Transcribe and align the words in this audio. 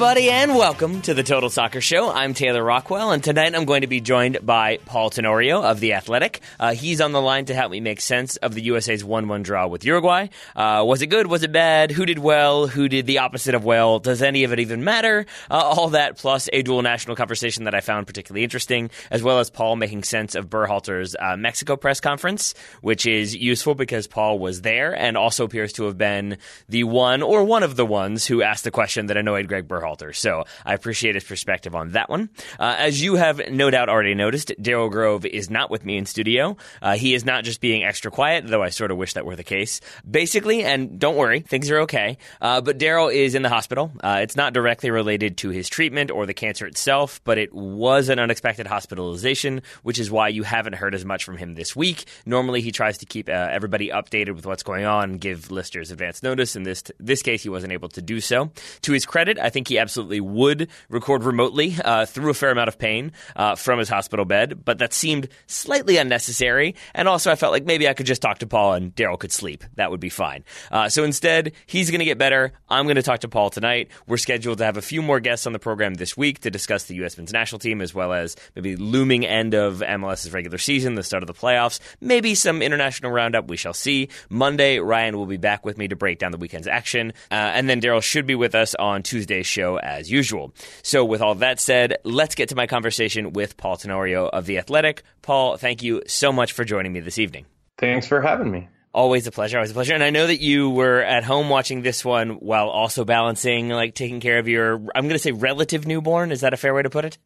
everybody, 0.00 0.30
and 0.30 0.56
welcome 0.56 1.02
to 1.02 1.12
the 1.12 1.22
Total 1.22 1.50
Soccer 1.50 1.82
Show. 1.82 2.10
I'm 2.10 2.32
Taylor 2.32 2.64
Rockwell, 2.64 3.12
and 3.12 3.22
tonight 3.22 3.54
I'm 3.54 3.66
going 3.66 3.82
to 3.82 3.86
be 3.86 4.00
joined 4.00 4.38
by 4.40 4.78
Paul 4.86 5.10
Tenorio 5.10 5.60
of 5.60 5.78
The 5.78 5.92
Athletic. 5.92 6.40
Uh, 6.58 6.72
he's 6.72 7.02
on 7.02 7.12
the 7.12 7.20
line 7.20 7.44
to 7.44 7.54
help 7.54 7.70
me 7.70 7.80
make 7.80 8.00
sense 8.00 8.36
of 8.36 8.54
the 8.54 8.62
USA's 8.62 9.04
1 9.04 9.28
1 9.28 9.42
draw 9.42 9.66
with 9.66 9.84
Uruguay. 9.84 10.28
Uh, 10.56 10.84
was 10.86 11.02
it 11.02 11.08
good? 11.08 11.26
Was 11.26 11.42
it 11.42 11.52
bad? 11.52 11.90
Who 11.90 12.06
did 12.06 12.18
well? 12.18 12.66
Who 12.66 12.88
did 12.88 13.04
the 13.04 13.18
opposite 13.18 13.54
of 13.54 13.62
well? 13.62 13.98
Does 13.98 14.22
any 14.22 14.44
of 14.44 14.54
it 14.54 14.60
even 14.60 14.84
matter? 14.84 15.26
Uh, 15.50 15.56
all 15.56 15.90
that, 15.90 16.16
plus 16.16 16.48
a 16.50 16.62
dual 16.62 16.80
national 16.80 17.14
conversation 17.14 17.64
that 17.64 17.74
I 17.74 17.82
found 17.82 18.06
particularly 18.06 18.42
interesting, 18.42 18.88
as 19.10 19.22
well 19.22 19.38
as 19.38 19.50
Paul 19.50 19.76
making 19.76 20.04
sense 20.04 20.34
of 20.34 20.48
Berhalter's 20.48 21.14
uh, 21.20 21.36
Mexico 21.36 21.76
press 21.76 22.00
conference, 22.00 22.54
which 22.80 23.04
is 23.04 23.36
useful 23.36 23.74
because 23.74 24.06
Paul 24.06 24.38
was 24.38 24.62
there 24.62 24.96
and 24.96 25.18
also 25.18 25.44
appears 25.44 25.74
to 25.74 25.84
have 25.84 25.98
been 25.98 26.38
the 26.70 26.84
one 26.84 27.20
or 27.20 27.44
one 27.44 27.62
of 27.62 27.76
the 27.76 27.84
ones 27.84 28.24
who 28.24 28.40
asked 28.40 28.64
the 28.64 28.70
question 28.70 29.04
that 29.08 29.18
annoyed 29.18 29.46
Greg 29.46 29.68
Berhalter. 29.90 30.14
So 30.14 30.44
I 30.64 30.74
appreciate 30.74 31.14
his 31.14 31.24
perspective 31.24 31.74
on 31.74 31.90
that 31.92 32.08
one. 32.08 32.30
Uh, 32.58 32.76
as 32.78 33.02
you 33.02 33.16
have 33.16 33.50
no 33.50 33.70
doubt 33.70 33.88
already 33.88 34.14
noticed, 34.14 34.52
Daryl 34.60 34.90
Grove 34.90 35.24
is 35.26 35.50
not 35.50 35.70
with 35.70 35.84
me 35.84 35.96
in 35.96 36.06
studio. 36.06 36.56
Uh, 36.82 36.96
he 36.96 37.14
is 37.14 37.24
not 37.24 37.44
just 37.44 37.60
being 37.60 37.84
extra 37.84 38.10
quiet, 38.10 38.46
though 38.46 38.62
I 38.62 38.70
sort 38.70 38.90
of 38.90 38.96
wish 38.96 39.14
that 39.14 39.26
were 39.26 39.36
the 39.36 39.44
case. 39.44 39.80
Basically, 40.08 40.62
and 40.62 40.98
don't 40.98 41.16
worry, 41.16 41.40
things 41.40 41.70
are 41.70 41.80
okay. 41.80 42.18
Uh, 42.40 42.60
but 42.60 42.78
Daryl 42.78 43.12
is 43.12 43.34
in 43.34 43.42
the 43.42 43.48
hospital. 43.48 43.92
Uh, 44.02 44.20
it's 44.22 44.36
not 44.36 44.52
directly 44.52 44.90
related 44.90 45.38
to 45.38 45.50
his 45.50 45.68
treatment 45.68 46.10
or 46.10 46.26
the 46.26 46.34
cancer 46.34 46.66
itself, 46.66 47.20
but 47.24 47.38
it 47.38 47.52
was 47.52 48.08
an 48.08 48.18
unexpected 48.18 48.66
hospitalization, 48.66 49.62
which 49.82 49.98
is 49.98 50.10
why 50.10 50.28
you 50.28 50.42
haven't 50.42 50.74
heard 50.74 50.94
as 50.94 51.04
much 51.04 51.24
from 51.24 51.36
him 51.36 51.54
this 51.54 51.74
week. 51.74 52.04
Normally, 52.26 52.60
he 52.60 52.72
tries 52.72 52.98
to 52.98 53.06
keep 53.06 53.28
uh, 53.28 53.32
everybody 53.32 53.88
updated 53.88 54.34
with 54.34 54.46
what's 54.46 54.62
going 54.62 54.84
on, 54.84 55.14
give 55.14 55.50
listeners 55.50 55.90
advance 55.90 56.22
notice. 56.22 56.56
In 56.56 56.62
this 56.62 56.82
this 56.98 57.22
case, 57.22 57.42
he 57.42 57.48
wasn't 57.48 57.72
able 57.72 57.88
to 57.90 58.02
do 58.02 58.20
so. 58.20 58.50
To 58.82 58.92
his 58.92 59.06
credit, 59.06 59.38
I 59.38 59.50
think 59.50 59.68
he 59.68 59.78
absolutely 59.80 60.20
would 60.20 60.68
record 60.88 61.24
remotely 61.24 61.74
uh, 61.84 62.06
through 62.06 62.30
a 62.30 62.34
fair 62.34 62.50
amount 62.50 62.68
of 62.68 62.78
pain 62.78 63.12
uh, 63.34 63.56
from 63.56 63.78
his 63.78 63.88
hospital 63.88 64.24
bed, 64.24 64.64
but 64.64 64.78
that 64.78 64.92
seemed 64.92 65.28
slightly 65.46 65.96
unnecessary. 65.96 66.74
And 66.94 67.08
also, 67.08 67.30
I 67.30 67.34
felt 67.34 67.52
like 67.52 67.64
maybe 67.64 67.88
I 67.88 67.94
could 67.94 68.06
just 68.06 68.22
talk 68.22 68.38
to 68.38 68.46
Paul 68.46 68.74
and 68.74 68.94
Daryl 68.94 69.18
could 69.18 69.32
sleep. 69.32 69.64
That 69.76 69.90
would 69.90 70.00
be 70.00 70.08
fine. 70.08 70.44
Uh, 70.70 70.88
so 70.88 71.04
instead, 71.04 71.52
he's 71.66 71.90
going 71.90 72.00
to 72.00 72.04
get 72.04 72.18
better. 72.18 72.52
I'm 72.68 72.84
going 72.86 72.96
to 72.96 73.02
talk 73.02 73.20
to 73.20 73.28
Paul 73.28 73.50
tonight. 73.50 73.90
We're 74.06 74.16
scheduled 74.16 74.58
to 74.58 74.64
have 74.64 74.76
a 74.76 74.82
few 74.82 75.02
more 75.02 75.20
guests 75.20 75.46
on 75.46 75.52
the 75.52 75.58
program 75.58 75.94
this 75.94 76.16
week 76.16 76.40
to 76.40 76.50
discuss 76.50 76.84
the 76.84 76.94
U.S. 76.96 77.16
men's 77.16 77.32
national 77.32 77.58
team 77.58 77.80
as 77.80 77.94
well 77.94 78.12
as 78.12 78.36
maybe 78.54 78.76
looming 78.76 79.26
end 79.26 79.54
of 79.54 79.78
MLS's 79.78 80.32
regular 80.32 80.58
season, 80.58 80.94
the 80.94 81.02
start 81.02 81.22
of 81.22 81.26
the 81.26 81.34
playoffs, 81.34 81.80
maybe 82.00 82.34
some 82.34 82.62
international 82.62 83.10
roundup. 83.10 83.48
We 83.48 83.56
shall 83.56 83.74
see. 83.74 84.08
Monday, 84.28 84.78
Ryan 84.78 85.16
will 85.16 85.26
be 85.26 85.36
back 85.36 85.64
with 85.64 85.78
me 85.78 85.88
to 85.88 85.96
break 85.96 86.18
down 86.18 86.32
the 86.32 86.38
weekend's 86.38 86.68
action, 86.68 87.12
uh, 87.30 87.34
and 87.34 87.68
then 87.68 87.80
Daryl 87.80 88.02
should 88.02 88.26
be 88.26 88.34
with 88.34 88.54
us 88.54 88.74
on 88.74 89.02
Tuesday's 89.02 89.46
show 89.46 89.69
as 89.78 90.10
usual. 90.10 90.54
So, 90.82 91.04
with 91.04 91.20
all 91.20 91.34
that 91.36 91.60
said, 91.60 91.98
let's 92.04 92.34
get 92.34 92.48
to 92.50 92.54
my 92.54 92.66
conversation 92.66 93.32
with 93.32 93.56
Paul 93.56 93.76
Tenorio 93.76 94.26
of 94.28 94.46
The 94.46 94.58
Athletic. 94.58 95.02
Paul, 95.22 95.56
thank 95.56 95.82
you 95.82 96.02
so 96.06 96.32
much 96.32 96.52
for 96.52 96.64
joining 96.64 96.92
me 96.92 97.00
this 97.00 97.18
evening. 97.18 97.46
Thanks 97.78 98.06
for 98.06 98.20
having 98.20 98.50
me. 98.50 98.68
Always 98.92 99.26
a 99.26 99.30
pleasure. 99.30 99.58
Always 99.58 99.70
a 99.70 99.74
pleasure. 99.74 99.94
And 99.94 100.02
I 100.02 100.10
know 100.10 100.26
that 100.26 100.40
you 100.40 100.70
were 100.70 101.00
at 101.00 101.22
home 101.22 101.48
watching 101.48 101.82
this 101.82 102.04
one 102.04 102.30
while 102.40 102.68
also 102.68 103.04
balancing, 103.04 103.68
like, 103.68 103.94
taking 103.94 104.20
care 104.20 104.38
of 104.38 104.48
your, 104.48 104.74
I'm 104.94 105.04
going 105.04 105.10
to 105.10 105.18
say 105.18 105.32
relative 105.32 105.86
newborn. 105.86 106.32
Is 106.32 106.40
that 106.40 106.52
a 106.52 106.56
fair 106.56 106.74
way 106.74 106.82
to 106.82 106.90
put 106.90 107.04
it? 107.04 107.16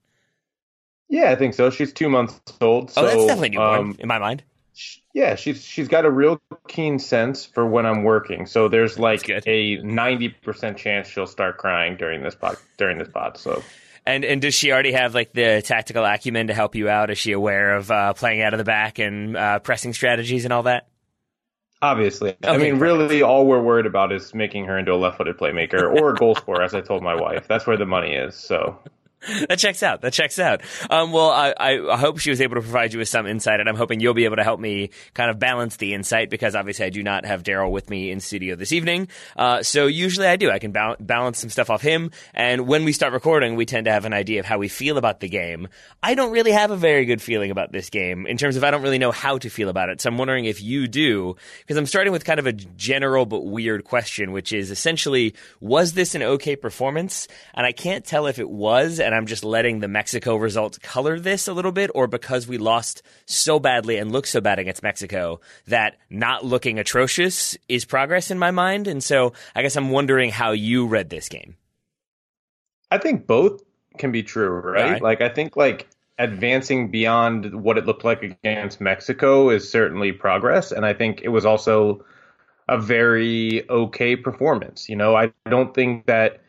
Yeah, 1.09 1.31
I 1.31 1.37
think 1.37 1.55
so. 1.55 1.71
She's 1.71 1.93
two 1.93 2.09
months 2.09 2.41
old. 2.61 2.91
So, 2.91 3.03
oh, 3.03 3.07
that's 3.07 3.27
definitely 3.27 3.51
newborn 3.51 3.81
um, 3.81 3.97
in 3.99 4.09
my 4.09 4.19
mind. 4.19 4.43
Yeah, 5.13 5.37
she's 5.37 5.65
she's 5.65 5.89
got 5.89 6.05
a 6.05 6.11
real 6.11 6.41
keen 6.67 6.99
sense 6.99 7.45
for 7.45 7.67
when 7.67 7.87
I'm 7.87 8.03
working. 8.03 8.47
So 8.47 8.69
there's 8.69 8.99
like 8.99 9.29
a 9.29 9.77
ninety 9.83 10.29
percent 10.29 10.79
chance 10.79 11.09
she'll 11.09 11.27
start 11.27 11.59
crying 11.59 11.97
during 11.97 12.23
this 12.23 12.35
pod 12.35 12.57
during 12.77 12.99
this 12.99 13.09
pod. 13.09 13.37
So 13.37 13.63
and 14.05 14.25
and 14.25 14.43
does 14.43 14.55
she 14.55 14.73
already 14.73 14.93
have 14.93 15.15
like 15.15 15.33
the 15.33 15.63
tactical 15.65 16.05
acumen 16.05 16.49
to 16.49 16.55
help 16.55 16.75
you 16.75 16.89
out? 16.89 17.11
Is 17.11 17.19
she 17.19 17.33
aware 17.33 17.77
of 17.77 17.91
uh, 17.91 18.13
playing 18.15 18.43
out 18.43 18.55
of 18.55 18.59
the 18.59 18.65
back 18.65 18.99
and 18.99 19.37
uh, 19.37 19.59
pressing 19.61 19.93
strategies 19.93 20.45
and 20.45 20.53
all 20.53 20.65
that? 20.65 20.89
Obviously, 21.81 22.31
okay, 22.31 22.49
I 22.49 22.57
mean, 22.57 22.79
really, 22.79 23.21
all 23.21 23.47
we're 23.47 23.61
worried 23.61 23.85
about 23.85 24.11
is 24.11 24.33
making 24.33 24.65
her 24.65 24.79
into 24.79 24.95
a 24.95 24.97
left-footed 24.97 25.37
playmaker 25.37 25.83
or 25.83 26.11
a 26.11 26.15
goal 26.15 26.35
scorer, 26.35 26.63
as 26.63 26.75
I 26.75 26.81
told 26.81 27.03
my 27.03 27.15
wife. 27.15 27.47
That's 27.47 27.67
where 27.67 27.77
the 27.77 27.85
money 27.85 28.15
is. 28.15 28.35
So 28.35 28.79
that 29.49 29.59
checks 29.59 29.83
out. 29.83 30.03
That 30.03 30.13
checks 30.13 30.39
out. 30.39 30.63
Um, 30.91 31.13
well, 31.13 31.31
I, 31.31 31.55
I, 31.59 31.97
hope 31.97 32.19
she 32.19 32.31
was 32.31 32.41
able 32.41 32.57
to 32.57 32.61
provide 32.61 32.93
you 32.93 32.99
with 32.99 33.09
some 33.09 33.27
insight, 33.27 33.61
and 33.61 33.69
I'm 33.69 33.77
hoping 33.77 34.01
you'll 34.01 34.15
be 34.15 34.25
able 34.25 34.37
to 34.37 34.45
help 34.45 34.61
me 34.61 34.91
kind 35.15 35.31
of 35.31 35.39
balance 35.39 35.77
the 35.77 35.95
insight 35.95 36.31
because 36.31 36.55
obviously 36.55 36.85
I 36.85 36.91
do 36.91 37.03
not 37.03 37.25
have 37.25 37.43
Daryl 37.43 37.71
with 37.71 37.89
me 37.89 38.11
in 38.11 38.21
studio 38.21 38.57
this 38.57 38.73
evening. 38.73 39.09
Uh, 39.37 39.63
so 39.63 39.87
usually 39.87 40.27
I 40.27 40.37
do. 40.37 40.51
I 40.51 40.59
can 40.59 40.73
ba- 40.73 40.97
balance 41.01 41.39
some 41.39 41.51
stuff 41.51 41.71
off 41.71 41.81
him, 41.81 42.11
and 42.35 42.67
when 42.67 42.85
we 42.85 42.93
start 42.93 43.13
recording, 43.13 43.57
we 43.57 43.67
tend 43.67 43.87
to 43.87 43.93
have 43.93 44.05
an 44.05 44.13
idea 44.13 44.41
of 44.41 44.47
how 44.47 44.59
we 44.59 44.69
feel 44.69 44.99
about 44.99 45.21
the 45.21 45.29
game. 45.29 45.69
I 46.03 46.15
don't 46.15 46.33
really 46.33 46.53
have 46.53 46.71
a 46.71 46.77
very 46.77 47.05
good 47.05 47.23
feeling 47.23 47.51
about 47.51 47.73
this 47.73 47.91
game 47.91 48.27
in 48.27 48.37
terms 48.37 48.57
of 48.57 48.65
I 48.65 48.71
don't 48.71 48.83
really 48.83 48.99
know 48.99 49.13
how 49.13 49.39
to 49.39 49.49
feel 49.49 49.69
about 49.69 49.89
it. 49.89 50.01
So 50.01 50.11
I'm 50.11 50.19
wondering 50.19 50.45
if 50.45 50.63
you 50.63 50.87
do, 50.87 51.37
because 51.61 51.77
I'm 51.77 51.87
starting 51.87 52.13
with 52.13 52.25
kind 52.25 52.39
of 52.39 52.47
a 52.47 52.53
general 52.53 53.25
but 53.25 53.45
weird 53.45 53.85
question, 53.85 54.33
which 54.33 54.53
is 54.53 54.71
essentially, 54.71 55.35
was 55.61 55.95
this 55.95 56.15
an 56.15 56.23
okay 56.23 56.57
performance? 56.57 57.27
And 57.55 57.65
I 57.67 57.73
can't 57.73 58.05
tell 58.05 58.27
if 58.27 58.39
it 58.39 58.51
was, 58.51 59.01
and 59.01 59.14
and 59.15 59.21
I'm 59.21 59.27
just 59.27 59.45
letting 59.45 59.79
the 59.79 59.87
Mexico 59.87 60.35
results 60.35 60.79
color 60.79 61.21
this 61.21 61.47
a 61.47 61.53
little 61.53 61.71
bit, 61.71 61.89
or 61.95 62.09
because 62.09 62.49
we 62.49 62.59
lost 62.59 63.05
so 63.27 63.61
badly 63.61 63.97
and 63.97 64.11
looked 64.11 64.27
so 64.27 64.41
bad 64.41 64.59
against 64.59 64.83
Mexico 64.83 65.41
that 65.69 65.99
not 66.11 66.45
looking 66.45 66.81
atrocious 66.81 67.57
is 67.69 67.85
progress 67.85 68.33
in 68.33 68.41
my 68.41 68.51
mind. 68.51 68.89
And 68.89 69.05
so 69.05 69.33
I 69.55 69.63
guess 69.63 69.77
I'm 69.77 69.91
wondering 69.91 70.31
how 70.31 70.51
you 70.51 70.89
read 70.89 71.11
this 71.11 71.29
game. 71.29 71.55
I 72.91 72.99
think 72.99 73.29
both 73.29 73.63
can 73.99 74.11
be 74.11 74.25
true, 74.25 74.49
right? 74.49 74.93
right. 74.93 75.03
Like 75.03 75.21
I 75.21 75.29
think 75.29 75.57
like 75.57 75.87
advancing 76.19 76.91
beyond 76.91 77.55
what 77.63 77.79
it 77.79 77.87
looked 77.87 78.05
like 78.05 78.25
against 78.25 78.81
Mexico 78.81 79.49
is 79.51 79.71
certainly 79.71 80.11
progress, 80.11 80.73
and 80.73 80.85
I 80.85 80.93
think 80.93 81.21
it 81.23 81.29
was 81.29 81.47
also 81.47 82.05
a 82.69 82.79
very 82.79 83.69
okay 83.71 84.17
performance. 84.17 84.89
You 84.89 84.97
know, 84.97 85.15
I 85.15 85.33
don't 85.49 85.73
think 85.73 86.07
that 86.07 86.41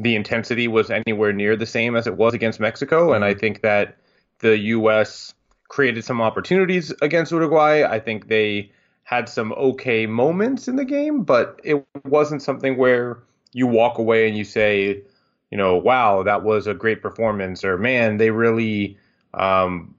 the 0.00 0.16
intensity 0.16 0.66
was 0.66 0.90
anywhere 0.90 1.32
near 1.32 1.56
the 1.56 1.66
same 1.66 1.94
as 1.94 2.06
it 2.06 2.16
was 2.16 2.32
against 2.32 2.58
Mexico. 2.58 3.12
And 3.12 3.24
I 3.24 3.34
think 3.34 3.60
that 3.60 3.98
the 4.38 4.56
U.S. 4.58 5.34
created 5.68 6.04
some 6.04 6.22
opportunities 6.22 6.92
against 7.02 7.32
Uruguay. 7.32 7.84
I 7.84 8.00
think 8.00 8.28
they 8.28 8.72
had 9.02 9.28
some 9.28 9.52
okay 9.52 10.06
moments 10.06 10.68
in 10.68 10.76
the 10.76 10.84
game, 10.84 11.22
but 11.22 11.60
it 11.62 11.84
wasn't 12.04 12.42
something 12.42 12.78
where 12.78 13.18
you 13.52 13.66
walk 13.66 13.98
away 13.98 14.26
and 14.26 14.38
you 14.38 14.44
say, 14.44 15.02
you 15.50 15.58
know, 15.58 15.76
wow, 15.76 16.22
that 16.22 16.42
was 16.44 16.66
a 16.66 16.74
great 16.74 17.02
performance, 17.02 17.64
or 17.64 17.76
man, 17.76 18.16
they 18.16 18.30
really 18.30 18.96
um, 19.34 19.94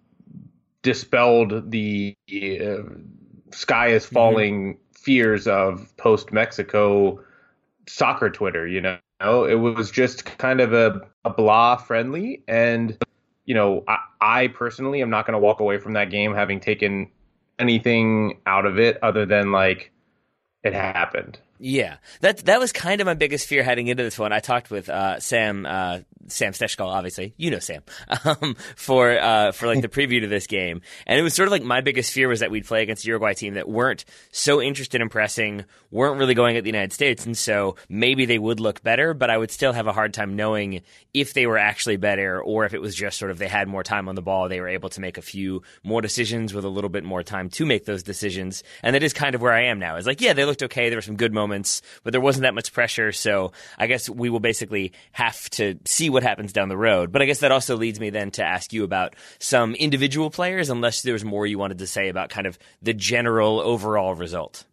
dispelled 0.81 1.69
the 1.69 2.16
uh, 2.31 2.83
sky 3.51 3.89
is 3.89 4.06
mm-hmm. 4.06 4.16
falling 4.16 4.73
mm-hmm. 4.73 4.81
fears 4.94 5.45
of 5.47 5.95
post 5.97 6.31
Mexico 6.31 7.19
soccer 7.85 8.29
Twitter, 8.29 8.66
you 8.66 8.81
know 8.81 8.97
know, 9.22 9.46
it 9.46 9.56
was 9.56 9.92
just 9.92 10.26
kind 10.26 10.62
of 10.62 10.74
a, 10.74 11.02
a 11.24 11.30
blah 11.30 11.78
friendly. 11.78 12.44
And, 12.48 12.98
you 13.46 13.56
know, 13.56 13.84
I, 13.88 13.98
I 14.20 14.48
personally 14.48 15.02
am 15.02 15.09
not 15.09 15.26
going 15.26 15.34
to 15.34 15.40
walk 15.40 15.59
away 15.59 15.78
from 15.78 15.94
that 15.94 16.09
game 16.09 16.34
having 16.34 16.59
taken 16.59 17.09
anything 17.60 18.40
out 18.46 18.66
of 18.66 18.80
it 18.80 18.98
other 19.02 19.26
than 19.26 19.52
like 19.52 19.92
it 20.64 20.74
happened. 20.74 21.40
Yeah, 21.64 21.98
that 22.22 22.40
that 22.46 22.60
was 22.60 22.72
kind 22.72 23.02
of 23.02 23.06
my 23.06 23.14
biggest 23.14 23.48
fear 23.48 23.62
heading 23.62 23.88
into 23.88 24.02
this 24.02 24.18
one. 24.18 24.34
I 24.34 24.40
talked 24.40 24.72
with 24.72 24.90
uh, 24.90 25.19
Sam 25.19 25.68
uh, 25.68 26.00
Sam 26.27 26.53
Stejskal, 26.53 26.88
obviously, 26.88 27.33
you 27.38 27.51
know 27.51 27.59
Sam, 27.59 27.83
um, 28.25 28.56
for 28.75 29.19
uh, 29.19 29.51
for 29.51 29.68
like 29.68 29.81
the 29.81 29.88
preview 29.89 30.21
to 30.21 30.27
this 30.27 30.47
game, 30.47 30.81
and 31.06 31.19
it 31.19 31.23
was 31.23 31.33
sort 31.33 31.47
of 31.47 31.51
like 31.51 31.63
my 31.63 31.81
biggest 31.81 32.12
fear 32.12 32.27
was 32.27 32.39
that 32.39 32.51
we'd 32.51 32.65
play 32.65 32.81
against 32.81 33.06
a 33.06 33.07
Uruguay 33.07 33.33
team 33.33 33.53
that 33.56 33.69
weren't 33.69 34.06
so 34.31 34.62
interested 34.62 35.01
in 35.01 35.09
pressing, 35.09 35.65
weren't 35.91 36.18
really 36.18 36.33
going 36.33 36.57
at 36.57 36.63
the 36.63 36.69
United 36.69 36.94
States, 36.94 37.25
and 37.25 37.38
so 37.38 37.75
maybe 37.89 38.25
they 38.25 38.39
would 38.39 38.59
look 38.59 38.81
better, 38.81 39.13
but 39.13 39.29
I 39.29 39.38
would 39.38 39.51
still 39.51 39.73
have 39.73 39.88
a 39.88 39.94
hard 39.94 40.13
time 40.13 40.35
knowing 40.35 40.81
if 41.13 41.33
they 41.33 41.45
were 41.45 41.57
actually 41.57 41.97
better 41.97 42.41
or 42.41 42.65
if 42.65 42.73
it 42.73 42.81
was 42.81 42.95
just 42.95 43.19
sort 43.19 43.31
of 43.31 43.38
they 43.38 43.47
had 43.47 43.68
more 43.68 43.83
time 43.83 44.09
on 44.09 44.15
the 44.15 44.21
ball, 44.21 44.50
they 44.50 44.62
were 44.62 44.69
able 44.69 44.89
to 44.89 45.01
make 45.01 45.18
a 45.18 45.21
few 45.21 45.62
more 45.83 46.01
decisions 46.01 46.53
with 46.53 46.65
a 46.65 46.69
little 46.69 46.89
bit 46.89 47.03
more 47.03 47.23
time 47.23 47.50
to 47.50 47.65
make 47.65 47.85
those 47.85 48.03
decisions, 48.03 48.63
and 48.81 48.95
that 48.95 49.03
is 49.03 49.13
kind 49.13 49.35
of 49.35 49.41
where 49.41 49.53
I 49.53 49.65
am 49.65 49.79
now. 49.79 49.97
Is 49.97 50.07
like, 50.07 50.21
yeah, 50.21 50.33
they 50.33 50.45
looked 50.45 50.63
okay, 50.63 50.89
there 50.89 50.97
were 50.97 51.01
some 51.01 51.18
good 51.18 51.33
moments 51.33 51.51
moments, 51.51 51.81
but 52.03 52.12
there 52.12 52.21
wasn't 52.21 52.44
that 52.44 52.53
much 52.53 52.73
pressure. 52.73 53.12
So 53.12 53.51
I 53.77 53.88
guess 53.88 54.09
we 54.09 54.29
will 54.29 54.39
basically 54.39 54.94
have 55.12 55.50
to 55.51 55.77
see 55.85 56.09
what 56.12 56.24
happens 56.24 56.54
down 56.54 56.69
the 56.69 56.78
road. 56.78 57.12
But 57.12 57.22
I 57.22 57.25
guess 57.25 57.40
that 57.40 57.52
also 57.52 57.78
leads 57.78 58.00
me 58.00 58.10
then 58.10 58.31
to 58.31 58.44
ask 58.44 58.74
you 58.74 58.84
about 58.84 59.16
some 59.40 59.75
individual 59.75 60.30
players, 60.30 60.69
unless 60.69 61.02
there's 61.02 61.25
more 61.25 61.48
you 61.48 61.58
wanted 61.58 61.80
to 61.80 61.88
say 61.88 62.10
about 62.10 62.30
kind 62.30 62.48
of 62.48 62.60
the 62.81 62.94
general 62.94 63.60
overall 63.60 64.16
result. 64.16 64.66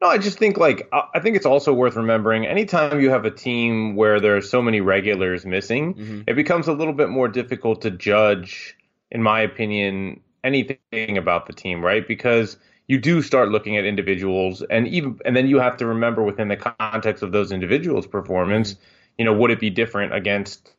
No, 0.00 0.08
I 0.08 0.18
just 0.18 0.38
think 0.38 0.58
like 0.58 0.88
I 0.92 1.18
think 1.18 1.36
it's 1.36 1.46
also 1.46 1.72
worth 1.72 1.96
remembering 1.96 2.46
anytime 2.46 3.00
you 3.00 3.10
have 3.10 3.24
a 3.24 3.32
team 3.32 3.96
where 3.96 4.20
there 4.20 4.36
are 4.36 4.40
so 4.40 4.62
many 4.62 4.80
regulars 4.80 5.44
missing, 5.44 5.94
mm-hmm. 5.94 6.20
it 6.26 6.34
becomes 6.34 6.68
a 6.68 6.72
little 6.72 6.92
bit 6.92 7.08
more 7.08 7.26
difficult 7.26 7.82
to 7.82 7.90
judge, 7.90 8.76
in 9.10 9.22
my 9.22 9.40
opinion, 9.40 10.20
anything 10.44 11.18
about 11.18 11.46
the 11.46 11.52
team, 11.52 11.84
right? 11.84 12.06
Because 12.06 12.56
you 12.86 12.98
do 12.98 13.22
start 13.22 13.50
looking 13.50 13.76
at 13.76 13.84
individuals 13.84 14.62
and 14.62 14.86
even 14.88 15.18
and 15.24 15.36
then 15.36 15.48
you 15.48 15.58
have 15.58 15.76
to 15.78 15.86
remember 15.86 16.22
within 16.22 16.48
the 16.48 16.56
context 16.56 17.22
of 17.24 17.32
those 17.32 17.50
individuals 17.50 18.06
performance 18.06 18.76
you 19.18 19.24
know, 19.24 19.32
would 19.32 19.50
it 19.50 19.60
be 19.60 19.70
different 19.70 20.14
against 20.14 20.72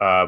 uh, 0.00 0.26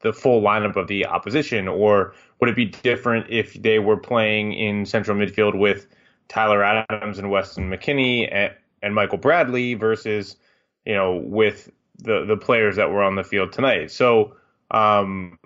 the 0.00 0.12
full 0.12 0.42
lineup 0.42 0.76
of 0.76 0.86
the 0.86 1.06
opposition, 1.06 1.66
or 1.66 2.14
would 2.38 2.50
it 2.50 2.56
be 2.56 2.66
different 2.66 3.26
if 3.30 3.54
they 3.54 3.78
were 3.78 3.96
playing 3.96 4.52
in 4.52 4.84
central 4.86 5.16
midfield 5.16 5.58
with 5.58 5.86
Tyler 6.28 6.62
Adams 6.62 7.18
and 7.18 7.30
Weston 7.30 7.70
McKennie 7.70 8.28
and, 8.30 8.54
and 8.82 8.94
Michael 8.94 9.18
Bradley 9.18 9.74
versus, 9.74 10.36
you 10.84 10.94
know, 10.94 11.16
with 11.16 11.70
the 11.98 12.24
the 12.26 12.36
players 12.36 12.76
that 12.76 12.90
were 12.90 13.02
on 13.02 13.14
the 13.14 13.24
field 13.24 13.52
tonight. 13.52 13.90
So, 13.90 14.36
um, 14.70 15.38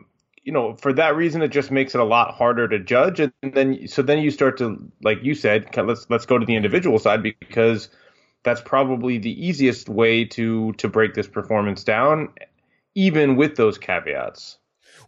you 0.43 0.53
know, 0.53 0.75
for 0.75 0.93
that 0.95 1.15
reason, 1.15 1.43
it 1.43 1.49
just 1.49 1.71
makes 1.71 1.95
it 1.95 2.01
a 2.01 2.05
lot 2.05 2.35
harder 2.35 2.67
to 2.67 2.79
judge. 2.79 3.21
And 3.21 3.33
then, 3.43 3.87
so 3.87 4.03
then 4.03 4.19
you 4.19 4.31
start 4.31 4.59
to, 4.59 4.91
like 5.03 5.19
you 5.23 5.35
said, 5.35 5.69
let's 5.77 6.07
let's 6.11 6.27
go 6.27 6.39
to 6.39 6.47
the 6.47 6.57
individual 6.57 6.99
side 6.99 7.23
because 7.23 7.89
that's 8.43 8.61
probably 8.61 9.19
the 9.19 9.47
easiest 9.47 9.89
way 9.89 10.25
to 10.27 10.73
to 10.75 10.89
break 10.89 11.15
this 11.15 11.29
performance 11.29 11.85
down, 11.85 12.29
even 12.95 13.37
with 13.37 13.57
those 13.57 13.79
caveats. 13.79 14.59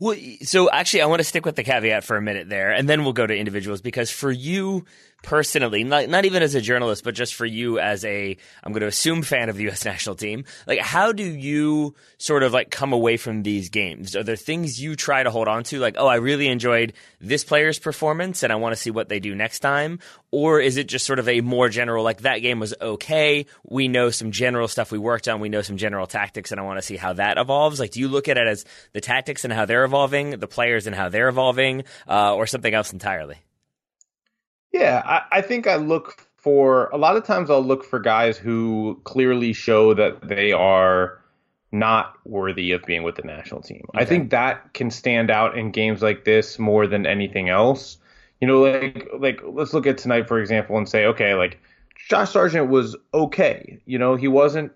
Well, 0.00 0.16
so 0.42 0.70
actually, 0.70 1.02
I 1.02 1.06
want 1.06 1.20
to 1.20 1.24
stick 1.24 1.46
with 1.46 1.56
the 1.56 1.62
caveat 1.62 2.04
for 2.04 2.16
a 2.16 2.22
minute 2.22 2.48
there, 2.48 2.72
and 2.72 2.88
then 2.88 3.04
we'll 3.04 3.12
go 3.12 3.26
to 3.26 3.36
individuals 3.36 3.80
because 3.80 4.10
for 4.10 4.30
you, 4.30 4.84
personally, 5.22 5.84
not, 5.84 6.08
not 6.08 6.24
even 6.24 6.42
as 6.42 6.54
a 6.54 6.60
journalist, 6.60 7.04
but 7.04 7.14
just 7.14 7.34
for 7.34 7.46
you 7.46 7.78
as 7.78 8.04
a, 8.04 8.36
I'm 8.62 8.72
going 8.72 8.82
to 8.82 8.86
assume 8.86 9.22
fan 9.22 9.48
of 9.48 9.56
the 9.56 9.64
U.S. 9.64 9.84
national 9.92 10.16
team, 10.16 10.44
like 10.66 10.80
how 10.80 11.12
do 11.12 11.24
you 11.24 11.94
sort 12.18 12.42
of 12.42 12.52
like 12.52 12.70
come 12.70 12.92
away 12.92 13.16
from 13.16 13.42
these 13.42 13.68
games? 13.68 14.14
Are 14.16 14.22
there 14.22 14.36
things 14.36 14.80
you 14.80 14.96
try 14.96 15.22
to 15.22 15.30
hold 15.30 15.48
on 15.48 15.64
to? 15.64 15.78
Like, 15.78 15.94
oh, 15.98 16.06
I 16.06 16.16
really 16.16 16.48
enjoyed 16.48 16.92
this 17.20 17.44
player's 17.44 17.78
performance 17.78 18.42
and 18.42 18.52
I 18.52 18.56
want 18.56 18.74
to 18.74 18.80
see 18.80 18.90
what 18.90 19.08
they 19.08 19.20
do 19.20 19.34
next 19.34 19.60
time? 19.60 20.00
Or 20.30 20.60
is 20.60 20.76
it 20.76 20.88
just 20.88 21.06
sort 21.06 21.18
of 21.18 21.28
a 21.28 21.40
more 21.40 21.68
general, 21.68 22.04
like 22.04 22.22
that 22.22 22.38
game 22.38 22.58
was 22.58 22.74
okay. 22.80 23.46
We 23.64 23.88
know 23.88 24.10
some 24.10 24.32
general 24.32 24.68
stuff 24.68 24.90
we 24.90 24.98
worked 24.98 25.28
on. 25.28 25.40
We 25.40 25.48
know 25.48 25.62
some 25.62 25.76
general 25.76 26.06
tactics 26.06 26.50
and 26.50 26.60
I 26.60 26.64
want 26.64 26.78
to 26.78 26.82
see 26.82 26.96
how 26.96 27.12
that 27.14 27.38
evolves. 27.38 27.78
Like, 27.78 27.92
do 27.92 28.00
you 28.00 28.08
look 28.08 28.28
at 28.28 28.38
it 28.38 28.46
as 28.46 28.64
the 28.92 29.00
tactics 29.00 29.44
and 29.44 29.52
how 29.52 29.66
they're 29.66 29.84
evolving, 29.84 30.38
the 30.38 30.46
players 30.46 30.86
and 30.86 30.96
how 30.96 31.08
they're 31.08 31.28
evolving, 31.28 31.84
uh, 32.08 32.34
or 32.34 32.46
something 32.46 32.72
else 32.72 32.92
entirely? 32.92 33.36
Yeah, 34.72 35.02
I, 35.04 35.38
I 35.38 35.42
think 35.42 35.66
I 35.66 35.76
look 35.76 36.26
for 36.36 36.88
a 36.88 36.96
lot 36.96 37.16
of 37.16 37.24
times 37.24 37.50
I'll 37.50 37.62
look 37.62 37.84
for 37.84 38.00
guys 38.00 38.36
who 38.36 39.00
clearly 39.04 39.52
show 39.52 39.94
that 39.94 40.26
they 40.26 40.52
are 40.52 41.22
not 41.70 42.14
worthy 42.26 42.72
of 42.72 42.82
being 42.84 43.02
with 43.02 43.16
the 43.16 43.22
national 43.22 43.62
team. 43.62 43.84
Okay. 43.90 44.02
I 44.02 44.04
think 44.04 44.30
that 44.30 44.74
can 44.74 44.90
stand 44.90 45.30
out 45.30 45.56
in 45.56 45.70
games 45.70 46.02
like 46.02 46.24
this 46.24 46.58
more 46.58 46.86
than 46.86 47.06
anything 47.06 47.48
else. 47.48 47.96
You 48.40 48.48
know, 48.48 48.60
like 48.60 49.08
like 49.18 49.40
let's 49.44 49.72
look 49.72 49.86
at 49.86 49.98
tonight 49.98 50.26
for 50.26 50.40
example 50.40 50.76
and 50.76 50.88
say, 50.88 51.06
okay, 51.06 51.34
like 51.34 51.60
Josh 52.08 52.32
Sargent 52.32 52.68
was 52.68 52.96
okay. 53.14 53.78
You 53.86 53.98
know, 53.98 54.16
he 54.16 54.28
wasn't 54.28 54.72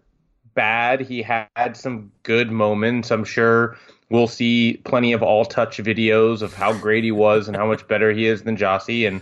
bad. 0.55 1.01
He 1.01 1.21
had 1.23 1.77
some 1.77 2.13
good 2.23 2.51
moments. 2.51 3.11
I'm 3.11 3.25
sure 3.25 3.77
we'll 4.09 4.29
see 4.29 4.81
plenty 4.85 5.13
of 5.13 5.23
all 5.23 5.45
touch 5.45 5.79
videos 5.79 6.43
of 6.43 6.55
how 6.55 6.73
great 6.73 7.03
he 7.03 7.13
was 7.13 7.49
and 7.49 7.57
how 7.57 7.67
much 7.67 7.87
better 7.89 8.13
he 8.13 8.27
is 8.27 8.45
than 8.45 8.57
Jozy 8.57 9.07
and 9.07 9.21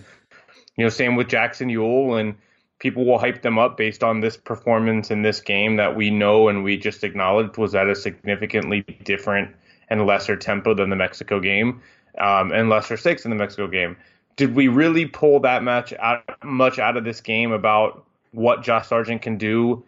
you 0.77 0.85
know, 0.85 0.89
same 0.89 1.17
with 1.17 1.29
Jackson 1.29 1.69
Yueill, 1.69 2.21
and 2.21 2.35
people 2.79 3.05
will 3.05 3.19
hype 3.19 3.43
them 3.43 3.59
up 3.59 3.77
based 3.77 4.03
on 4.03 4.21
this 4.21 4.37
performance 4.37 5.11
in 5.11 5.23
this 5.23 5.41
game 5.41 5.77
that 5.77 5.97
we 5.97 6.11
know 6.11 6.49
and 6.49 6.65
we 6.65 6.77
just 6.77 7.05
acknowledged 7.05 7.57
was 7.57 7.75
at 7.75 7.89
a 7.89 7.95
significantly 7.95 8.83
different 9.05 9.55
and 9.89 10.07
lesser 10.07 10.37
tempo 10.37 10.75
than 10.75 10.91
the 10.91 10.97
Mexico 10.97 11.41
game, 11.41 11.81
um, 12.19 12.53
and 12.53 12.69
lesser 12.69 12.97
stakes 12.97 13.25
in 13.25 13.31
the 13.31 13.37
Mexico 13.37 13.67
game. 13.69 13.97
Did 14.37 14.55
we 14.55 14.69
really 14.69 15.07
pull 15.07 15.41
that 15.41 15.63
much 15.63 15.93
out, 15.95 16.25
much 16.43 16.79
out 16.79 16.97
of 16.97 17.05
this 17.05 17.21
game 17.21 17.53
about 17.53 18.05
what 18.33 18.63
Josh 18.63 18.89
Sargent 18.89 19.23
can 19.23 19.39
do 19.39 19.85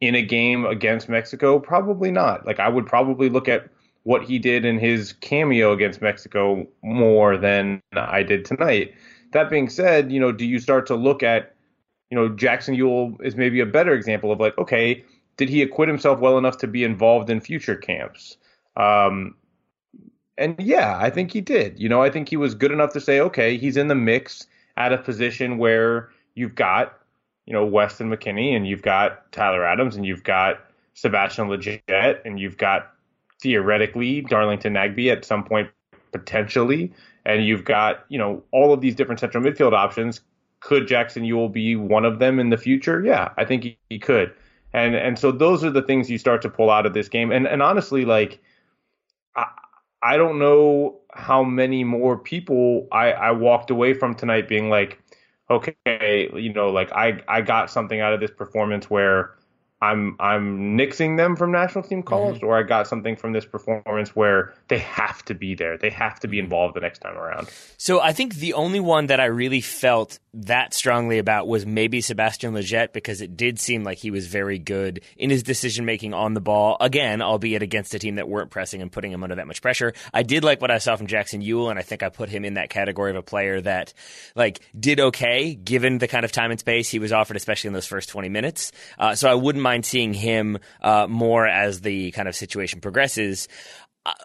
in 0.00 0.14
a 0.14 0.22
game 0.22 0.66
against 0.66 1.08
Mexico? 1.08 1.58
Probably 1.58 2.10
not. 2.10 2.46
Like 2.46 2.60
I 2.60 2.68
would 2.68 2.86
probably 2.86 3.30
look 3.30 3.48
at 3.48 3.68
what 4.02 4.22
he 4.22 4.38
did 4.38 4.64
in 4.64 4.78
his 4.78 5.12
cameo 5.14 5.72
against 5.72 6.00
Mexico 6.00 6.66
more 6.82 7.36
than 7.36 7.82
I 7.94 8.22
did 8.22 8.44
tonight. 8.44 8.94
That 9.32 9.50
being 9.50 9.68
said, 9.68 10.10
you 10.10 10.20
know, 10.20 10.32
do 10.32 10.46
you 10.46 10.58
start 10.58 10.86
to 10.86 10.94
look 10.94 11.22
at, 11.22 11.54
you 12.10 12.16
know, 12.16 12.28
Jackson 12.28 12.74
Yueill 12.74 13.20
is 13.22 13.36
maybe 13.36 13.60
a 13.60 13.66
better 13.66 13.92
example 13.92 14.32
of 14.32 14.40
like, 14.40 14.56
okay, 14.58 15.04
did 15.36 15.48
he 15.48 15.62
acquit 15.62 15.88
himself 15.88 16.18
well 16.20 16.38
enough 16.38 16.58
to 16.58 16.66
be 16.66 16.84
involved 16.84 17.30
in 17.30 17.40
future 17.40 17.76
camps? 17.76 18.36
Um, 18.76 19.34
and 20.36 20.54
yeah, 20.58 20.96
I 20.98 21.10
think 21.10 21.32
he 21.32 21.40
did. 21.40 21.78
You 21.78 21.88
know, 21.88 22.02
I 22.02 22.10
think 22.10 22.28
he 22.28 22.36
was 22.36 22.54
good 22.54 22.72
enough 22.72 22.92
to 22.92 23.00
say, 23.00 23.20
okay, 23.20 23.56
he's 23.56 23.76
in 23.76 23.88
the 23.88 23.94
mix 23.94 24.46
at 24.76 24.92
a 24.92 24.98
position 24.98 25.58
where 25.58 26.10
you've 26.34 26.54
got, 26.54 26.98
you 27.46 27.52
know, 27.52 27.66
Weston 27.66 28.10
McKennie 28.10 28.54
and 28.54 28.66
you've 28.66 28.82
got 28.82 29.30
Tyler 29.32 29.66
Adams 29.66 29.96
and 29.96 30.06
you've 30.06 30.24
got 30.24 30.60
Sebastian 30.94 31.48
Lletget 31.48 32.20
and 32.24 32.38
you've 32.38 32.56
got 32.56 32.92
theoretically 33.42 34.22
Darlington 34.22 34.74
Nagbe 34.74 35.10
at 35.10 35.24
some 35.24 35.44
point 35.44 35.68
potentially 36.12 36.92
and 37.28 37.44
you've 37.44 37.64
got 37.64 38.04
you 38.08 38.18
know 38.18 38.42
all 38.50 38.72
of 38.72 38.80
these 38.80 38.96
different 38.96 39.20
central 39.20 39.44
midfield 39.44 39.72
options. 39.74 40.20
Could 40.60 40.88
Jackson 40.88 41.22
Yueill 41.22 41.52
be 41.52 41.76
one 41.76 42.04
of 42.04 42.18
them 42.18 42.40
in 42.40 42.50
the 42.50 42.56
future? 42.56 43.04
Yeah, 43.04 43.28
I 43.36 43.44
think 43.44 43.62
he, 43.62 43.78
he 43.88 44.00
could. 44.00 44.34
And 44.72 44.96
and 44.96 45.16
so 45.18 45.30
those 45.30 45.62
are 45.62 45.70
the 45.70 45.82
things 45.82 46.10
you 46.10 46.18
start 46.18 46.42
to 46.42 46.48
pull 46.48 46.70
out 46.70 46.86
of 46.86 46.94
this 46.94 47.08
game. 47.08 47.30
And 47.30 47.46
and 47.46 47.62
honestly, 47.62 48.04
like 48.04 48.40
I, 49.36 49.46
I 50.02 50.16
don't 50.16 50.38
know 50.38 50.98
how 51.12 51.44
many 51.44 51.84
more 51.84 52.18
people 52.18 52.88
I, 52.90 53.12
I 53.12 53.30
walked 53.30 53.70
away 53.70 53.94
from 53.94 54.14
tonight 54.14 54.48
being 54.48 54.68
like, 54.68 55.00
okay, 55.50 56.30
you 56.34 56.52
know, 56.52 56.70
like 56.70 56.90
I 56.92 57.20
I 57.28 57.42
got 57.42 57.70
something 57.70 58.00
out 58.00 58.12
of 58.12 58.20
this 58.20 58.30
performance 58.30 58.90
where 58.90 59.37
I'm 59.80 60.16
I'm 60.18 60.76
nixing 60.76 61.16
them 61.16 61.36
from 61.36 61.52
national 61.52 61.84
team 61.84 62.02
calls, 62.02 62.38
mm-hmm. 62.38 62.46
or 62.46 62.58
I 62.58 62.64
got 62.64 62.88
something 62.88 63.14
from 63.14 63.32
this 63.32 63.44
performance 63.44 64.14
where 64.16 64.54
they 64.66 64.78
have 64.78 65.24
to 65.26 65.34
be 65.34 65.54
there. 65.54 65.78
They 65.78 65.90
have 65.90 66.18
to 66.20 66.28
be 66.28 66.40
involved 66.40 66.74
the 66.74 66.80
next 66.80 66.98
time 66.98 67.16
around. 67.16 67.48
So 67.76 68.00
I 68.00 68.12
think 68.12 68.34
the 68.34 68.54
only 68.54 68.80
one 68.80 69.06
that 69.06 69.20
I 69.20 69.26
really 69.26 69.60
felt 69.60 70.18
that 70.34 70.74
strongly 70.74 71.18
about 71.18 71.46
was 71.46 71.64
maybe 71.64 72.00
Sebastian 72.00 72.54
Lletget 72.54 72.92
because 72.92 73.20
it 73.20 73.36
did 73.36 73.58
seem 73.60 73.84
like 73.84 73.98
he 73.98 74.10
was 74.10 74.26
very 74.26 74.58
good 74.58 75.00
in 75.16 75.30
his 75.30 75.44
decision 75.44 75.84
making 75.84 76.12
on 76.12 76.34
the 76.34 76.40
ball. 76.40 76.76
Again, 76.80 77.22
albeit 77.22 77.62
against 77.62 77.94
a 77.94 78.00
team 78.00 78.16
that 78.16 78.28
weren't 78.28 78.50
pressing 78.50 78.82
and 78.82 78.90
putting 78.90 79.12
him 79.12 79.22
under 79.22 79.36
that 79.36 79.46
much 79.46 79.62
pressure. 79.62 79.94
I 80.12 80.24
did 80.24 80.42
like 80.42 80.60
what 80.60 80.72
I 80.72 80.78
saw 80.78 80.96
from 80.96 81.06
Jackson 81.06 81.40
Yueill, 81.40 81.70
and 81.70 81.78
I 81.78 81.82
think 81.82 82.02
I 82.02 82.08
put 82.08 82.28
him 82.28 82.44
in 82.44 82.54
that 82.54 82.68
category 82.68 83.10
of 83.10 83.16
a 83.16 83.22
player 83.22 83.60
that 83.60 83.94
like 84.34 84.60
did 84.78 84.98
okay 84.98 85.54
given 85.54 85.98
the 85.98 86.08
kind 86.08 86.24
of 86.24 86.32
time 86.32 86.50
and 86.50 86.58
space 86.58 86.88
he 86.88 86.98
was 86.98 87.12
offered, 87.12 87.36
especially 87.36 87.68
in 87.68 87.74
those 87.74 87.86
first 87.86 88.08
twenty 88.08 88.28
minutes. 88.28 88.72
Uh, 88.98 89.14
so 89.14 89.30
I 89.30 89.34
wouldn't 89.34 89.62
mind 89.68 89.84
seeing 89.84 90.14
him 90.14 90.58
uh, 90.80 91.06
more 91.06 91.46
as 91.46 91.82
the 91.82 92.10
kind 92.12 92.26
of 92.26 92.34
situation 92.34 92.80
progresses. 92.80 93.48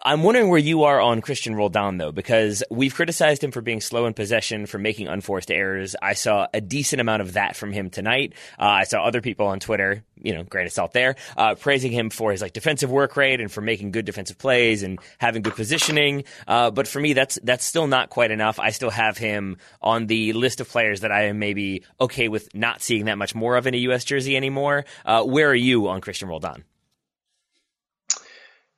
I'm 0.04 0.22
wondering 0.22 0.48
where 0.48 0.58
you 0.58 0.84
are 0.84 1.00
on 1.00 1.20
Cristian 1.22 1.56
Roldan, 1.56 1.98
though, 1.98 2.12
because 2.12 2.62
we've 2.70 2.94
criticized 2.94 3.42
him 3.42 3.50
for 3.50 3.60
being 3.60 3.80
slow 3.80 4.06
in 4.06 4.14
possession, 4.14 4.66
for 4.66 4.78
making 4.78 5.08
unforced 5.08 5.50
errors. 5.50 5.96
I 6.00 6.14
saw 6.14 6.46
a 6.52 6.60
decent 6.60 7.00
amount 7.00 7.22
of 7.22 7.34
that 7.34 7.56
from 7.56 7.72
him 7.72 7.90
tonight. 7.90 8.34
Uh, 8.58 8.64
I 8.64 8.84
saw 8.84 9.02
other 9.02 9.20
people 9.20 9.46
on 9.46 9.60
Twitter, 9.60 10.04
you 10.16 10.34
know, 10.34 10.42
grain 10.42 10.66
of 10.66 10.72
salt 10.72 10.92
there, 10.92 11.16
uh, 11.36 11.54
praising 11.54 11.92
him 11.92 12.10
for 12.10 12.30
his 12.30 12.42
like 12.42 12.52
defensive 12.52 12.90
work 12.90 13.16
rate 13.16 13.40
and 13.40 13.50
for 13.50 13.60
making 13.60 13.90
good 13.90 14.04
defensive 14.04 14.38
plays 14.38 14.82
and 14.82 14.98
having 15.18 15.42
good 15.42 15.54
positioning. 15.54 16.24
Uh, 16.46 16.70
but 16.70 16.86
for 16.86 17.00
me, 17.00 17.12
that's 17.12 17.38
that's 17.42 17.64
still 17.64 17.86
not 17.86 18.10
quite 18.10 18.30
enough. 18.30 18.58
I 18.60 18.70
still 18.70 18.90
have 18.90 19.18
him 19.18 19.56
on 19.82 20.06
the 20.06 20.32
list 20.34 20.60
of 20.60 20.68
players 20.68 21.00
that 21.00 21.12
I 21.12 21.24
am 21.24 21.38
maybe 21.38 21.84
okay 22.00 22.28
with 22.28 22.54
not 22.54 22.82
seeing 22.82 23.06
that 23.06 23.18
much 23.18 23.34
more 23.34 23.56
of 23.56 23.66
in 23.66 23.74
a 23.74 23.78
U.S. 23.78 24.04
jersey 24.04 24.36
anymore. 24.36 24.84
Uh, 25.04 25.24
where 25.24 25.48
are 25.48 25.54
you 25.54 25.88
on 25.88 26.00
Cristian 26.00 26.28
Roldan? 26.28 26.64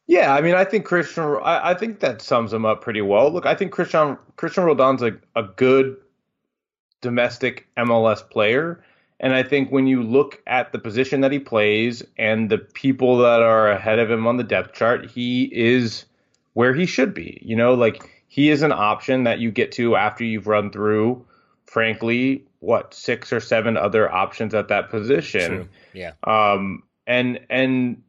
Yeah, 0.06 0.34
I 0.34 0.40
mean, 0.40 0.54
I 0.54 0.64
think 0.64 0.86
Cristian. 0.86 1.40
I, 1.42 1.70
I, 1.70 1.74
think 1.74 2.00
that 2.00 2.22
sums 2.22 2.52
him 2.52 2.64
up 2.64 2.80
pretty 2.80 3.02
well. 3.02 3.30
Look, 3.30 3.44
I 3.44 3.54
think 3.54 3.72
Christian 3.72 4.16
Cristian 4.36 4.64
Roldan's 4.64 5.02
a, 5.02 5.16
a 5.34 5.42
good 5.42 5.96
domestic 7.00 7.66
MLS 7.76 8.28
player, 8.30 8.84
and 9.18 9.34
I 9.34 9.42
think 9.42 9.72
when 9.72 9.88
you 9.88 10.02
look 10.02 10.40
at 10.46 10.70
the 10.70 10.78
position 10.78 11.22
that 11.22 11.32
he 11.32 11.40
plays 11.40 12.04
and 12.18 12.50
the 12.50 12.58
people 12.58 13.18
that 13.18 13.42
are 13.42 13.68
ahead 13.68 13.98
of 13.98 14.10
him 14.10 14.28
on 14.28 14.36
the 14.36 14.44
depth 14.44 14.74
chart, 14.74 15.10
he 15.10 15.50
is 15.52 16.04
where 16.52 16.72
he 16.72 16.86
should 16.86 17.12
be. 17.12 17.40
You 17.42 17.56
know, 17.56 17.74
like 17.74 18.24
he 18.28 18.50
is 18.50 18.62
an 18.62 18.72
option 18.72 19.24
that 19.24 19.40
you 19.40 19.50
get 19.50 19.72
to 19.72 19.96
after 19.96 20.22
you've 20.22 20.46
run 20.46 20.70
through, 20.70 21.24
frankly, 21.64 22.44
what 22.60 22.94
six 22.94 23.32
or 23.32 23.40
seven 23.40 23.76
other 23.76 24.10
options 24.12 24.54
at 24.54 24.68
that 24.68 24.88
position. 24.88 25.50
True. 25.50 25.68
Yeah. 25.94 26.12
Um. 26.22 26.84
And 27.08 27.40
and 27.50 28.02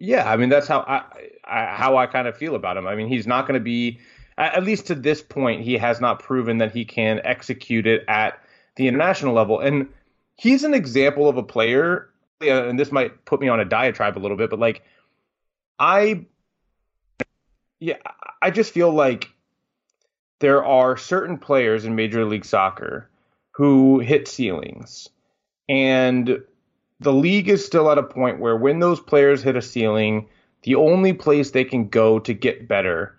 yeah, 0.00 0.28
I 0.28 0.36
mean 0.36 0.48
that's 0.48 0.66
how 0.66 0.80
I, 0.80 1.04
I 1.44 1.66
how 1.66 1.96
I 1.98 2.06
kind 2.06 2.26
of 2.26 2.36
feel 2.36 2.56
about 2.56 2.76
him. 2.76 2.86
I 2.86 2.96
mean 2.96 3.06
he's 3.06 3.26
not 3.26 3.46
going 3.46 3.58
to 3.58 3.64
be 3.64 4.00
at 4.38 4.64
least 4.64 4.86
to 4.86 4.94
this 4.94 5.22
point 5.22 5.62
he 5.62 5.74
has 5.76 6.00
not 6.00 6.18
proven 6.18 6.58
that 6.58 6.72
he 6.72 6.84
can 6.84 7.20
execute 7.22 7.86
it 7.86 8.02
at 8.08 8.42
the 8.76 8.88
international 8.88 9.34
level 9.34 9.60
and 9.60 9.86
he's 10.36 10.64
an 10.64 10.72
example 10.72 11.28
of 11.28 11.36
a 11.36 11.42
player 11.42 12.08
and 12.40 12.78
this 12.78 12.90
might 12.90 13.26
put 13.26 13.38
me 13.38 13.48
on 13.48 13.60
a 13.60 13.64
diatribe 13.66 14.16
a 14.16 14.20
little 14.20 14.38
bit 14.38 14.48
but 14.48 14.58
like 14.58 14.82
I 15.78 16.24
yeah, 17.80 17.96
I 18.40 18.50
just 18.50 18.72
feel 18.72 18.92
like 18.92 19.30
there 20.38 20.64
are 20.64 20.96
certain 20.96 21.38
players 21.38 21.84
in 21.84 21.94
Major 21.94 22.24
League 22.24 22.44
Soccer 22.44 23.10
who 23.52 23.98
hit 23.98 24.28
ceilings 24.28 25.08
and 25.68 26.42
the 27.00 27.12
league 27.12 27.48
is 27.48 27.64
still 27.64 27.90
at 27.90 27.98
a 27.98 28.02
point 28.02 28.40
where 28.40 28.56
when 28.56 28.78
those 28.78 29.00
players 29.00 29.42
hit 29.42 29.56
a 29.56 29.62
ceiling, 29.62 30.28
the 30.62 30.74
only 30.74 31.12
place 31.12 31.50
they 31.50 31.64
can 31.64 31.88
go 31.88 32.18
to 32.20 32.34
get 32.34 32.68
better 32.68 33.16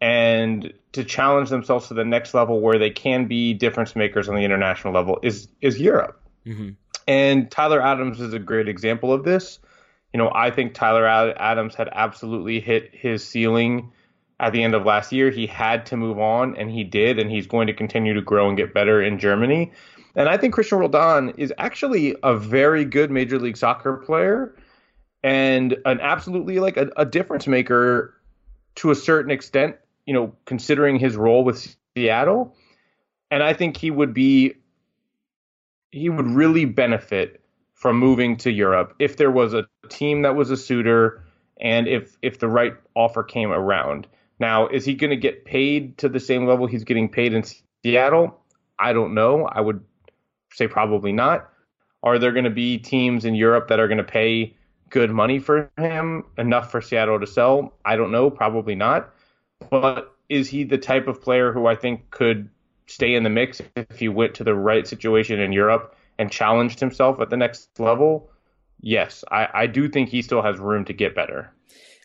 and 0.00 0.72
to 0.92 1.04
challenge 1.04 1.48
themselves 1.48 1.88
to 1.88 1.94
the 1.94 2.04
next 2.04 2.34
level 2.34 2.60
where 2.60 2.78
they 2.78 2.90
can 2.90 3.26
be 3.26 3.54
difference 3.54 3.96
makers 3.96 4.28
on 4.28 4.34
the 4.34 4.42
international 4.42 4.92
level 4.92 5.18
is 5.22 5.48
is 5.60 5.80
Europe. 5.80 6.20
Mm-hmm. 6.46 6.70
And 7.08 7.50
Tyler 7.50 7.80
Adams 7.80 8.20
is 8.20 8.34
a 8.34 8.38
great 8.38 8.68
example 8.68 9.12
of 9.12 9.24
this. 9.24 9.58
You 10.12 10.18
know, 10.18 10.30
I 10.34 10.50
think 10.50 10.74
Tyler 10.74 11.06
Adams 11.06 11.74
had 11.74 11.88
absolutely 11.90 12.60
hit 12.60 12.90
his 12.92 13.26
ceiling 13.26 13.92
at 14.38 14.52
the 14.52 14.62
end 14.62 14.74
of 14.74 14.84
last 14.84 15.10
year. 15.10 15.30
He 15.30 15.46
had 15.46 15.86
to 15.86 15.96
move 15.96 16.18
on, 16.18 16.56
and 16.56 16.70
he 16.70 16.84
did, 16.84 17.18
and 17.18 17.30
he's 17.30 17.46
going 17.46 17.68
to 17.68 17.72
continue 17.72 18.12
to 18.14 18.20
grow 18.20 18.48
and 18.48 18.56
get 18.56 18.74
better 18.74 19.00
in 19.00 19.18
Germany. 19.18 19.72
And 20.14 20.28
I 20.28 20.36
think 20.36 20.54
Cristian 20.54 20.78
Roldan 20.78 21.30
is 21.38 21.52
actually 21.58 22.16
a 22.22 22.36
very 22.36 22.84
good 22.84 23.10
Major 23.10 23.38
League 23.38 23.56
Soccer 23.56 23.96
player 23.96 24.54
and 25.22 25.76
an 25.84 26.00
absolutely 26.00 26.58
like 26.58 26.76
a, 26.76 26.90
a 26.96 27.06
difference 27.06 27.46
maker 27.46 28.14
to 28.76 28.90
a 28.90 28.94
certain 28.94 29.30
extent, 29.30 29.76
you 30.06 30.12
know, 30.12 30.34
considering 30.44 30.98
his 30.98 31.16
role 31.16 31.44
with 31.44 31.76
Seattle. 31.96 32.54
And 33.30 33.42
I 33.42 33.54
think 33.54 33.76
he 33.76 33.90
would 33.90 34.12
be 34.12 34.54
he 35.90 36.08
would 36.08 36.26
really 36.26 36.64
benefit 36.64 37.40
from 37.74 37.98
moving 37.98 38.36
to 38.38 38.50
Europe 38.50 38.94
if 38.98 39.16
there 39.16 39.30
was 39.30 39.54
a 39.54 39.66
team 39.88 40.22
that 40.22 40.34
was 40.34 40.50
a 40.50 40.56
suitor 40.56 41.24
and 41.60 41.86
if 41.86 42.16
if 42.22 42.38
the 42.38 42.48
right 42.48 42.74
offer 42.94 43.22
came 43.22 43.50
around. 43.50 44.06
Now, 44.38 44.66
is 44.68 44.84
he 44.84 44.94
going 44.94 45.10
to 45.10 45.16
get 45.16 45.44
paid 45.44 45.98
to 45.98 46.08
the 46.08 46.18
same 46.18 46.46
level 46.46 46.66
he's 46.66 46.84
getting 46.84 47.08
paid 47.08 47.32
in 47.32 47.44
Seattle? 47.84 48.40
I 48.78 48.92
don't 48.92 49.14
know. 49.14 49.46
I 49.46 49.60
would 49.60 49.84
say 50.52 50.66
probably 50.66 51.12
not. 51.12 51.48
Are 52.02 52.18
there 52.18 52.32
going 52.32 52.44
to 52.44 52.50
be 52.50 52.78
teams 52.78 53.24
in 53.24 53.34
Europe 53.34 53.68
that 53.68 53.78
are 53.78 53.88
going 53.88 53.98
to 53.98 54.04
pay 54.04 54.56
good 54.90 55.10
money 55.10 55.38
for 55.38 55.70
him, 55.78 56.24
enough 56.36 56.70
for 56.70 56.80
Seattle 56.80 57.20
to 57.20 57.26
sell? 57.26 57.72
I 57.84 57.96
don't 57.96 58.10
know. 58.10 58.30
Probably 58.30 58.74
not. 58.74 59.10
But 59.70 60.14
is 60.28 60.48
he 60.48 60.64
the 60.64 60.78
type 60.78 61.06
of 61.06 61.20
player 61.20 61.52
who 61.52 61.66
I 61.66 61.76
think 61.76 62.10
could 62.10 62.48
stay 62.86 63.14
in 63.14 63.22
the 63.22 63.30
mix 63.30 63.62
if 63.76 63.98
he 63.98 64.08
went 64.08 64.34
to 64.34 64.44
the 64.44 64.54
right 64.54 64.86
situation 64.86 65.40
in 65.40 65.52
Europe 65.52 65.96
and 66.18 66.30
challenged 66.30 66.80
himself 66.80 67.20
at 67.20 67.30
the 67.30 67.36
next 67.36 67.78
level? 67.78 68.30
Yes, 68.80 69.24
I, 69.30 69.48
I 69.54 69.66
do 69.66 69.88
think 69.88 70.08
he 70.08 70.22
still 70.22 70.42
has 70.42 70.58
room 70.58 70.84
to 70.86 70.92
get 70.92 71.14
better. 71.14 71.52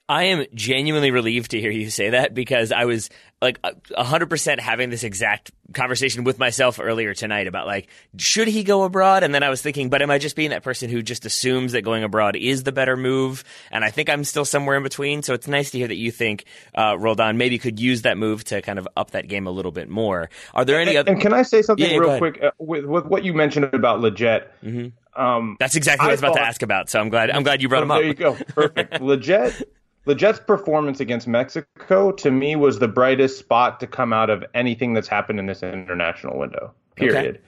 I 0.10 0.26
am 0.26 0.46
genuinely 0.54 1.12
relieved 1.12 1.52
to 1.52 1.60
hear 1.60 1.72
you 1.72 1.90
say 1.90 2.12
that 2.12 2.34
because 2.34 2.72
I 2.72 2.86
was 2.86 3.10
like 3.42 3.62
100% 3.62 4.60
having 4.60 4.90
this 4.90 5.04
exact 5.04 5.52
conversation 5.74 6.24
with 6.24 6.40
myself 6.40 6.80
earlier 6.82 7.14
tonight 7.14 7.48
about 7.48 7.68
like, 7.68 7.90
should 8.18 8.48
he 8.48 8.64
go 8.64 8.84
abroad? 8.84 9.24
And 9.24 9.36
then 9.36 9.44
I 9.44 9.50
was 9.50 9.62
thinking, 9.62 9.90
but 9.90 10.02
am 10.02 10.10
I 10.10 10.18
just 10.18 10.38
being 10.38 10.52
that 10.52 10.64
person 10.64 10.90
who 10.90 11.02
just 11.02 11.26
assumes 11.26 11.74
that 11.74 11.82
going 11.82 12.04
abroad 12.04 12.38
is 12.38 12.64
the 12.64 12.72
better 12.72 12.96
move? 12.96 13.44
And 13.70 13.84
I 13.84 13.92
think 13.92 14.10
I'm 14.10 14.24
still 14.24 14.46
somewhere 14.46 14.78
in 14.78 14.84
between. 14.84 15.24
So 15.24 15.34
it's 15.34 15.48
nice 15.48 15.72
to 15.72 15.78
hear 15.78 15.90
that 15.90 15.98
you 15.98 16.10
think 16.10 16.46
uh, 16.74 16.98
Roldan 16.98 17.38
maybe 17.38 17.60
could 17.60 17.80
use 17.80 18.04
that 18.04 18.18
move 18.18 18.46
to 18.46 18.62
kind 18.62 18.80
of 18.80 18.88
up 18.96 19.12
that 19.12 19.28
game 19.28 19.46
a 19.46 19.52
little 19.52 19.74
bit 19.74 19.90
more. 19.90 20.30
Are 20.54 20.64
there 20.64 20.80
any 20.80 20.92
and, 20.92 21.00
other? 21.00 21.12
And 21.12 21.22
can 21.22 21.34
I 21.34 21.42
say 21.42 21.62
something 21.62 21.86
yeah, 21.86 21.98
real 21.98 22.18
quick 22.18 22.42
uh, 22.42 22.52
with, 22.60 22.86
with 22.86 23.06
what 23.06 23.26
you 23.26 23.34
mentioned 23.34 23.66
about 23.66 24.00
Lletget? 24.00 24.48
Mm-hmm. 24.64 25.22
Um, 25.22 25.58
That's 25.60 25.76
exactly 25.76 26.06
what 26.06 26.10
I 26.10 26.14
was 26.14 26.20
about 26.22 26.36
thought, 26.36 26.42
to 26.42 26.48
ask 26.48 26.62
about. 26.62 26.90
So 26.90 27.00
I'm 27.00 27.10
glad 27.10 27.32
I'm 27.32 27.44
glad 27.44 27.62
you 27.62 27.70
brought 27.70 27.84
him 27.84 27.92
up. 27.92 28.00
There 28.00 28.08
you 28.08 28.14
go. 28.14 28.36
Perfect. 28.36 29.02
Lletget 30.08 30.18
Jets' 30.18 30.40
performance 30.40 31.00
against 31.02 31.28
Mexico 31.28 32.12
to 32.14 32.32
me 32.32 32.56
was 32.56 32.80
the 32.80 32.88
brightest 32.88 33.38
spot 33.40 33.80
to 33.82 33.88
come 33.88 34.14
out 34.14 34.30
of 34.30 34.44
anything 34.54 34.94
that's 34.94 35.08
happened 35.08 35.38
in 35.38 35.48
this 35.48 35.64
international 35.64 36.38
window. 36.38 36.74
Period. 36.96 37.36
Okay. 37.36 37.40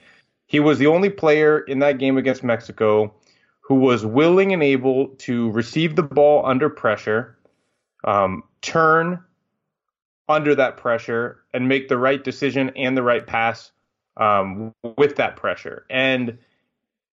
He 0.46 0.60
was 0.60 0.78
the 0.78 0.86
only 0.86 1.08
player 1.08 1.60
in 1.60 1.78
that 1.78 1.98
game 1.98 2.18
against 2.18 2.44
Mexico 2.44 3.14
who 3.60 3.76
was 3.76 4.04
willing 4.04 4.52
and 4.52 4.62
able 4.62 5.08
to 5.08 5.50
receive 5.52 5.96
the 5.96 6.02
ball 6.02 6.44
under 6.44 6.68
pressure, 6.68 7.38
um, 8.04 8.42
turn 8.60 9.22
under 10.28 10.54
that 10.54 10.76
pressure, 10.76 11.40
and 11.54 11.68
make 11.68 11.88
the 11.88 11.96
right 11.96 12.22
decision 12.22 12.70
and 12.76 12.96
the 12.96 13.02
right 13.02 13.26
pass 13.26 13.72
um, 14.16 14.74
with 14.98 15.16
that 15.16 15.36
pressure. 15.36 15.86
And 15.88 16.36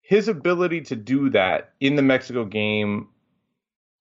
his 0.00 0.28
ability 0.28 0.80
to 0.82 0.96
do 0.96 1.30
that 1.30 1.74
in 1.78 1.94
the 1.94 2.02
Mexico 2.02 2.44
game 2.44 3.08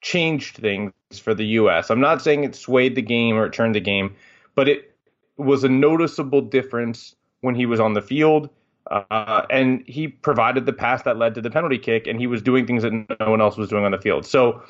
changed 0.06 0.58
things 0.58 0.94
for 1.20 1.34
the 1.34 1.46
U.S. 1.60 1.90
I'm 1.90 2.00
not 2.00 2.22
saying 2.22 2.44
it 2.44 2.56
swayed 2.56 2.94
the 2.94 3.02
game 3.02 3.36
or 3.36 3.48
it 3.48 3.54
turned 3.54 3.74
the 3.74 3.80
game, 3.80 4.16
but 4.54 4.70
it 4.70 4.96
was 5.38 5.64
a 5.64 5.70
noticeable 5.70 6.42
difference 6.42 7.16
when 7.42 7.56
he 7.56 7.66
was 7.66 7.80
on 7.80 7.94
the 7.94 8.04
field. 8.04 8.50
Uh, 8.92 9.48
and 9.50 9.84
he 9.88 10.08
provided 10.08 10.68
the 10.68 10.74
pass 10.74 11.02
that 11.02 11.18
led 11.18 11.34
to 11.34 11.42
the 11.42 11.50
penalty 11.50 11.80
kick, 11.80 12.06
and 12.06 12.20
he 12.20 12.28
was 12.28 12.40
doing 12.44 12.68
things 12.68 12.84
that 12.84 12.94
no 12.94 13.32
one 13.32 13.42
else 13.42 13.58
was 13.58 13.68
doing 13.68 13.84
on 13.84 13.92
the 13.92 13.98
field. 13.98 14.28
So 14.28 14.62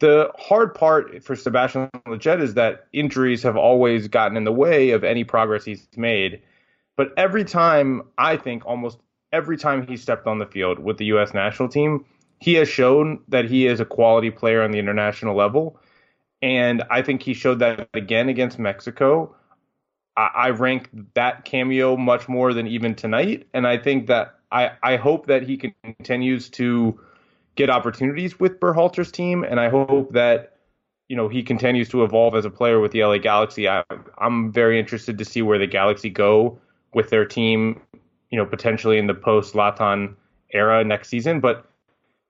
the 0.00 0.30
hard 0.36 0.74
part 0.74 1.24
for 1.24 1.34
Sebastian 1.34 1.88
Lletget 2.06 2.42
is 2.42 2.52
that 2.52 2.86
injuries 2.92 3.42
have 3.42 3.56
always 3.56 4.06
gotten 4.06 4.36
in 4.36 4.44
the 4.44 4.52
way 4.52 4.90
of 4.90 5.02
any 5.02 5.24
progress 5.24 5.64
he's 5.64 5.88
made. 5.96 6.42
But 6.96 7.14
every 7.16 7.44
time, 7.44 8.02
I 8.18 8.36
think 8.36 8.66
almost 8.66 8.98
every 9.32 9.56
time 9.56 9.86
he 9.86 9.96
stepped 9.96 10.26
on 10.26 10.40
the 10.40 10.46
field 10.46 10.78
with 10.78 10.98
the 10.98 11.06
U.S. 11.06 11.32
national 11.32 11.70
team, 11.70 12.04
he 12.40 12.54
has 12.54 12.68
shown 12.68 13.20
that 13.28 13.46
he 13.46 13.66
is 13.66 13.80
a 13.80 13.84
quality 13.84 14.30
player 14.30 14.62
on 14.62 14.70
the 14.70 14.78
international 14.78 15.36
level. 15.36 15.78
And 16.42 16.82
I 16.90 17.02
think 17.02 17.22
he 17.22 17.32
showed 17.32 17.60
that 17.60 17.88
again 17.94 18.28
against 18.28 18.58
Mexico. 18.58 19.34
I, 20.16 20.30
I 20.34 20.50
rank 20.50 20.90
that 21.14 21.44
cameo 21.44 21.96
much 21.96 22.28
more 22.28 22.52
than 22.52 22.66
even 22.66 22.94
tonight. 22.94 23.46
And 23.54 23.66
I 23.66 23.78
think 23.78 24.08
that 24.08 24.34
I, 24.52 24.72
I 24.82 24.96
hope 24.96 25.26
that 25.26 25.42
he 25.42 25.56
continues 25.56 26.50
to 26.50 27.00
get 27.56 27.70
opportunities 27.70 28.38
with 28.38 28.60
Berhalter's 28.60 29.10
team. 29.10 29.44
And 29.44 29.58
I 29.58 29.68
hope 29.68 30.12
that, 30.12 30.58
you 31.08 31.16
know, 31.16 31.28
he 31.28 31.42
continues 31.42 31.88
to 31.90 32.04
evolve 32.04 32.34
as 32.34 32.44
a 32.44 32.50
player 32.50 32.80
with 32.80 32.92
the 32.92 33.04
LA 33.04 33.18
Galaxy. 33.18 33.68
I, 33.68 33.82
I'm 34.18 34.52
very 34.52 34.78
interested 34.78 35.18
to 35.18 35.24
see 35.24 35.42
where 35.42 35.58
the 35.58 35.66
Galaxy 35.66 36.10
go 36.10 36.58
with 36.92 37.10
their 37.10 37.24
team, 37.24 37.80
you 38.30 38.38
know, 38.38 38.46
potentially 38.46 38.98
in 38.98 39.06
the 39.06 39.14
post 39.14 39.54
Zlatan 39.54 40.14
era 40.52 40.84
next 40.84 41.08
season. 41.08 41.40
But 41.40 41.66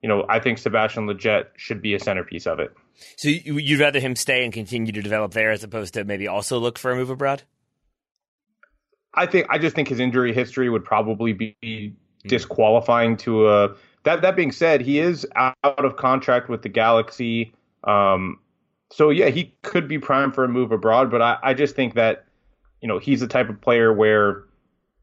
you 0.05 0.09
know, 0.09 0.27
I 0.29 0.39
think 0.39 0.59
Sebastian 0.59 1.07
Lletget 1.07 1.47
should 1.57 1.81
be 1.81 1.95
a 1.95 1.99
centerpiece 1.99 2.47
of 2.47 2.61
it. 2.61 2.77
So 3.17 3.31
you'd 3.31 3.81
rather 3.81 4.01
him 4.01 4.17
stay 4.17 4.45
and 4.45 4.53
continue 4.53 4.93
to 4.93 5.01
develop 5.01 5.33
there 5.33 5.51
as 5.51 5.65
opposed 5.65 5.95
to 5.95 6.05
maybe 6.05 6.29
also 6.29 6.59
look 6.59 6.79
for 6.79 6.91
a 6.91 6.95
move 6.95 7.09
abroad? 7.09 7.43
I 9.15 9.25
think 9.25 9.47
I 9.49 9.57
just 9.57 9.75
think 9.75 9.89
his 9.89 10.01
injury 10.01 10.35
history 10.35 10.69
would 10.69 10.85
probably 10.85 11.33
be 11.33 11.95
disqualifying 12.27 13.17
to 13.19 13.49
a. 13.49 13.77
That 14.03 14.21
that 14.21 14.37
being 14.37 14.53
said, 14.53 14.83
he 14.83 14.99
is 14.99 15.27
out 15.35 15.57
of 15.65 15.97
contract 15.97 16.51
with 16.51 16.61
the 16.61 16.69
Galaxy. 16.69 17.55
Um, 17.85 18.41
so 18.93 19.09
yeah, 19.09 19.31
he 19.31 19.55
could 19.63 19.89
be 19.89 19.99
primed 19.99 20.35
for 20.35 20.45
a 20.45 20.49
move 20.49 20.71
abroad, 20.71 21.11
but 21.11 21.23
I, 21.23 21.39
I 21.43 21.55
just 21.55 21.77
think 21.77 21.95
that 21.95 22.27
you 22.83 22.89
know 22.89 22.99
he's 22.99 23.21
the 23.21 23.27
type 23.27 23.49
of 23.49 23.59
player 23.59 23.91
where 23.91 24.45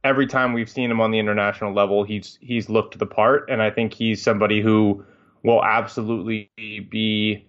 every 0.03 0.27
time 0.27 0.53
we've 0.53 0.69
seen 0.69 0.89
him 0.89 1.01
on 1.01 1.11
the 1.11 1.19
international 1.19 1.73
level, 1.73 2.03
he's 2.03 2.37
he's 2.41 2.69
looked 2.69 2.97
the 2.97 3.05
part, 3.05 3.49
and 3.49 3.61
I 3.61 3.69
think 3.71 3.93
he's 3.93 4.21
somebody 4.21 4.61
who 4.61 5.03
will 5.43 5.63
absolutely 5.63 6.51
be. 6.57 7.45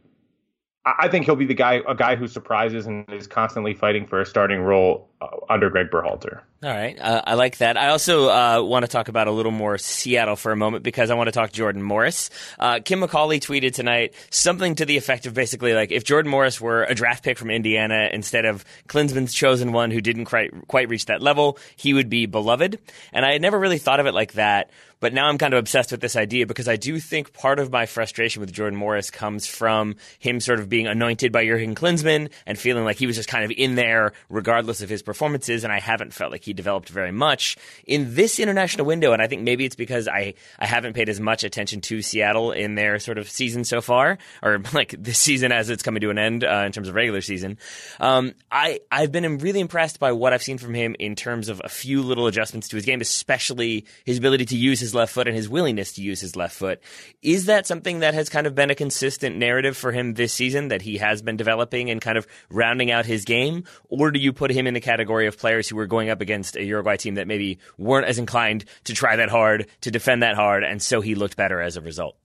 I 0.85 1.07
think 1.09 1.27
he'll 1.27 1.37
be 1.37 1.47
the 1.47 1.55
guy, 1.55 1.81
a 1.87 1.95
guy 1.95 2.17
who 2.17 2.27
surprises 2.27 2.87
and 2.87 3.09
is 3.09 3.29
constantly 3.29 3.73
fighting 3.73 4.09
for 4.09 4.21
a 4.21 4.27
starting 4.27 4.61
role 4.61 5.09
uh, 5.21 5.29
under 5.49 5.71
Greg 5.71 5.91
Berhalter. 5.93 6.41
All 6.61 6.71
right, 6.71 6.99
uh, 6.99 7.23
I 7.25 7.35
like 7.35 7.59
that. 7.59 7.77
I 7.77 7.89
also 7.91 8.29
uh, 8.29 8.63
want 8.63 8.85
to 8.85 8.89
talk 8.89 9.07
about 9.07 9.29
a 9.29 9.31
little 9.31 9.53
more 9.53 9.79
Seattle 9.79 10.35
for 10.35 10.51
a 10.51 10.57
moment 10.57 10.83
because 10.83 11.11
I 11.11 11.15
want 11.15 11.29
to 11.29 11.33
talk 11.33 11.53
Jordan 11.53 11.85
Morris. 11.85 12.31
Uh, 12.59 12.81
Kim 12.85 13.01
McCauley 13.01 13.39
tweeted 13.39 13.75
tonight 13.75 14.15
something 14.31 14.75
to 14.75 14.85
the 14.85 14.97
effect 14.97 15.27
of 15.27 15.35
basically 15.35 15.73
like 15.73 15.93
if 15.93 16.03
Jordan 16.03 16.31
Morris 16.31 16.61
were 16.61 16.83
a 16.83 16.97
draft 16.97 17.23
pick 17.23 17.39
from 17.39 17.51
Indiana 17.51 18.09
instead 18.13 18.45
of 18.45 18.65
Klinsmann's 18.89 19.33
chosen 19.33 19.71
one 19.71 19.93
who 19.93 20.01
didn't 20.01 20.25
quite 20.25 20.51
quite 20.67 20.89
reach 20.89 21.07
that 21.07 21.23
level, 21.23 21.59
he 21.77 21.95
would 21.95 22.09
be 22.09 22.27
beloved. 22.27 22.81
And 23.13 23.25
I 23.25 23.33
had 23.33 23.43
never 23.43 23.59
really 23.59 23.79
thought 23.79 24.01
of 24.01 24.07
it 24.07 24.15
like 24.15 24.33
that. 24.33 24.71
But 25.03 25.13
now 25.13 25.27
I'm 25.27 25.37
kind 25.37 25.53
of 25.53 25.59
obsessed 25.59 25.91
with 25.91 26.01
this 26.01 26.15
idea 26.15 26.47
because 26.47 26.69
I 26.69 26.77
do 26.77 27.01
think 27.01 27.33
part 27.33 27.59
of 27.59 27.73
my 27.73 27.87
frustration 27.87 28.39
with 28.39 28.53
Jordan 28.53 28.79
Morris 28.79 29.11
comes 29.11 29.49
from 29.49 29.97
him 30.21 30.39
sort 30.39 30.61
of 30.61 30.69
being 30.69 30.87
anointed 30.87 31.33
by 31.33 31.45
Jurgen 31.45 31.75
Klinsmann 31.75 32.31
and 32.47 32.57
feeling 32.57 32.85
like 32.85 32.99
he 32.99 33.09
was 33.09 33.17
just 33.17 33.29
kind 33.29 33.45
of 33.45 33.51
in 33.51 33.75
there 33.75 34.13
regardless 34.31 34.81
of 34.81 34.89
his 34.89 35.03
performances. 35.03 35.65
And 35.65 35.73
I 35.73 35.81
haven't 35.81 36.15
felt 36.15 36.31
like 36.31 36.45
he 36.45 36.53
developed 36.53 36.89
very 36.89 37.11
much 37.11 37.57
in 37.85 38.15
this 38.15 38.39
international 38.39 38.87
window. 38.87 39.13
And 39.13 39.21
I 39.21 39.27
think 39.27 39.43
maybe 39.43 39.65
it's 39.65 39.75
because 39.75 40.07
I, 40.07 40.35
I 40.61 40.67
haven't 40.67 40.93
paid 40.93 41.09
as 41.09 41.19
much 41.19 41.43
attention 41.43 41.81
to 41.81 42.01
Seattle 42.01 42.53
in 42.53 42.77
their 42.77 43.01
sort 43.01 43.19
of 43.19 43.29
season 43.29 43.65
so 43.65 43.81
far, 43.81 44.19
or 44.41 44.61
like 44.73 44.95
this 44.97 45.19
season 45.19 45.51
as 45.51 45.69
it's 45.69 45.83
coming 45.83 46.03
to 46.03 46.11
an 46.11 46.19
end 46.19 46.45
uh, 46.45 46.63
in 46.65 46.71
terms 46.71 46.89
of 46.89 46.95
regular 46.95 47.23
season. 47.23 47.59
Um, 47.99 48.35
I, 48.53 48.79
I've 48.93 49.11
been 49.11 49.39
really 49.39 49.59
impressed 49.59 49.99
by 49.99 50.13
what 50.13 50.33
I've 50.33 50.45
seen 50.45 50.59
from 50.59 50.75
him 50.75 50.95
in 51.01 51.17
terms 51.17 51.49
of 51.49 51.61
a 51.65 51.69
few 51.69 52.03
little 52.03 52.29
adjustments 52.29 52.69
to 52.69 52.77
his 52.77 52.85
game, 52.85 53.01
especially 53.01 53.85
his 54.05 54.19
ability 54.19 54.45
to 54.45 54.57
use 54.57 54.79
his 54.79 54.92
left 54.95 55.13
foot 55.13 55.29
and 55.29 55.37
his 55.37 55.49
willingness 55.49 55.93
to 55.95 56.03
use 56.03 56.21
his 56.21 56.37
left 56.37 56.55
foot. 56.55 56.81
Is 57.23 57.47
that 57.47 57.67
something 57.67 58.01
that 58.01 58.15
has 58.15 58.29
kind 58.29 58.47
of 58.47 58.55
been 58.55 58.71
a 58.71 58.75
consistent 58.75 59.37
narrative 59.37 59.77
for 59.77 59.93
him 59.93 60.15
this 60.15 60.33
season 60.33 60.69
that 60.69 60.83
he 60.83 60.99
has 60.99 61.23
been 61.23 61.37
developing 61.37 61.91
and 61.91 62.01
kind 62.01 62.19
of 62.19 62.27
rounding 62.51 62.91
out 62.91 63.07
his 63.07 63.25
game? 63.25 63.65
Or 63.89 64.11
do 64.11 64.19
you 64.19 64.33
put 64.33 64.51
him 64.51 64.67
in 64.67 64.75
the 64.75 64.81
category 64.81 65.27
of 65.27 65.39
players 65.39 65.69
who 65.69 65.77
were 65.77 65.87
going 65.87 66.11
up 66.11 66.21
against 66.21 66.57
a 66.57 66.65
Uruguay 66.65 66.97
team 66.97 67.15
that 67.15 67.27
maybe 67.27 67.59
weren't 67.79 68.07
as 68.07 68.19
inclined 68.19 68.65
to 68.85 68.95
try 68.95 69.17
that 69.17 69.29
hard, 69.29 69.67
to 69.83 69.91
defend 69.91 70.23
that 70.23 70.37
hard, 70.37 70.65
and 70.65 70.83
so 70.83 71.01
he 71.01 71.15
looked 71.15 71.37
better 71.37 71.61
as 71.61 71.77
a 71.77 71.81
result? 71.81 72.17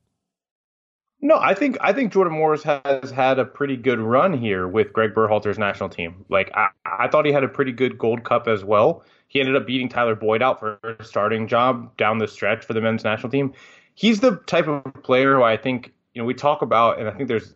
No, 1.20 1.36
I 1.40 1.56
think 1.56 1.78
I 1.82 1.94
think 1.94 2.14
Jordan 2.14 2.34
Morris 2.34 2.62
has 2.64 3.10
had 3.10 3.40
a 3.40 3.46
pretty 3.46 3.76
good 3.76 4.00
run 4.00 4.38
here 4.38 4.68
with 4.68 4.94
Greg 4.94 5.16
Berhalter's 5.16 5.58
national 5.58 5.90
team. 5.90 6.26
Like 6.30 6.52
I, 6.54 6.68
I 6.86 7.08
thought 7.08 7.26
he 7.26 7.32
had 7.32 7.44
a 7.44 7.48
pretty 7.48 7.72
good 7.72 7.98
Gold 7.98 8.24
Cup 8.24 8.48
as 8.48 8.64
well. 8.64 9.04
He 9.28 9.40
ended 9.40 9.56
up 9.56 9.68
beating 9.68 9.90
Tyler 9.90 10.16
Boyd 10.16 10.42
out 10.42 10.60
for 10.60 10.80
a 10.84 11.04
starting 11.04 11.48
job 11.48 11.96
down 11.98 12.18
the 12.18 12.28
stretch 12.28 12.66
for 12.66 12.74
the 12.74 12.82
men's 12.82 13.04
national 13.04 13.30
team. 13.30 13.54
He's 13.94 14.20
the 14.20 14.38
type 14.48 14.68
of 14.68 14.84
player 15.04 15.36
who 15.36 15.44
I 15.44 15.58
think 15.58 15.94
you 16.14 16.22
know 16.22 16.26
we 16.26 16.34
talk 16.34 16.62
about, 16.62 17.00
and 17.00 17.08
I 17.08 17.12
think 17.12 17.28
there's 17.28 17.54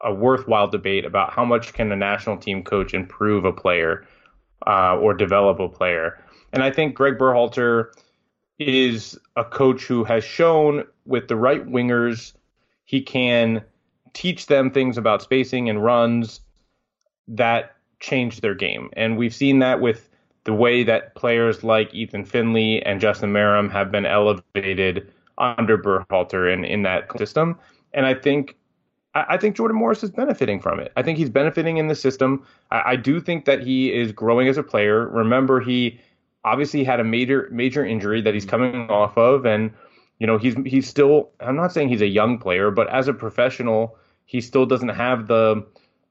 a 0.00 0.12
worthwhile 0.12 0.68
debate 0.68 1.04
about 1.04 1.32
how 1.32 1.44
much 1.44 1.72
can 1.72 1.90
a 1.92 1.96
national 1.96 2.36
team 2.36 2.62
coach 2.62 2.94
improve 2.94 3.44
a 3.44 3.52
player 3.52 4.06
uh, 4.66 4.96
or 4.96 5.14
develop 5.14 5.60
a 5.60 5.68
player. 5.68 6.22
And 6.52 6.62
I 6.62 6.70
think 6.70 6.94
Greg 6.94 7.18
Berhalter 7.18 7.88
is 8.58 9.18
a 9.36 9.44
coach 9.44 9.84
who 9.84 10.04
has 10.04 10.22
shown 10.22 10.84
with 11.06 11.28
the 11.28 11.36
right 11.36 11.66
wingers 11.66 12.32
he 12.84 13.00
can 13.00 13.64
teach 14.12 14.46
them 14.46 14.70
things 14.70 14.96
about 14.96 15.22
spacing 15.22 15.68
and 15.68 15.82
runs 15.82 16.40
that 17.26 17.74
change 17.98 18.40
their 18.40 18.54
game. 18.54 18.90
And 18.92 19.16
we've 19.16 19.34
seen 19.34 19.58
that 19.60 19.80
with 19.80 20.08
the 20.44 20.54
way 20.54 20.82
that 20.82 21.14
players 21.14 21.64
like 21.64 21.92
Ethan 21.94 22.24
Finlay 22.24 22.82
and 22.82 23.00
Justin 23.00 23.32
Meram 23.32 23.70
have 23.70 23.90
been 23.90 24.06
elevated 24.06 25.10
under 25.38 25.76
Berhalter 25.76 26.52
and 26.52 26.64
in 26.64 26.82
that 26.82 27.16
system. 27.18 27.58
And 27.92 28.06
I 28.06 28.14
think 28.14 28.56
I, 29.14 29.36
think 29.36 29.56
Jordan 29.56 29.76
Morris 29.76 30.02
is 30.02 30.10
benefiting 30.10 30.60
from 30.60 30.80
it. 30.80 30.92
I 30.96 31.02
think 31.02 31.18
he's 31.18 31.30
benefiting 31.30 31.76
in 31.76 31.86
the 31.86 31.94
system. 31.94 32.44
I, 32.72 32.82
I 32.86 32.96
do 32.96 33.20
think 33.20 33.44
that 33.44 33.62
he 33.62 33.92
is 33.92 34.10
growing 34.10 34.48
as 34.48 34.58
a 34.58 34.62
player. 34.62 35.08
Remember, 35.08 35.60
he 35.60 36.00
obviously 36.44 36.82
had 36.84 37.00
a 37.00 37.04
major 37.04 37.48
major 37.50 37.84
injury 37.84 38.20
that 38.20 38.34
he's 38.34 38.44
coming 38.44 38.90
off 38.90 39.16
of, 39.16 39.46
and 39.46 39.72
you 40.18 40.26
know, 40.26 40.36
he's 40.36 40.56
he's 40.66 40.88
still. 40.88 41.30
I'm 41.40 41.56
not 41.56 41.72
saying 41.72 41.88
he's 41.88 42.02
a 42.02 42.08
young 42.08 42.38
player, 42.38 42.70
but 42.70 42.88
as 42.88 43.06
a 43.06 43.14
professional, 43.14 43.96
he 44.24 44.40
still 44.40 44.66
doesn't 44.66 44.90
have 44.90 45.28
the 45.28 45.64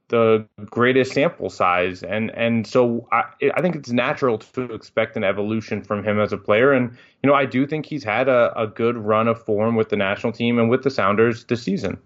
the 0.10 0.46
greatest 0.66 1.14
sample 1.14 1.50
size, 1.50 2.04
and 2.04 2.32
and 2.32 2.68
so 2.68 3.08
I 3.12 3.24
I 3.56 3.62
think 3.62 3.76
it's 3.76 3.92
natural 3.92 4.38
to 4.38 4.74
expect 4.74 5.16
an 5.16 5.24
evolution 5.24 5.82
from 5.82 6.04
him 6.04 6.20
as 6.20 6.32
a 6.34 6.38
player, 6.38 6.72
and 6.72 6.92
you 7.22 7.28
know 7.30 7.34
I 7.34 7.46
do 7.46 7.66
think 7.66 7.86
he's 7.86 8.04
had 8.04 8.28
a, 8.28 8.54
a 8.60 8.68
good 8.68 8.98
run 8.98 9.28
of 9.28 9.44
form 9.44 9.76
with 9.76 9.90
the 9.90 9.96
national 9.96 10.34
team 10.34 10.60
and 10.60 10.70
with 10.70 10.84
the 10.84 10.92
Sounders 10.92 11.46
this 11.46 11.64
season. 11.64 11.98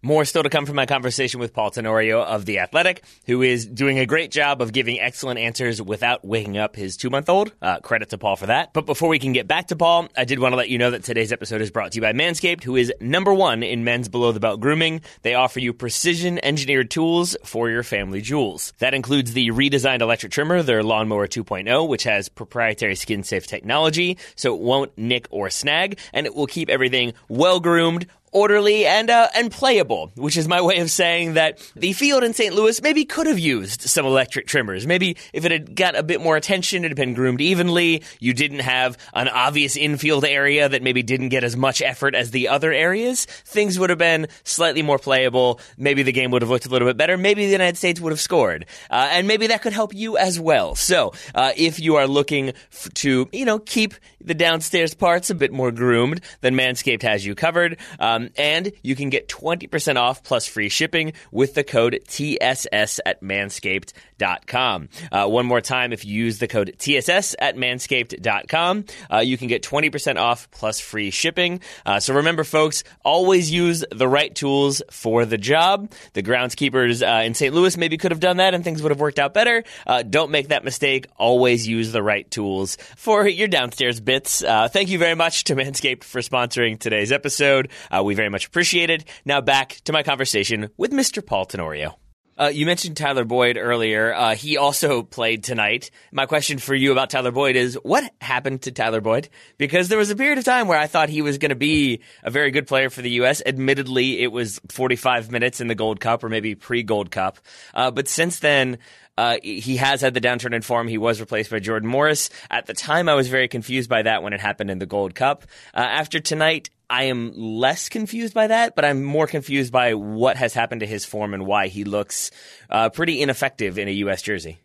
More 0.00 0.24
still 0.24 0.44
to 0.44 0.48
come 0.48 0.64
from 0.64 0.76
my 0.76 0.86
conversation 0.86 1.40
with 1.40 1.52
Paul 1.52 1.72
Tenorio 1.72 2.22
of 2.22 2.44
The 2.44 2.60
Athletic, 2.60 3.02
who 3.26 3.42
is 3.42 3.66
doing 3.66 3.98
a 3.98 4.06
great 4.06 4.30
job 4.30 4.62
of 4.62 4.72
giving 4.72 5.00
excellent 5.00 5.40
answers 5.40 5.82
without 5.82 6.24
waking 6.24 6.56
up 6.56 6.76
his 6.76 6.96
two 6.96 7.10
month 7.10 7.28
old. 7.28 7.52
Uh, 7.60 7.80
credit 7.80 8.10
to 8.10 8.18
Paul 8.18 8.36
for 8.36 8.46
that. 8.46 8.72
But 8.72 8.86
before 8.86 9.08
we 9.08 9.18
can 9.18 9.32
get 9.32 9.48
back 9.48 9.66
to 9.68 9.76
Paul, 9.76 10.06
I 10.16 10.24
did 10.24 10.38
want 10.38 10.52
to 10.52 10.56
let 10.56 10.68
you 10.68 10.78
know 10.78 10.92
that 10.92 11.02
today's 11.02 11.32
episode 11.32 11.60
is 11.60 11.72
brought 11.72 11.90
to 11.92 11.96
you 11.96 12.02
by 12.02 12.12
Manscaped, 12.12 12.62
who 12.62 12.76
is 12.76 12.92
number 13.00 13.34
one 13.34 13.64
in 13.64 13.82
men's 13.82 14.08
below 14.08 14.30
the 14.30 14.38
belt 14.38 14.60
grooming. 14.60 15.00
They 15.22 15.34
offer 15.34 15.58
you 15.58 15.72
precision 15.72 16.38
engineered 16.44 16.92
tools 16.92 17.36
for 17.44 17.68
your 17.68 17.82
family 17.82 18.20
jewels. 18.20 18.74
That 18.78 18.94
includes 18.94 19.32
the 19.32 19.48
redesigned 19.50 20.00
electric 20.00 20.30
trimmer, 20.30 20.62
their 20.62 20.84
Lawnmower 20.84 21.26
2.0, 21.26 21.88
which 21.88 22.04
has 22.04 22.28
proprietary 22.28 22.94
skin 22.94 23.24
safe 23.24 23.48
technology, 23.48 24.16
so 24.36 24.54
it 24.54 24.60
won't 24.60 24.96
nick 24.96 25.26
or 25.30 25.50
snag, 25.50 25.98
and 26.12 26.24
it 26.24 26.36
will 26.36 26.46
keep 26.46 26.70
everything 26.70 27.14
well 27.28 27.58
groomed 27.58 28.06
orderly 28.32 28.86
and 28.86 29.10
uh, 29.10 29.28
and 29.34 29.50
playable, 29.50 30.12
which 30.14 30.36
is 30.36 30.48
my 30.48 30.60
way 30.60 30.78
of 30.78 30.90
saying 30.90 31.34
that 31.34 31.58
the 31.76 31.92
field 31.92 32.24
in 32.24 32.34
St. 32.34 32.54
Louis 32.54 32.80
maybe 32.82 33.04
could 33.04 33.26
have 33.26 33.38
used 33.38 33.82
some 33.82 34.06
electric 34.06 34.46
trimmers. 34.46 34.86
Maybe 34.86 35.16
if 35.32 35.44
it 35.44 35.52
had 35.52 35.74
got 35.74 35.96
a 35.96 36.02
bit 36.02 36.20
more 36.20 36.36
attention, 36.36 36.84
it 36.84 36.88
had 36.88 36.96
been 36.96 37.14
groomed 37.14 37.40
evenly. 37.40 38.02
You 38.20 38.34
didn't 38.34 38.60
have 38.60 38.96
an 39.14 39.28
obvious 39.28 39.76
infield 39.76 40.24
area 40.24 40.68
that 40.68 40.82
maybe 40.82 41.02
didn't 41.02 41.30
get 41.30 41.44
as 41.44 41.56
much 41.56 41.82
effort 41.82 42.14
as 42.14 42.30
the 42.30 42.48
other 42.48 42.72
areas. 42.72 43.24
Things 43.24 43.78
would 43.78 43.90
have 43.90 43.98
been 43.98 44.28
slightly 44.44 44.82
more 44.82 44.98
playable. 44.98 45.60
Maybe 45.76 46.02
the 46.02 46.12
game 46.12 46.30
would 46.30 46.42
have 46.42 46.50
looked 46.50 46.66
a 46.66 46.70
little 46.70 46.88
bit 46.88 46.96
better. 46.96 47.16
Maybe 47.16 47.46
the 47.46 47.52
United 47.52 47.76
States 47.76 48.00
would 48.00 48.12
have 48.12 48.20
scored, 48.20 48.66
uh, 48.90 49.08
and 49.12 49.26
maybe 49.26 49.48
that 49.48 49.62
could 49.62 49.72
help 49.72 49.94
you 49.94 50.16
as 50.16 50.38
well. 50.38 50.74
So 50.74 51.12
uh, 51.34 51.52
if 51.56 51.80
you 51.80 51.96
are 51.96 52.06
looking 52.06 52.50
f- 52.72 52.88
to 52.94 53.28
you 53.32 53.44
know 53.44 53.58
keep 53.58 53.94
the 54.20 54.34
downstairs 54.34 54.94
parts 54.94 55.30
a 55.30 55.34
bit 55.34 55.52
more 55.52 55.70
groomed, 55.70 56.20
then 56.40 56.54
Manscaped 56.54 57.02
has 57.02 57.24
you 57.24 57.34
covered. 57.34 57.78
Um, 57.98 58.27
and 58.36 58.72
you 58.82 58.94
can 58.94 59.10
get 59.10 59.28
20% 59.28 59.96
off 59.96 60.22
plus 60.22 60.46
free 60.46 60.68
shipping 60.68 61.12
with 61.30 61.54
the 61.54 61.64
code 61.64 62.00
TSS 62.08 63.00
at 63.04 63.22
manscaped.com. 63.22 64.88
Uh, 65.12 65.26
one 65.26 65.46
more 65.46 65.60
time, 65.60 65.92
if 65.92 66.04
you 66.04 66.14
use 66.24 66.38
the 66.38 66.48
code 66.48 66.74
TSS 66.78 67.34
at 67.38 67.56
manscaped.com, 67.56 68.84
uh, 69.12 69.18
you 69.18 69.38
can 69.38 69.48
get 69.48 69.62
20% 69.62 70.16
off 70.16 70.50
plus 70.50 70.80
free 70.80 71.10
shipping. 71.10 71.60
Uh, 71.84 72.00
so 72.00 72.14
remember, 72.14 72.44
folks, 72.44 72.84
always 73.04 73.50
use 73.50 73.84
the 73.90 74.08
right 74.08 74.34
tools 74.34 74.82
for 74.90 75.24
the 75.24 75.38
job. 75.38 75.92
The 76.12 76.22
groundskeepers 76.22 77.06
uh, 77.06 77.24
in 77.24 77.34
St. 77.34 77.54
Louis 77.54 77.76
maybe 77.76 77.96
could 77.96 78.10
have 78.10 78.20
done 78.20 78.38
that 78.38 78.54
and 78.54 78.64
things 78.64 78.82
would 78.82 78.90
have 78.90 79.00
worked 79.00 79.18
out 79.18 79.34
better. 79.34 79.64
Uh, 79.86 80.02
don't 80.02 80.30
make 80.30 80.48
that 80.48 80.64
mistake. 80.64 81.06
Always 81.16 81.66
use 81.66 81.92
the 81.92 82.02
right 82.02 82.28
tools 82.30 82.76
for 82.96 83.26
your 83.26 83.48
downstairs 83.48 84.00
bits. 84.00 84.42
Uh, 84.42 84.68
thank 84.68 84.88
you 84.88 84.98
very 84.98 85.14
much 85.14 85.44
to 85.44 85.54
Manscaped 85.54 86.04
for 86.04 86.20
sponsoring 86.20 86.78
today's 86.78 87.12
episode. 87.12 87.70
we 88.02 88.07
very 88.14 88.28
much 88.28 88.46
appreciate 88.46 88.90
it. 88.90 89.04
Now 89.24 89.40
back 89.40 89.80
to 89.84 89.92
my 89.92 90.02
conversation 90.02 90.70
with 90.76 90.92
Mr. 90.92 91.24
Paul 91.24 91.46
Tenorio. 91.46 91.98
Uh, 92.38 92.50
you 92.54 92.66
mentioned 92.66 92.96
Tyler 92.96 93.24
Boyd 93.24 93.56
earlier. 93.56 94.14
Uh, 94.14 94.34
he 94.36 94.56
also 94.56 95.02
played 95.02 95.42
tonight. 95.42 95.90
My 96.12 96.26
question 96.26 96.58
for 96.58 96.72
you 96.72 96.92
about 96.92 97.10
Tyler 97.10 97.32
Boyd 97.32 97.56
is 97.56 97.74
what 97.82 98.08
happened 98.20 98.62
to 98.62 98.70
Tyler 98.70 99.00
Boyd? 99.00 99.28
Because 99.56 99.88
there 99.88 99.98
was 99.98 100.10
a 100.10 100.16
period 100.16 100.38
of 100.38 100.44
time 100.44 100.68
where 100.68 100.78
I 100.78 100.86
thought 100.86 101.08
he 101.08 101.20
was 101.20 101.38
going 101.38 101.48
to 101.48 101.56
be 101.56 102.00
a 102.22 102.30
very 102.30 102.52
good 102.52 102.68
player 102.68 102.90
for 102.90 103.02
the 103.02 103.10
U.S. 103.10 103.42
Admittedly, 103.44 104.20
it 104.20 104.30
was 104.30 104.60
45 104.68 105.32
minutes 105.32 105.60
in 105.60 105.66
the 105.66 105.74
Gold 105.74 105.98
Cup 105.98 106.22
or 106.22 106.28
maybe 106.28 106.54
pre 106.54 106.84
Gold 106.84 107.10
Cup. 107.10 107.38
Uh, 107.74 107.90
but 107.90 108.06
since 108.06 108.38
then, 108.38 108.78
uh, 109.16 109.38
he 109.42 109.76
has 109.78 110.00
had 110.00 110.14
the 110.14 110.20
downturn 110.20 110.54
in 110.54 110.62
form. 110.62 110.86
He 110.86 110.96
was 110.96 111.20
replaced 111.20 111.50
by 111.50 111.58
Jordan 111.58 111.88
Morris. 111.88 112.30
At 112.52 112.66
the 112.66 112.72
time, 112.72 113.08
I 113.08 113.14
was 113.14 113.26
very 113.26 113.48
confused 113.48 113.90
by 113.90 114.02
that 114.02 114.22
when 114.22 114.32
it 114.32 114.40
happened 114.40 114.70
in 114.70 114.78
the 114.78 114.86
Gold 114.86 115.16
Cup. 115.16 115.42
Uh, 115.74 115.80
after 115.80 116.20
tonight, 116.20 116.70
I 116.90 117.04
am 117.04 117.32
less 117.36 117.88
confused 117.88 118.32
by 118.32 118.46
that, 118.46 118.74
but 118.74 118.84
I'm 118.84 119.04
more 119.04 119.26
confused 119.26 119.72
by 119.72 119.94
what 119.94 120.36
has 120.36 120.54
happened 120.54 120.80
to 120.80 120.86
his 120.86 121.04
form 121.04 121.34
and 121.34 121.46
why 121.46 121.68
he 121.68 121.84
looks 121.84 122.30
uh, 122.70 122.88
pretty 122.88 123.20
ineffective 123.20 123.78
in 123.78 123.88
a 123.88 123.92
U.S. 123.92 124.22
jersey. 124.22 124.58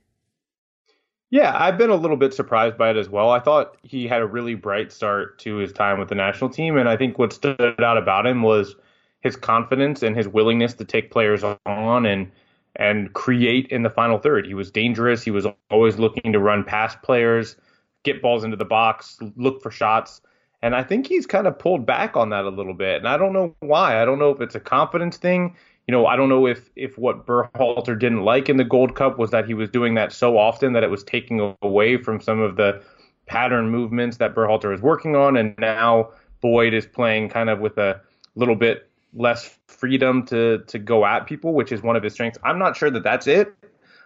Yeah, 1.29 1.51
I've 1.57 1.79
been 1.79 1.89
a 1.89 1.95
little 1.95 2.15
bit 2.15 2.33
surprised 2.33 2.77
by 2.77 2.91
it 2.91 2.95
as 2.95 3.09
well. 3.09 3.31
I 3.31 3.39
thought 3.39 3.77
he 3.81 4.07
had 4.07 4.21
a 4.21 4.27
really 4.27 4.53
bright 4.53 4.91
start 4.91 5.39
to 5.39 5.55
his 5.55 5.73
time 5.73 5.97
with 5.97 6.09
the 6.09 6.15
national 6.15 6.51
team, 6.51 6.77
and 6.77 6.87
I 6.87 6.95
think 6.95 7.17
what 7.17 7.33
stood 7.33 7.81
out 7.81 7.97
about 7.97 8.27
him 8.27 8.43
was 8.43 8.75
his 9.21 9.35
confidence 9.35 10.03
and 10.03 10.15
his 10.15 10.27
willingness 10.27 10.75
to 10.75 10.85
take 10.85 11.09
players 11.09 11.43
on 11.65 12.05
and 12.05 12.31
and 12.75 13.13
create 13.13 13.67
in 13.67 13.83
the 13.83 13.89
final 13.89 14.17
third. 14.17 14.45
He 14.45 14.53
was 14.53 14.71
dangerous. 14.71 15.23
He 15.23 15.31
was 15.31 15.47
always 15.69 15.97
looking 15.97 16.33
to 16.33 16.39
run 16.39 16.63
past 16.63 17.01
players, 17.01 17.55
get 18.03 18.21
balls 18.21 18.43
into 18.43 18.57
the 18.57 18.65
box, 18.65 19.17
look 19.35 19.61
for 19.61 19.71
shots. 19.71 20.21
And 20.63 20.73
I 20.73 20.81
think 20.81 21.07
he's 21.07 21.27
kind 21.27 21.45
of 21.45 21.59
pulled 21.59 21.85
back 21.85 22.15
on 22.15 22.29
that 22.29 22.45
a 22.45 22.49
little 22.49 22.73
bit. 22.73 22.95
And 22.99 23.07
I 23.07 23.17
don't 23.17 23.33
know 23.33 23.53
why. 23.59 24.01
I 24.01 24.05
don't 24.05 24.17
know 24.17 24.29
if 24.29 24.39
it's 24.39 24.55
a 24.55 24.61
confidence 24.61 25.17
thing. 25.17 25.57
You 25.87 25.91
know, 25.91 26.05
I 26.05 26.15
don't 26.15 26.29
know 26.29 26.47
if 26.47 26.69
if 26.77 26.97
what 26.97 27.27
Berhalter 27.27 27.99
didn't 27.99 28.23
like 28.23 28.47
in 28.47 28.55
the 28.55 28.63
Gold 28.63 28.95
Cup 28.95 29.19
was 29.19 29.31
that 29.31 29.45
he 29.45 29.53
was 29.53 29.69
doing 29.69 29.95
that 29.95 30.13
so 30.13 30.37
often 30.37 30.71
that 30.71 30.83
it 30.83 30.89
was 30.89 31.03
taking 31.03 31.55
away 31.61 31.97
from 31.97 32.21
some 32.21 32.39
of 32.39 32.55
the 32.55 32.81
pattern 33.25 33.69
movements 33.69 34.17
that 34.17 34.33
Berhalter 34.33 34.73
is 34.73 34.81
working 34.81 35.17
on. 35.17 35.35
And 35.35 35.53
now 35.57 36.11
Boyd 36.39 36.73
is 36.73 36.85
playing 36.85 37.27
kind 37.27 37.49
of 37.49 37.59
with 37.59 37.77
a 37.77 37.99
little 38.35 38.55
bit 38.55 38.89
less 39.13 39.59
freedom 39.67 40.25
to 40.27 40.59
to 40.67 40.79
go 40.79 41.05
at 41.05 41.27
people, 41.27 41.53
which 41.53 41.73
is 41.73 41.83
one 41.83 41.97
of 41.97 42.03
his 42.03 42.13
strengths. 42.13 42.39
I'm 42.41 42.57
not 42.57 42.77
sure 42.77 42.89
that 42.89 43.03
that's 43.03 43.27
it. 43.27 43.53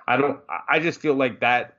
I 0.07 0.17
don't. 0.17 0.39
I 0.67 0.79
just 0.79 0.99
feel 0.99 1.13
like 1.13 1.41
that 1.41 1.75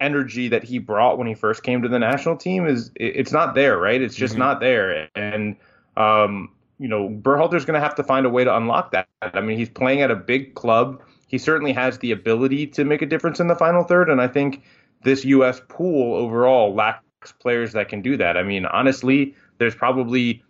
energy 0.00 0.48
that 0.48 0.64
he 0.64 0.78
brought 0.78 1.18
when 1.18 1.26
he 1.26 1.34
first 1.34 1.62
came 1.62 1.82
to 1.82 1.88
the 1.88 1.98
national 1.98 2.36
team 2.36 2.66
is 2.66 2.90
it's 2.96 3.32
not 3.32 3.54
there, 3.54 3.78
right? 3.78 4.00
It's 4.00 4.14
just 4.14 4.34
mm-hmm. 4.34 4.40
not 4.40 4.60
there, 4.60 5.08
and 5.14 5.56
um, 5.96 6.50
you 6.78 6.88
know, 6.88 7.08
Berhalter's 7.08 7.64
going 7.64 7.74
to 7.74 7.80
have 7.80 7.94
to 7.96 8.04
find 8.04 8.26
a 8.26 8.30
way 8.30 8.44
to 8.44 8.56
unlock 8.56 8.92
that. 8.92 9.08
I 9.22 9.40
mean, 9.40 9.58
he's 9.58 9.68
playing 9.68 10.02
at 10.02 10.10
a 10.10 10.16
big 10.16 10.54
club. 10.54 11.02
He 11.28 11.38
certainly 11.38 11.72
has 11.72 11.98
the 11.98 12.10
ability 12.10 12.66
to 12.68 12.84
make 12.84 13.02
a 13.02 13.06
difference 13.06 13.40
in 13.40 13.46
the 13.46 13.56
final 13.56 13.84
third, 13.84 14.10
and 14.10 14.20
I 14.20 14.28
think 14.28 14.62
this 15.02 15.24
U.S. 15.24 15.60
pool 15.68 16.14
overall 16.14 16.74
lacks 16.74 17.32
players 17.38 17.72
that 17.72 17.88
can 17.88 18.02
do 18.02 18.16
that. 18.16 18.36
I 18.36 18.42
mean, 18.42 18.66
honestly, 18.66 19.34
there's 19.58 19.74
probably 19.74 20.42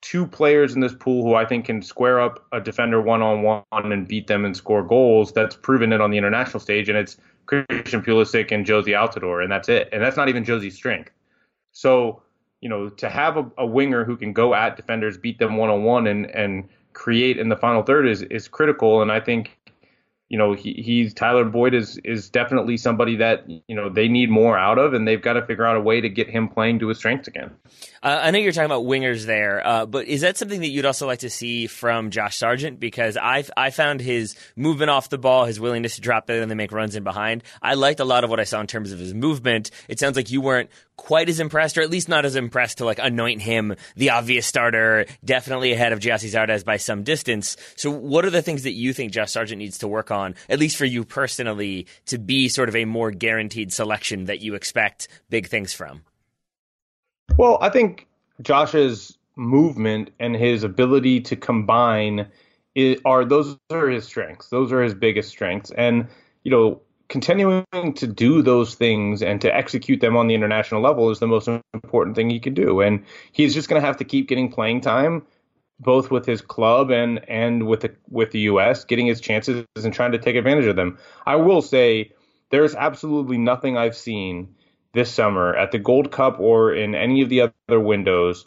two 0.00 0.26
players 0.26 0.74
in 0.74 0.80
this 0.80 0.94
pool 0.94 1.22
who 1.22 1.34
I 1.34 1.44
think 1.46 1.64
can 1.64 1.80
square 1.80 2.20
up 2.20 2.44
a 2.52 2.60
defender 2.60 3.00
one 3.00 3.22
on 3.22 3.42
one 3.42 3.92
and 3.92 4.06
beat 4.06 4.26
them 4.26 4.44
and 4.44 4.56
score 4.56 4.82
goals. 4.82 5.32
That's 5.32 5.56
proven 5.56 5.92
it 5.92 6.00
on 6.00 6.10
the 6.10 6.18
international 6.18 6.60
stage, 6.60 6.88
and 6.88 6.98
it's 6.98 7.16
Christian 7.46 8.02
Pulisic 8.02 8.52
and 8.52 8.66
Jozy 8.66 8.94
Altidore, 8.94 9.42
and 9.42 9.50
that's 9.50 9.68
it. 9.68 9.88
And 9.92 10.02
that's 10.02 10.16
not 10.16 10.28
even 10.28 10.44
Jozy's 10.44 10.74
strength. 10.74 11.10
So, 11.72 12.22
you 12.60 12.68
know, 12.68 12.88
to 12.88 13.08
have 13.08 13.36
a, 13.36 13.50
a 13.58 13.66
winger 13.66 14.04
who 14.04 14.16
can 14.16 14.32
go 14.32 14.54
at 14.54 14.76
defenders, 14.76 15.18
beat 15.18 15.38
them 15.38 15.56
one 15.56 15.70
on 15.70 15.82
one, 15.84 16.06
and 16.06 16.26
and 16.30 16.68
create 16.92 17.38
in 17.38 17.48
the 17.48 17.56
final 17.56 17.82
third 17.82 18.06
is 18.06 18.22
is 18.22 18.48
critical. 18.48 19.02
And 19.02 19.10
I 19.10 19.20
think, 19.20 19.58
you 20.32 20.38
know, 20.38 20.54
he, 20.54 20.72
he's 20.72 21.12
Tyler 21.12 21.44
Boyd 21.44 21.74
is 21.74 21.98
is 22.04 22.30
definitely 22.30 22.78
somebody 22.78 23.16
that 23.16 23.44
you 23.46 23.76
know 23.76 23.90
they 23.90 24.08
need 24.08 24.30
more 24.30 24.58
out 24.58 24.78
of, 24.78 24.94
and 24.94 25.06
they've 25.06 25.20
got 25.20 25.34
to 25.34 25.44
figure 25.44 25.66
out 25.66 25.76
a 25.76 25.80
way 25.80 26.00
to 26.00 26.08
get 26.08 26.26
him 26.26 26.48
playing 26.48 26.78
to 26.78 26.88
his 26.88 26.96
strengths 26.96 27.28
again. 27.28 27.50
Uh, 28.02 28.18
I 28.22 28.30
know 28.30 28.38
you're 28.38 28.52
talking 28.52 28.64
about 28.64 28.84
wingers 28.84 29.26
there, 29.26 29.64
uh, 29.64 29.84
but 29.84 30.06
is 30.06 30.22
that 30.22 30.38
something 30.38 30.60
that 30.60 30.68
you'd 30.68 30.86
also 30.86 31.06
like 31.06 31.18
to 31.18 31.28
see 31.28 31.66
from 31.66 32.10
Josh 32.10 32.38
Sargent? 32.38 32.80
Because 32.80 33.18
I 33.18 33.44
I 33.58 33.68
found 33.68 34.00
his 34.00 34.34
movement 34.56 34.88
off 34.88 35.10
the 35.10 35.18
ball, 35.18 35.44
his 35.44 35.60
willingness 35.60 35.96
to 35.96 36.00
drop 36.00 36.30
it 36.30 36.40
and 36.40 36.50
then 36.50 36.56
make 36.56 36.72
runs 36.72 36.96
in 36.96 37.04
behind. 37.04 37.44
I 37.60 37.74
liked 37.74 38.00
a 38.00 38.06
lot 38.06 38.24
of 38.24 38.30
what 38.30 38.40
I 38.40 38.44
saw 38.44 38.58
in 38.58 38.66
terms 38.66 38.90
of 38.90 38.98
his 38.98 39.12
movement. 39.12 39.70
It 39.86 39.98
sounds 39.98 40.16
like 40.16 40.30
you 40.30 40.40
weren't 40.40 40.70
quite 41.02 41.28
as 41.28 41.40
impressed, 41.40 41.76
or 41.76 41.82
at 41.82 41.90
least 41.90 42.08
not 42.08 42.24
as 42.24 42.36
impressed 42.36 42.78
to 42.78 42.84
like 42.84 43.00
anoint 43.00 43.42
him 43.42 43.74
the 43.96 44.10
obvious 44.10 44.46
starter, 44.46 45.04
definitely 45.24 45.72
ahead 45.72 45.92
of 45.92 45.98
Gyasi 45.98 46.30
Zardes 46.30 46.64
by 46.64 46.76
some 46.76 47.02
distance. 47.02 47.56
So, 47.76 47.90
what 47.90 48.24
are 48.24 48.30
the 48.30 48.42
things 48.42 48.62
that 48.62 48.72
you 48.72 48.92
think 48.92 49.12
Josh 49.12 49.32
Sargent 49.32 49.58
needs 49.58 49.78
to 49.78 49.88
work 49.88 50.10
on, 50.10 50.21
at 50.48 50.58
least 50.58 50.76
for 50.76 50.84
you 50.84 51.04
personally, 51.04 51.86
to 52.06 52.18
be 52.18 52.48
sort 52.48 52.68
of 52.68 52.76
a 52.76 52.84
more 52.84 53.10
guaranteed 53.10 53.72
selection 53.72 54.26
that 54.26 54.40
you 54.40 54.54
expect 54.54 55.08
big 55.30 55.48
things 55.48 55.72
from? 55.72 56.02
Well, 57.36 57.58
I 57.60 57.70
think 57.70 58.06
Josh's 58.40 59.16
movement 59.36 60.10
and 60.18 60.36
his 60.36 60.64
ability 60.64 61.20
to 61.20 61.36
combine 61.36 62.28
are 63.04 63.24
those 63.24 63.56
are 63.70 63.88
his 63.88 64.04
strengths. 64.04 64.48
Those 64.48 64.72
are 64.72 64.82
his 64.82 64.94
biggest 64.94 65.28
strengths, 65.28 65.70
and 65.70 66.08
you 66.42 66.50
know, 66.50 66.80
continuing 67.08 67.64
to 67.94 68.06
do 68.06 68.40
those 68.42 68.74
things 68.74 69.22
and 69.22 69.40
to 69.42 69.54
execute 69.54 70.00
them 70.00 70.16
on 70.16 70.28
the 70.28 70.34
international 70.34 70.80
level 70.80 71.10
is 71.10 71.18
the 71.18 71.26
most 71.26 71.48
important 71.74 72.16
thing 72.16 72.30
he 72.30 72.40
can 72.40 72.54
do. 72.54 72.80
And 72.80 73.04
he's 73.32 73.52
just 73.52 73.68
going 73.68 73.80
to 73.80 73.86
have 73.86 73.98
to 73.98 74.04
keep 74.04 74.28
getting 74.28 74.50
playing 74.50 74.80
time, 74.80 75.22
both 75.80 76.10
with 76.10 76.26
his 76.26 76.40
club 76.40 76.90
and 76.90 77.28
and 77.28 77.66
with 77.66 77.80
the 77.80 77.94
with 78.08 78.30
the 78.30 78.40
U.S. 78.40 78.84
getting 78.84 79.06
his 79.06 79.20
chances 79.20 79.64
and 79.76 79.92
trying 79.92 80.12
to 80.12 80.18
take 80.18 80.36
advantage 80.36 80.66
of 80.66 80.76
them. 80.76 80.98
I 81.26 81.36
will 81.36 81.62
say 81.62 82.12
there's 82.50 82.74
absolutely 82.74 83.38
nothing 83.38 83.76
I've 83.76 83.96
seen 83.96 84.54
this 84.94 85.10
summer 85.10 85.54
at 85.54 85.72
the 85.72 85.78
Gold 85.78 86.12
Cup 86.12 86.38
or 86.38 86.74
in 86.74 86.94
any 86.94 87.22
of 87.22 87.28
the 87.28 87.52
other 87.68 87.80
windows 87.80 88.46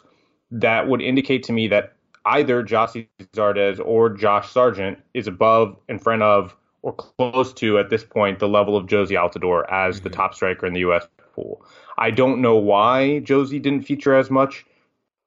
that 0.50 0.88
would 0.88 1.02
indicate 1.02 1.44
to 1.44 1.52
me 1.52 1.68
that 1.68 1.96
either 2.24 2.62
Gyasi 2.62 3.08
Zardes 3.34 3.80
or 3.84 4.10
Josh 4.10 4.50
Sargent 4.50 4.98
is 5.14 5.26
above, 5.26 5.76
in 5.88 5.98
front 5.98 6.22
of, 6.22 6.54
or 6.82 6.92
close 6.92 7.52
to 7.54 7.78
at 7.78 7.90
this 7.90 8.04
point 8.04 8.38
the 8.38 8.48
level 8.48 8.76
of 8.76 8.86
Jozy 8.86 9.12
Altidore 9.12 9.64
as 9.70 9.96
mm-hmm. 9.96 10.04
the 10.04 10.10
top 10.10 10.34
striker 10.34 10.66
in 10.66 10.72
the 10.72 10.80
U.S. 10.80 11.06
pool. 11.34 11.64
I 11.98 12.10
don't 12.10 12.40
know 12.40 12.56
why 12.56 13.22
Jozy 13.24 13.60
didn't 13.60 13.82
feature 13.82 14.14
as 14.14 14.30
much 14.30 14.64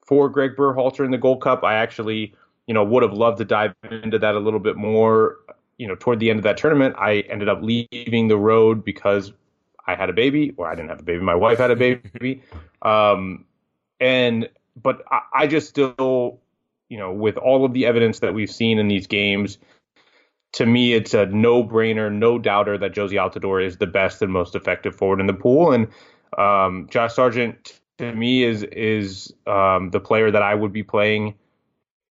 for 0.10 0.28
Greg 0.28 0.56
Berhalter 0.56 1.06
in 1.06 1.12
the 1.12 1.19
Gold 1.19 1.39
Cup. 1.39 1.63
I 1.63 1.76
actually, 1.76 2.34
you 2.65 2.74
know, 2.74 2.84
would 2.84 3.04
have 3.04 3.13
loved 3.13 3.38
to 3.38 3.45
dive 3.45 3.76
into 3.91 4.17
that 4.17 4.34
a 4.34 4.39
little 4.39 4.60
bit 4.60 4.76
more. 4.76 5.38
You 5.78 5.88
know, 5.88 5.95
toward 5.95 6.19
the 6.19 6.32
end 6.32 6.39
of 6.39 6.43
that 6.43 6.58
tournament, 6.58 6.95
I 6.98 7.19
ended 7.30 7.48
up 7.48 7.60
leaving 7.62 8.28
the 8.28 8.36
road 8.36 8.84
because 8.84 9.32
I 9.86 9.93
had 9.93 10.10
a 10.10 10.13
baby, 10.13 10.52
or 10.58 10.67
I 10.67 10.74
didn't 10.74 10.89
have 10.89 11.00
a 11.00 11.04
baby. 11.04 11.22
My 11.22 11.36
wife 11.36 11.60
had 11.60 11.69
a 11.69 11.76
baby, 11.76 12.41
um, 12.82 13.45
and 14.00 14.50
but 14.82 15.04
I, 15.12 15.22
I 15.32 15.48
just 15.48 15.69
still, 15.69 16.39
you 16.89 16.98
know, 16.98 17.13
with 17.13 17.38
all 17.38 17.63
of 17.63 17.74
the 17.74 17.86
evidence 17.86 18.19
that 18.19 18.34
we've 18.34 18.50
seen 18.50 18.80
in 18.80 18.88
these 18.88 19.06
games, 19.06 19.60
to 20.54 20.65
me, 20.65 20.93
it's 20.93 21.13
a 21.13 21.28
no-brainer, 21.28 22.12
no 22.12 22.39
doubter 22.39 22.80
that 22.80 22.95
Jozy 22.95 23.13
Altidore 23.13 23.63
is 23.63 23.78
the 23.78 23.86
best 23.86 24.24
and 24.24 24.34
most 24.34 24.56
effective 24.56 24.95
forward 24.95 25.19
in 25.19 25.28
the 25.28 25.34
pool, 25.34 25.72
and 25.72 25.88
um, 26.36 26.88
Josh 26.89 27.13
Sargent 27.13 27.80
to 27.99 28.13
me 28.15 28.43
is 28.43 28.63
is 28.63 29.33
um, 29.45 29.89
the 29.91 29.99
player 29.99 30.31
that 30.31 30.41
I 30.41 30.55
would 30.55 30.71
be 30.71 30.83
playing 30.83 31.35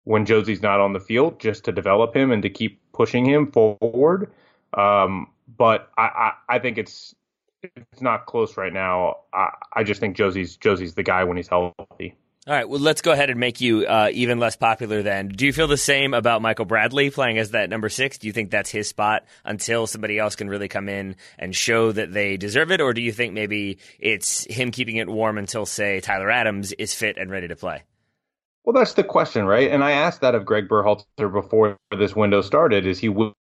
when 0.04 0.26
Jozy's 0.26 0.62
not 0.62 0.78
on 0.78 0.92
the 0.92 1.00
field, 1.00 1.40
just 1.40 1.64
to 1.64 1.72
develop 1.72 2.14
him 2.14 2.30
and 2.30 2.42
to 2.42 2.50
keep 2.50 2.80
pushing 2.92 3.24
him 3.24 3.50
forward. 3.50 4.30
Um, 4.74 5.28
but 5.56 5.90
I, 5.96 6.02
I, 6.02 6.32
I 6.56 6.58
think 6.58 6.76
it's 6.76 7.14
it's 7.62 8.02
not 8.02 8.26
close 8.26 8.56
right 8.58 8.72
now. 8.72 9.16
I, 9.32 9.50
I 9.72 9.84
just 9.84 10.00
think 10.00 10.16
Josie's 10.16 10.56
Jozy's 10.56 10.94
the 10.94 11.02
guy 11.02 11.24
when 11.24 11.38
he's 11.38 11.48
healthy. 11.48 12.14
All 12.50 12.56
right, 12.56 12.68
well, 12.68 12.80
let's 12.80 13.00
go 13.00 13.12
ahead 13.12 13.30
and 13.30 13.38
make 13.38 13.60
you 13.60 13.86
uh, 13.86 14.10
even 14.12 14.40
less 14.40 14.56
popular 14.56 15.02
then. 15.02 15.28
Do 15.28 15.46
you 15.46 15.52
feel 15.52 15.68
the 15.68 15.76
same 15.76 16.14
about 16.14 16.42
Michael 16.42 16.64
Bradley 16.64 17.08
playing 17.10 17.38
as 17.38 17.52
that 17.52 17.70
number 17.70 17.88
six? 17.88 18.18
Do 18.18 18.26
you 18.26 18.32
think 18.32 18.50
that's 18.50 18.70
his 18.70 18.88
spot 18.88 19.24
until 19.44 19.86
somebody 19.86 20.18
else 20.18 20.34
can 20.34 20.48
really 20.48 20.66
come 20.66 20.88
in 20.88 21.14
and 21.38 21.54
show 21.54 21.92
that 21.92 22.12
they 22.12 22.36
deserve 22.36 22.72
it? 22.72 22.80
Or 22.80 22.92
do 22.92 23.02
you 23.02 23.12
think 23.12 23.34
maybe 23.34 23.78
it's 24.00 24.52
him 24.52 24.72
keeping 24.72 24.96
it 24.96 25.08
warm 25.08 25.38
until, 25.38 25.64
say, 25.64 26.00
Tyler 26.00 26.28
Adams 26.28 26.72
is 26.72 26.92
fit 26.92 27.18
and 27.18 27.30
ready 27.30 27.46
to 27.46 27.54
play? 27.54 27.84
Well, 28.64 28.74
that's 28.74 28.94
the 28.94 29.04
question, 29.04 29.44
right? 29.44 29.70
And 29.70 29.84
I 29.84 29.92
asked 29.92 30.22
that 30.22 30.34
of 30.34 30.44
Greg 30.44 30.66
Berhalter 30.68 31.32
before 31.32 31.76
this 31.96 32.16
window 32.16 32.40
started. 32.40 32.84
Is 32.84 32.98
he 32.98 33.08
willing 33.10 33.34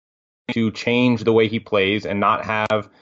to 0.51 0.73
change 0.73 1.23
the 1.23 1.33
way 1.33 1.47
he 1.47 1.61
plays 1.61 2.07
and 2.07 2.19
not 2.19 2.45
have– 2.45 2.91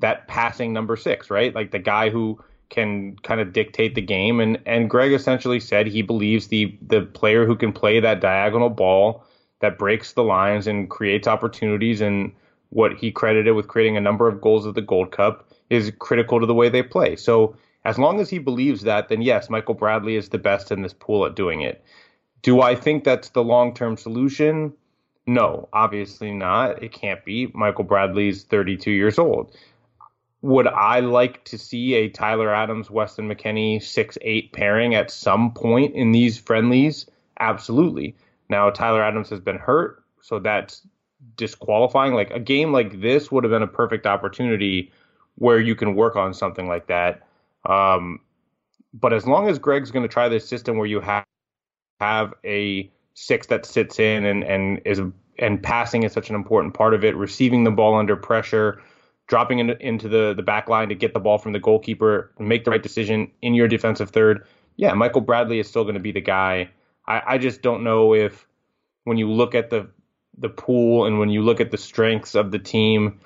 that 0.00 0.26
passing 0.26 0.72
number 0.72 0.96
six, 0.96 1.30
right? 1.30 1.54
Like 1.54 1.70
the 1.70 1.78
guy 1.78 2.08
who 2.10 2.42
can 2.70 3.16
kind 3.16 3.40
of 3.40 3.52
dictate 3.52 3.94
the 3.94 4.00
game. 4.00 4.40
And 4.40 4.58
and 4.64 4.88
Greg 4.88 5.12
essentially 5.12 5.60
said 5.60 5.86
he 5.86 6.02
believes 6.02 6.46
the 6.46 6.76
the 6.86 7.02
player 7.02 7.44
who 7.44 7.56
can 7.56 7.72
play 7.72 8.00
that 8.00 8.20
diagonal 8.20 8.70
ball 8.70 9.24
that 9.58 9.78
breaks 9.78 10.14
the 10.14 10.24
lines 10.24 10.66
and 10.66 10.88
creates 10.88 11.28
opportunities 11.28 12.00
and 12.00 12.32
what 12.70 12.94
he 12.94 13.10
credited 13.10 13.54
with 13.54 13.68
creating 13.68 13.96
a 13.96 14.00
number 14.00 14.28
of 14.28 14.40
goals 14.40 14.66
at 14.66 14.74
the 14.74 14.80
Gold 14.80 15.10
Cup 15.10 15.48
is 15.68 15.92
critical 15.98 16.40
to 16.40 16.46
the 16.46 16.54
way 16.54 16.68
they 16.68 16.82
play. 16.82 17.16
So 17.16 17.56
as 17.84 17.98
long 17.98 18.20
as 18.20 18.30
he 18.30 18.38
believes 18.38 18.82
that, 18.82 19.08
then 19.08 19.22
yes, 19.22 19.50
Michael 19.50 19.74
Bradley 19.74 20.16
is 20.16 20.28
the 20.28 20.38
best 20.38 20.70
in 20.70 20.82
this 20.82 20.94
pool 20.94 21.26
at 21.26 21.34
doing 21.34 21.60
it. 21.60 21.84
Do 22.42 22.62
I 22.62 22.74
think 22.74 23.04
that's 23.04 23.30
the 23.30 23.44
long 23.44 23.74
term 23.74 23.96
solution? 23.96 24.72
No, 25.26 25.68
obviously 25.72 26.32
not. 26.32 26.82
It 26.82 26.92
can't 26.92 27.24
be. 27.24 27.50
Michael 27.54 27.84
Bradley's 27.84 28.44
32 28.44 28.90
years 28.90 29.18
old 29.18 29.54
would 30.42 30.66
I 30.66 31.00
like 31.00 31.44
to 31.46 31.58
see 31.58 31.94
a 31.94 32.08
Tyler 32.08 32.54
Adams, 32.54 32.90
Weston 32.90 33.28
McKennie 33.28 33.82
six 33.82 34.16
eight 34.22 34.52
pairing 34.52 34.94
at 34.94 35.10
some 35.10 35.52
point 35.52 35.94
in 35.94 36.12
these 36.12 36.38
friendlies? 36.38 37.06
Absolutely. 37.38 38.16
Now 38.48 38.70
Tyler 38.70 39.02
Adams 39.02 39.28
has 39.30 39.40
been 39.40 39.58
hurt, 39.58 40.02
so 40.22 40.38
that's 40.38 40.86
disqualifying. 41.36 42.14
Like 42.14 42.30
a 42.30 42.40
game 42.40 42.72
like 42.72 43.00
this 43.00 43.30
would 43.30 43.44
have 43.44 43.50
been 43.50 43.62
a 43.62 43.66
perfect 43.66 44.06
opportunity 44.06 44.90
where 45.36 45.60
you 45.60 45.74
can 45.74 45.94
work 45.94 46.16
on 46.16 46.32
something 46.34 46.68
like 46.68 46.86
that. 46.86 47.26
Um, 47.64 48.20
but 48.94 49.12
as 49.12 49.26
long 49.26 49.48
as 49.48 49.58
Greg's 49.58 49.90
going 49.90 50.02
to 50.02 50.08
try 50.08 50.28
this 50.28 50.48
system 50.48 50.76
where 50.78 50.86
you 50.86 51.00
have 51.00 51.24
have 52.00 52.32
a 52.44 52.90
six 53.12 53.46
that 53.48 53.66
sits 53.66 53.98
in 53.98 54.24
and 54.24 54.42
and 54.42 54.80
is 54.86 55.00
and 55.38 55.62
passing 55.62 56.02
is 56.02 56.12
such 56.12 56.30
an 56.30 56.34
important 56.34 56.74
part 56.74 56.94
of 56.94 57.04
it, 57.04 57.14
receiving 57.16 57.64
the 57.64 57.70
ball 57.70 57.94
under 57.94 58.16
pressure 58.16 58.82
dropping 59.30 59.60
in, 59.60 59.70
into 59.80 60.08
the, 60.08 60.34
the 60.34 60.42
back 60.42 60.68
line 60.68 60.88
to 60.88 60.94
get 60.94 61.14
the 61.14 61.20
ball 61.20 61.38
from 61.38 61.52
the 61.52 61.60
goalkeeper 61.60 62.32
make 62.40 62.64
the 62.64 62.70
right 62.70 62.82
decision 62.82 63.30
in 63.40 63.54
your 63.54 63.68
defensive 63.68 64.10
third, 64.10 64.44
yeah, 64.76 64.92
Michael 64.92 65.20
Bradley 65.20 65.60
is 65.60 65.68
still 65.68 65.84
going 65.84 65.94
to 65.94 66.00
be 66.00 66.10
the 66.10 66.20
guy. 66.20 66.68
I, 67.06 67.22
I 67.26 67.38
just 67.38 67.62
don't 67.62 67.84
know 67.84 68.12
if 68.12 68.46
when 69.04 69.16
you 69.16 69.30
look 69.30 69.54
at 69.54 69.70
the 69.70 69.88
the 70.36 70.48
pool 70.48 71.04
and 71.04 71.18
when 71.18 71.28
you 71.28 71.42
look 71.42 71.60
at 71.60 71.70
the 71.70 71.76
strengths 71.76 72.34
of 72.34 72.50
the 72.50 72.58
team, 72.58 73.20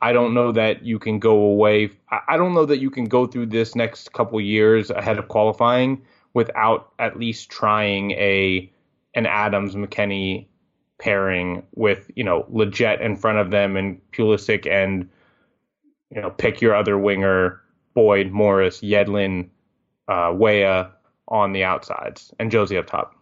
I 0.00 0.12
don't 0.12 0.32
know 0.32 0.52
that 0.52 0.84
you 0.84 0.98
can 0.98 1.18
go 1.18 1.36
away. 1.36 1.90
I 2.28 2.36
don't 2.36 2.54
know 2.54 2.66
that 2.66 2.78
you 2.78 2.90
can 2.90 3.06
go 3.06 3.26
through 3.26 3.46
this 3.46 3.74
next 3.74 4.12
couple 4.12 4.40
years 4.40 4.90
ahead 4.90 5.18
of 5.18 5.26
qualifying 5.26 6.02
without 6.34 6.92
at 7.00 7.18
least 7.18 7.50
trying 7.50 8.12
a 8.12 8.70
an 9.14 9.26
Adams 9.26 9.74
McKennie 9.74 10.46
pairing 10.98 11.64
with 11.74 12.10
you 12.14 12.22
know 12.22 12.46
Lletget 12.52 13.00
in 13.00 13.16
front 13.16 13.38
of 13.38 13.50
them 13.50 13.76
and 13.76 14.00
Pulisic 14.12 14.70
and 14.70 15.08
you 16.10 16.20
know, 16.20 16.30
pick 16.30 16.60
your 16.60 16.74
other 16.74 16.98
winger, 16.98 17.60
Boyd, 17.94 18.30
Morris, 18.30 18.80
Yedlin, 18.80 19.50
uh, 20.08 20.32
Weah 20.34 20.92
on 21.26 21.52
the 21.52 21.64
outsides, 21.64 22.32
and 22.38 22.50
Jozy 22.50 22.78
up 22.78 22.86
top. 22.86 23.14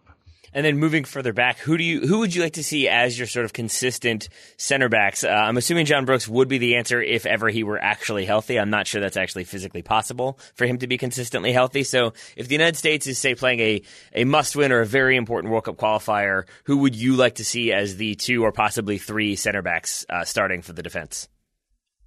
And 0.53 0.65
then 0.65 0.77
moving 0.77 1.03
further 1.03 1.33
back, 1.33 1.59
who 1.59 1.77
do 1.77 1.83
you 1.83 2.07
who 2.07 2.19
would 2.19 2.33
you 2.33 2.41
like 2.41 2.53
to 2.53 2.63
see 2.63 2.87
as 2.87 3.17
your 3.17 3.27
sort 3.27 3.45
of 3.45 3.53
consistent 3.53 4.29
center 4.55 4.89
backs? 4.89 5.23
Uh, 5.23 5.27
I'm 5.27 5.57
assuming 5.57 5.85
John 5.85 6.05
Brooks 6.05 6.27
would 6.27 6.47
be 6.47 6.57
the 6.57 6.77
answer 6.77 7.01
if 7.01 7.25
ever 7.25 7.49
he 7.49 7.63
were 7.63 7.77
actually 7.77 8.25
healthy. 8.25 8.57
I'm 8.57 8.69
not 8.69 8.87
sure 8.87 9.01
that's 9.01 9.17
actually 9.17 9.43
physically 9.43 9.81
possible 9.81 10.39
for 10.55 10.65
him 10.65 10.79
to 10.79 10.87
be 10.87 10.97
consistently 10.97 11.51
healthy. 11.51 11.83
So 11.83 12.13
if 12.35 12.47
the 12.47 12.55
United 12.55 12.77
States 12.77 13.05
is 13.07 13.19
say 13.19 13.35
playing 13.35 13.59
a 13.59 13.81
a 14.13 14.23
must 14.23 14.55
win 14.55 14.71
or 14.71 14.79
a 14.79 14.85
very 14.85 15.17
important 15.17 15.51
World 15.51 15.65
Cup 15.65 15.75
qualifier, 15.75 16.45
who 16.63 16.77
would 16.77 16.95
you 16.95 17.17
like 17.17 17.35
to 17.35 17.45
see 17.45 17.73
as 17.73 17.97
the 17.97 18.15
two 18.15 18.43
or 18.43 18.51
possibly 18.51 18.97
three 18.97 19.35
center 19.35 19.61
backs 19.61 20.05
uh, 20.09 20.23
starting 20.23 20.61
for 20.61 20.73
the 20.73 20.81
defense? 20.81 21.27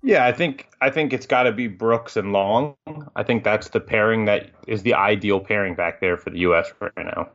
Yeah, 0.02 0.26
I 0.26 0.32
think 0.32 0.68
I 0.80 0.90
think 0.90 1.12
it's 1.12 1.26
got 1.26 1.42
to 1.44 1.52
be 1.52 1.66
Brooks 1.66 2.16
and 2.16 2.32
Long. 2.32 2.74
I 3.14 3.22
think 3.22 3.44
that's 3.44 3.68
the 3.68 3.80
pairing 3.80 4.24
that 4.26 4.50
is 4.66 4.82
the 4.82 4.94
ideal 4.94 5.40
pairing 5.40 5.74
back 5.74 6.00
there 6.00 6.16
for 6.16 6.30
the 6.30 6.38
U.S. 6.40 6.72
right 6.80 6.92
now. 6.96 7.28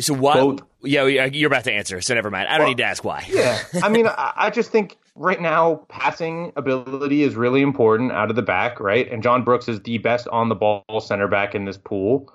So 0.00 0.14
why? 0.14 0.34
Both, 0.34 0.60
yeah, 0.82 1.02
uh, 1.02 1.30
you're 1.32 1.48
about 1.48 1.64
to 1.64 1.72
answer, 1.72 2.00
so 2.00 2.14
never 2.14 2.30
mind. 2.30 2.48
I 2.48 2.52
don't 2.52 2.60
well, 2.60 2.68
need 2.68 2.78
to 2.78 2.84
ask 2.84 3.04
why. 3.04 3.26
yeah, 3.28 3.62
I 3.82 3.88
mean, 3.88 4.06
I 4.06 4.50
just 4.50 4.70
think 4.70 4.96
right 5.14 5.40
now 5.40 5.86
passing 5.88 6.52
ability 6.56 7.22
is 7.22 7.36
really 7.36 7.62
important 7.62 8.12
out 8.12 8.30
of 8.30 8.36
the 8.36 8.42
back, 8.42 8.80
right? 8.80 9.10
And 9.10 9.22
John 9.22 9.44
Brooks 9.44 9.68
is 9.68 9.80
the 9.80 9.98
best 9.98 10.26
on 10.28 10.48
the 10.48 10.54
ball 10.54 10.84
center 11.00 11.28
back 11.28 11.54
in 11.54 11.64
this 11.64 11.76
pool, 11.76 12.32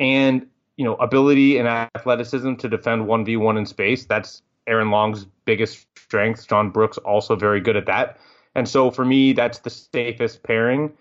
and 0.00 0.46
you 0.76 0.84
know, 0.84 0.94
ability 0.94 1.58
and 1.58 1.66
athleticism 1.68 2.54
to 2.54 2.68
defend 2.68 3.06
one 3.06 3.24
v 3.24 3.36
one 3.36 3.56
in 3.56 3.66
space. 3.66 4.04
That's 4.04 4.42
Aaron 4.66 4.90
Long's 4.90 5.26
biggest 5.44 5.86
strength. 5.96 6.46
John 6.46 6.70
Brooks 6.70 6.98
also 6.98 7.36
very 7.36 7.60
good 7.60 7.76
at 7.76 7.86
that. 7.86 8.18
And 8.54 8.68
so 8.68 8.90
for 8.90 9.04
me, 9.04 9.32
that's 9.32 9.58
the 9.58 9.70
safest 9.70 10.42
pairing. 10.42 10.92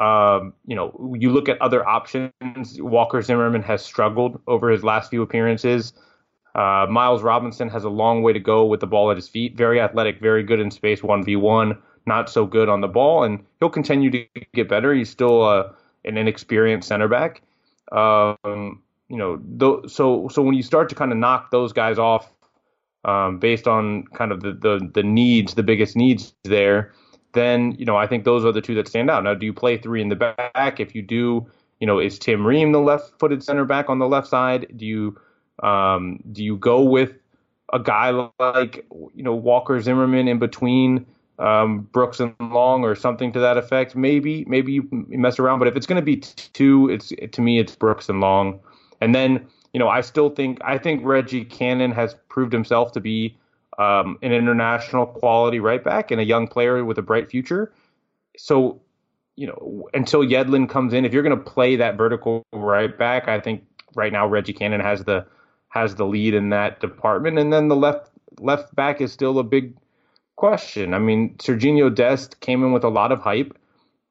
Um, 0.00 0.54
you 0.66 0.74
know, 0.74 1.14
you 1.18 1.30
look 1.30 1.48
at 1.48 1.60
other 1.60 1.86
options. 1.86 2.32
Walker 2.80 3.22
Zimmerman 3.22 3.62
has 3.62 3.84
struggled 3.84 4.40
over 4.46 4.70
his 4.70 4.82
last 4.82 5.10
few 5.10 5.22
appearances. 5.22 5.92
Uh, 6.54 6.86
Miles 6.90 7.22
Robinson 7.22 7.68
has 7.68 7.84
a 7.84 7.88
long 7.88 8.22
way 8.22 8.32
to 8.32 8.40
go 8.40 8.66
with 8.66 8.80
the 8.80 8.86
ball 8.86 9.10
at 9.10 9.16
his 9.16 9.28
feet. 9.28 9.56
Very 9.56 9.80
athletic, 9.80 10.20
very 10.20 10.42
good 10.42 10.60
in 10.60 10.70
space, 10.70 11.00
1v1, 11.00 11.78
not 12.06 12.28
so 12.28 12.44
good 12.44 12.68
on 12.68 12.80
the 12.80 12.88
ball, 12.88 13.24
and 13.24 13.44
he'll 13.60 13.70
continue 13.70 14.10
to 14.10 14.26
get 14.54 14.68
better. 14.68 14.92
He's 14.92 15.08
still 15.08 15.42
uh, 15.42 15.70
an 16.04 16.16
inexperienced 16.18 16.88
center 16.88 17.08
back. 17.08 17.42
Um, 17.92 18.82
you 19.08 19.16
know, 19.16 19.36
th- 19.58 19.90
so 19.90 20.28
so 20.28 20.42
when 20.42 20.54
you 20.54 20.62
start 20.62 20.88
to 20.88 20.94
kind 20.94 21.12
of 21.12 21.18
knock 21.18 21.50
those 21.50 21.72
guys 21.72 21.98
off 21.98 22.31
um, 23.04 23.38
based 23.38 23.66
on 23.66 24.04
kind 24.14 24.32
of 24.32 24.40
the, 24.40 24.52
the 24.52 24.90
the 24.94 25.02
needs, 25.02 25.54
the 25.54 25.62
biggest 25.62 25.96
needs 25.96 26.34
there, 26.44 26.92
then 27.32 27.72
you 27.78 27.84
know 27.84 27.96
I 27.96 28.06
think 28.06 28.24
those 28.24 28.44
are 28.44 28.52
the 28.52 28.60
two 28.60 28.74
that 28.76 28.88
stand 28.88 29.10
out. 29.10 29.24
Now, 29.24 29.34
do 29.34 29.46
you 29.46 29.52
play 29.52 29.76
three 29.76 30.00
in 30.00 30.08
the 30.08 30.16
back? 30.16 30.80
If 30.80 30.94
you 30.94 31.02
do, 31.02 31.46
you 31.80 31.86
know, 31.86 31.98
is 31.98 32.18
Tim 32.18 32.46
Ream 32.46 32.72
the 32.72 32.80
left-footed 32.80 33.42
center 33.42 33.64
back 33.64 33.88
on 33.90 33.98
the 33.98 34.08
left 34.08 34.28
side? 34.28 34.66
Do 34.76 34.86
you 34.86 35.18
um, 35.62 36.20
do 36.32 36.44
you 36.44 36.56
go 36.56 36.82
with 36.82 37.12
a 37.72 37.78
guy 37.78 38.10
like 38.38 38.86
you 39.14 39.22
know 39.22 39.34
Walker 39.34 39.80
Zimmerman 39.80 40.28
in 40.28 40.38
between 40.38 41.06
um, 41.38 41.80
Brooks 41.92 42.20
and 42.20 42.34
Long 42.40 42.84
or 42.84 42.94
something 42.94 43.32
to 43.32 43.40
that 43.40 43.56
effect? 43.56 43.96
Maybe 43.96 44.44
maybe 44.46 44.72
you 44.72 44.88
mess 45.08 45.38
around, 45.38 45.58
but 45.58 45.68
if 45.68 45.76
it's 45.76 45.86
going 45.86 46.00
to 46.00 46.04
be 46.04 46.18
two, 46.18 46.88
it's 46.88 47.12
to 47.32 47.40
me 47.40 47.58
it's 47.58 47.74
Brooks 47.74 48.08
and 48.08 48.20
Long, 48.20 48.60
and 49.00 49.14
then 49.14 49.46
you 49.72 49.78
know 49.78 49.88
I 49.88 50.00
still 50.00 50.30
think 50.30 50.58
I 50.64 50.78
think 50.78 51.04
Reggie 51.04 51.44
Cannon 51.44 51.92
has 51.92 52.16
proved 52.28 52.52
himself 52.52 52.92
to 52.92 53.00
be 53.00 53.36
um, 53.78 54.18
an 54.22 54.32
international 54.32 55.06
quality 55.06 55.60
right 55.60 55.82
back 55.82 56.10
and 56.10 56.20
a 56.20 56.24
young 56.24 56.46
player 56.46 56.84
with 56.84 56.98
a 56.98 57.02
bright 57.02 57.30
future. 57.30 57.72
So, 58.36 58.80
you 59.36 59.46
know, 59.46 59.88
until 59.94 60.20
Yedlin 60.20 60.68
comes 60.68 60.92
in, 60.92 61.04
if 61.04 61.12
you're 61.12 61.22
going 61.22 61.36
to 61.36 61.42
play 61.42 61.76
that 61.76 61.96
vertical 61.96 62.44
right 62.52 62.96
back, 62.96 63.28
I 63.28 63.40
think 63.40 63.64
right 63.94 64.12
now 64.12 64.26
Reggie 64.26 64.52
Cannon 64.52 64.80
has 64.80 65.04
the 65.04 65.26
has 65.68 65.94
the 65.94 66.04
lead 66.04 66.34
in 66.34 66.50
that 66.50 66.80
department, 66.80 67.38
and 67.38 67.52
then 67.52 67.68
the 67.68 67.76
left 67.76 68.10
left 68.40 68.74
back 68.74 69.00
is 69.00 69.12
still 69.12 69.38
a 69.38 69.44
big 69.44 69.74
question. 70.36 70.92
I 70.92 70.98
mean, 70.98 71.34
Serginho 71.36 71.94
Dest 71.94 72.40
came 72.40 72.62
in 72.62 72.72
with 72.72 72.84
a 72.84 72.88
lot 72.88 73.10
of 73.10 73.20
hype. 73.20 73.56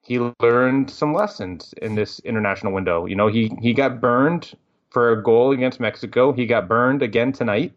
He 0.02 0.19
learned 0.39 0.89
some 0.89 1.13
lessons 1.13 1.74
in 1.82 1.93
this 1.93 2.19
international 2.21 2.74
window. 2.74 3.06
You 3.06 3.15
know, 3.15 3.28
he 3.28 3.52
he 3.62 3.74
got 3.74 4.02
burned 4.02 4.56
for 4.92 5.12
a 5.12 5.24
goal 5.24 5.52
against 5.52 5.80
Mexico. 5.80 6.32
He 6.32 6.46
got 6.46 6.68
burned 6.68 7.02
again 7.02 7.32
tonight, 7.32 7.74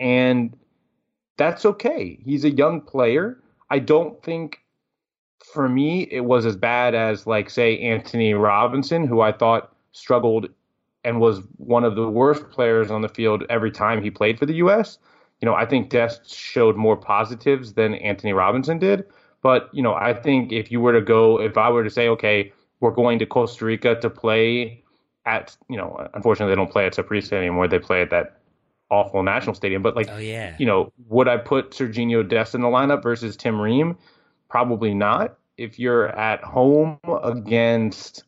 and 0.00 0.56
that's 1.36 1.66
okay. 1.66 2.18
He's 2.24 2.44
a 2.44 2.50
young 2.50 2.80
player. 2.80 3.38
I 3.70 3.80
don't 3.80 4.22
think 4.22 4.60
for 5.44 5.68
me 5.68 6.08
it 6.10 6.24
was 6.24 6.46
as 6.46 6.56
bad 6.56 6.94
as 6.94 7.26
like 7.26 7.50
say 7.50 7.78
Antonee 7.80 8.34
Robinson, 8.34 9.06
who 9.06 9.20
I 9.20 9.32
thought 9.32 9.74
struggled 9.92 10.48
and 11.04 11.20
was 11.20 11.40
one 11.58 11.84
of 11.84 11.96
the 11.96 12.08
worst 12.08 12.48
players 12.50 12.90
on 12.90 13.02
the 13.02 13.08
field 13.08 13.44
every 13.50 13.70
time 13.70 14.02
he 14.02 14.10
played 14.10 14.38
for 14.38 14.46
the 14.46 14.54
U.S. 14.54 14.98
You 15.40 15.46
know, 15.46 15.54
I 15.54 15.66
think 15.66 15.90
Dest 15.90 16.32
showed 16.32 16.76
more 16.76 16.96
positives 16.96 17.74
than 17.74 17.94
Antonee 17.96 18.32
Robinson 18.32 18.78
did. 18.78 19.04
But 19.42 19.68
you 19.74 19.82
know, 19.82 19.94
I 19.94 20.14
think 20.14 20.52
if 20.52 20.70
you 20.70 20.80
were 20.80 20.92
to 20.92 21.02
go, 21.02 21.40
if 21.40 21.58
I 21.58 21.68
were 21.68 21.84
to 21.84 21.90
say, 21.90 22.08
okay, 22.08 22.52
we're 22.80 22.92
going 22.92 23.18
to 23.18 23.26
Costa 23.26 23.64
Rica 23.64 24.00
to 24.00 24.08
play 24.08 24.83
at, 25.26 25.56
you 25.68 25.76
know, 25.76 26.08
unfortunately 26.14 26.52
they 26.52 26.56
don't 26.56 26.70
play 26.70 26.86
at 26.86 26.94
Saprissa 26.94 27.32
anymore. 27.32 27.68
They 27.68 27.78
play 27.78 28.02
at 28.02 28.10
that 28.10 28.40
awful 28.90 29.22
national 29.22 29.54
stadium. 29.54 29.82
But 29.82 29.96
like, 29.96 30.08
oh, 30.10 30.18
yeah. 30.18 30.56
you 30.58 30.66
know, 30.66 30.92
would 31.08 31.28
I 31.28 31.36
put 31.36 31.70
Serginho 31.70 32.26
Dest 32.28 32.54
in 32.54 32.60
the 32.60 32.68
lineup 32.68 33.02
versus 33.02 33.36
Tim 33.36 33.60
Ream? 33.60 33.96
Probably 34.48 34.94
not. 34.94 35.36
If 35.56 35.78
you're 35.78 36.08
at 36.08 36.42
home 36.42 36.98
against, 37.22 38.24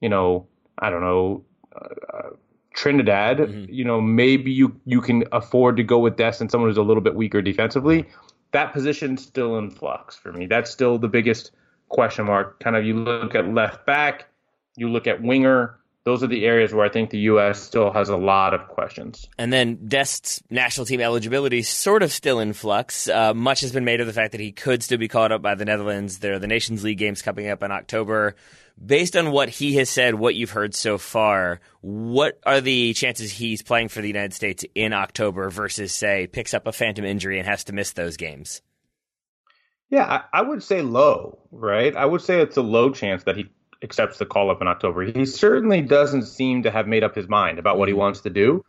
you 0.00 0.08
know, 0.08 0.46
I 0.78 0.90
don't 0.90 1.00
know, 1.00 1.44
uh, 1.74 2.30
Trinidad, 2.74 3.38
mm-hmm. 3.38 3.72
you 3.72 3.84
know, 3.84 4.00
maybe 4.00 4.52
you 4.52 4.78
you 4.84 5.00
can 5.00 5.24
afford 5.32 5.76
to 5.78 5.82
go 5.82 5.98
with 5.98 6.16
Dest 6.16 6.40
and 6.40 6.50
someone 6.50 6.70
who's 6.70 6.76
a 6.76 6.82
little 6.82 7.02
bit 7.02 7.14
weaker 7.14 7.42
defensively. 7.42 8.06
That 8.52 8.72
position's 8.72 9.24
still 9.24 9.58
in 9.58 9.70
flux 9.70 10.14
for 10.14 10.32
me. 10.32 10.46
That's 10.46 10.70
still 10.70 10.98
the 10.98 11.08
biggest 11.08 11.50
question 11.88 12.26
mark. 12.26 12.60
Kind 12.60 12.76
of, 12.76 12.84
you 12.84 12.94
look 12.94 13.34
at 13.34 13.52
left 13.52 13.84
back, 13.84 14.28
you 14.76 14.88
look 14.88 15.06
at 15.06 15.20
winger 15.22 15.78
those 16.08 16.22
are 16.22 16.26
the 16.26 16.46
areas 16.46 16.72
where 16.72 16.86
I 16.86 16.88
think 16.88 17.10
the 17.10 17.18
U.S. 17.18 17.60
still 17.60 17.92
has 17.92 18.08
a 18.08 18.16
lot 18.16 18.54
of 18.54 18.66
questions. 18.68 19.28
And 19.36 19.52
then 19.52 19.88
Dest's 19.88 20.42
national 20.48 20.86
team 20.86 21.02
eligibility 21.02 21.58
is 21.58 21.68
sort 21.68 22.02
of 22.02 22.10
still 22.10 22.40
in 22.40 22.54
flux. 22.54 23.10
Uh, 23.10 23.34
much 23.34 23.60
has 23.60 23.72
been 23.72 23.84
made 23.84 24.00
of 24.00 24.06
the 24.06 24.14
fact 24.14 24.32
that 24.32 24.40
he 24.40 24.50
could 24.50 24.82
still 24.82 24.96
be 24.96 25.06
called 25.06 25.32
up 25.32 25.42
by 25.42 25.54
the 25.54 25.66
Netherlands. 25.66 26.20
There 26.20 26.32
are 26.32 26.38
the 26.38 26.46
Nations 26.46 26.82
League 26.82 26.96
games 26.96 27.20
coming 27.20 27.50
up 27.50 27.62
in 27.62 27.70
October. 27.70 28.36
Based 28.82 29.18
on 29.18 29.32
what 29.32 29.50
he 29.50 29.74
has 29.76 29.90
said, 29.90 30.14
what 30.14 30.34
you've 30.34 30.52
heard 30.52 30.74
so 30.74 30.96
far, 30.96 31.60
what 31.82 32.40
are 32.46 32.62
the 32.62 32.94
chances 32.94 33.30
he's 33.30 33.60
playing 33.60 33.88
for 33.88 34.00
the 34.00 34.08
United 34.08 34.32
States 34.32 34.64
in 34.74 34.94
October 34.94 35.50
versus, 35.50 35.92
say, 35.92 36.26
picks 36.26 36.54
up 36.54 36.66
a 36.66 36.72
phantom 36.72 37.04
injury 37.04 37.38
and 37.38 37.46
has 37.46 37.64
to 37.64 37.74
miss 37.74 37.92
those 37.92 38.16
games? 38.16 38.62
Yeah, 39.90 40.04
I, 40.32 40.38
I 40.38 40.42
would 40.42 40.62
say 40.62 40.80
low, 40.80 41.40
right? 41.50 41.94
I 41.94 42.06
would 42.06 42.22
say 42.22 42.40
it's 42.40 42.56
a 42.56 42.62
low 42.62 42.92
chance 42.92 43.24
that 43.24 43.36
he 43.36 43.50
accepts 43.82 44.18
the 44.18 44.26
call 44.26 44.50
up 44.50 44.60
in 44.60 44.68
October. 44.68 45.04
He 45.04 45.26
certainly 45.26 45.80
doesn't 45.82 46.24
seem 46.24 46.62
to 46.64 46.70
have 46.70 46.86
made 46.86 47.04
up 47.04 47.14
his 47.14 47.28
mind 47.28 47.58
about 47.58 47.78
what 47.78 47.88
he 47.88 47.92
mm-hmm. 47.92 48.00
wants 48.00 48.20
to 48.22 48.30
do. 48.30 48.64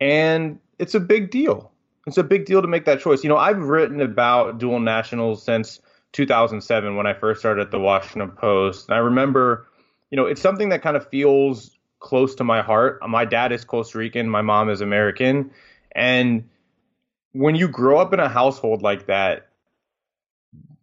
And 0.00 0.58
it's 0.78 0.94
a 0.94 1.00
big 1.00 1.30
deal. 1.30 1.72
It's 2.06 2.18
a 2.18 2.22
big 2.22 2.44
deal 2.44 2.62
to 2.62 2.68
make 2.68 2.84
that 2.84 3.00
choice. 3.00 3.24
You 3.24 3.28
know, 3.28 3.36
I've 3.36 3.58
written 3.58 4.00
about 4.00 4.58
dual 4.58 4.78
nationals 4.78 5.42
since 5.42 5.80
2007 6.12 6.96
when 6.96 7.06
I 7.06 7.14
first 7.14 7.40
started 7.40 7.62
at 7.62 7.70
the 7.70 7.80
Washington 7.80 8.30
Post. 8.30 8.88
And 8.88 8.94
I 8.94 8.98
remember, 8.98 9.66
you 10.10 10.16
know, 10.16 10.26
it's 10.26 10.40
something 10.40 10.68
that 10.68 10.82
kind 10.82 10.96
of 10.96 11.08
feels 11.08 11.76
close 11.98 12.36
to 12.36 12.44
my 12.44 12.62
heart. 12.62 13.00
My 13.08 13.24
dad 13.24 13.52
is 13.52 13.64
Costa 13.64 13.98
Rican, 13.98 14.28
my 14.28 14.42
mom 14.42 14.70
is 14.70 14.80
American. 14.80 15.50
And 15.92 16.48
when 17.32 17.54
you 17.56 17.68
grow 17.68 17.98
up 17.98 18.12
in 18.12 18.20
a 18.20 18.28
household 18.28 18.82
like 18.82 19.06
that, 19.06 19.48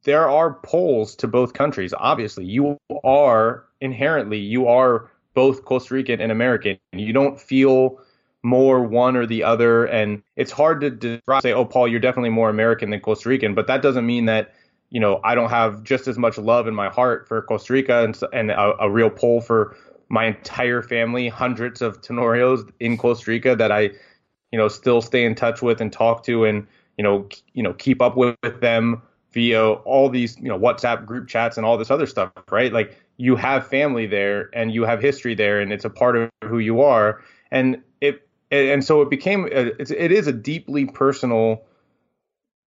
there 0.04 0.30
are 0.30 0.54
polls 0.54 1.16
to 1.16 1.28
both 1.28 1.54
countries. 1.54 1.94
Obviously, 1.98 2.46
you 2.46 2.78
are 3.04 3.66
inherently 3.82 4.38
you 4.38 4.68
are 4.68 5.10
both 5.34 5.66
Costa 5.66 5.94
Rican 5.94 6.22
and 6.22 6.32
American. 6.32 6.78
You 6.92 7.14
don't 7.14 7.40
feel 7.40 8.00
more 8.44 8.84
one 8.84 9.16
or 9.16 9.26
the 9.26 9.44
other, 9.44 9.86
and 9.86 10.22
it's 10.36 10.52
hard 10.52 10.82
to 10.82 10.90
describe, 10.90 11.42
say, 11.42 11.54
"Oh, 11.54 11.66
Paul, 11.66 11.88
you're 11.88 12.00
definitely 12.00 12.30
more 12.30 12.50
American 12.50 12.90
than 12.90 13.00
Costa 13.00 13.30
Rican," 13.30 13.56
but 13.56 13.68
that 13.68 13.82
doesn't 13.82 14.06
mean 14.06 14.26
that 14.26 14.54
you 14.90 15.00
know 15.00 15.22
I 15.24 15.36
don't 15.36 15.50
have 15.50 15.84
just 15.84 16.08
as 16.08 16.18
much 16.18 16.38
love 16.38 16.68
in 16.68 16.76
my 16.76 16.90
heart 16.90 17.28
for 17.28 17.42
Costa 17.42 17.74
Rica 17.74 18.04
and, 18.04 18.20
and 18.34 18.52
a, 18.52 18.74
a 18.82 18.92
real 18.92 19.10
pull 19.10 19.42
for 19.42 19.76
my 20.10 20.26
entire 20.26 20.82
family, 20.82 21.30
hundreds 21.30 21.82
of 21.82 22.02
Tenorios 22.02 22.70
in 22.80 22.98
Costa 22.98 23.32
Rica 23.32 23.56
that 23.56 23.72
I, 23.72 23.90
you 24.52 24.60
know, 24.60 24.68
still 24.68 25.02
stay 25.02 25.24
in 25.24 25.34
touch 25.34 25.62
with 25.62 25.80
and 25.80 25.92
talk 25.92 26.24
to, 26.26 26.44
and 26.44 26.68
you 26.98 27.04
know, 27.04 27.28
you 27.54 27.64
know, 27.64 27.74
keep 27.74 28.02
up 28.02 28.18
with, 28.18 28.36
with 28.44 28.60
them 28.60 29.02
via 29.34 29.72
all 29.72 30.10
these, 30.10 30.38
you 30.38 30.48
know, 30.48 30.58
WhatsApp 30.58 31.06
group 31.06 31.28
chats 31.28 31.58
and 31.58 31.66
all 31.66 31.78
this 31.78 31.92
other 31.92 32.06
stuff, 32.06 32.32
right? 32.52 32.72
Like 32.72 32.98
you 33.18 33.36
have 33.36 33.68
family 33.68 34.06
there 34.06 34.50
and 34.54 34.74
you 34.74 34.84
have 34.84 35.02
history 35.02 35.36
there 35.36 35.60
and 35.60 35.74
it's 35.74 35.86
a 35.86 35.90
part 35.90 36.16
of 36.16 36.30
who 36.44 36.60
you 36.60 36.82
are. 36.82 37.22
And 37.52 37.82
it, 38.00 38.28
and 38.52 38.84
so 38.84 39.02
it 39.02 39.10
became, 39.10 39.46
a, 39.46 39.72
it's, 39.80 39.92
it 39.92 40.12
is 40.12 40.28
a 40.28 40.34
deeply 40.34 40.86
personal 40.86 41.64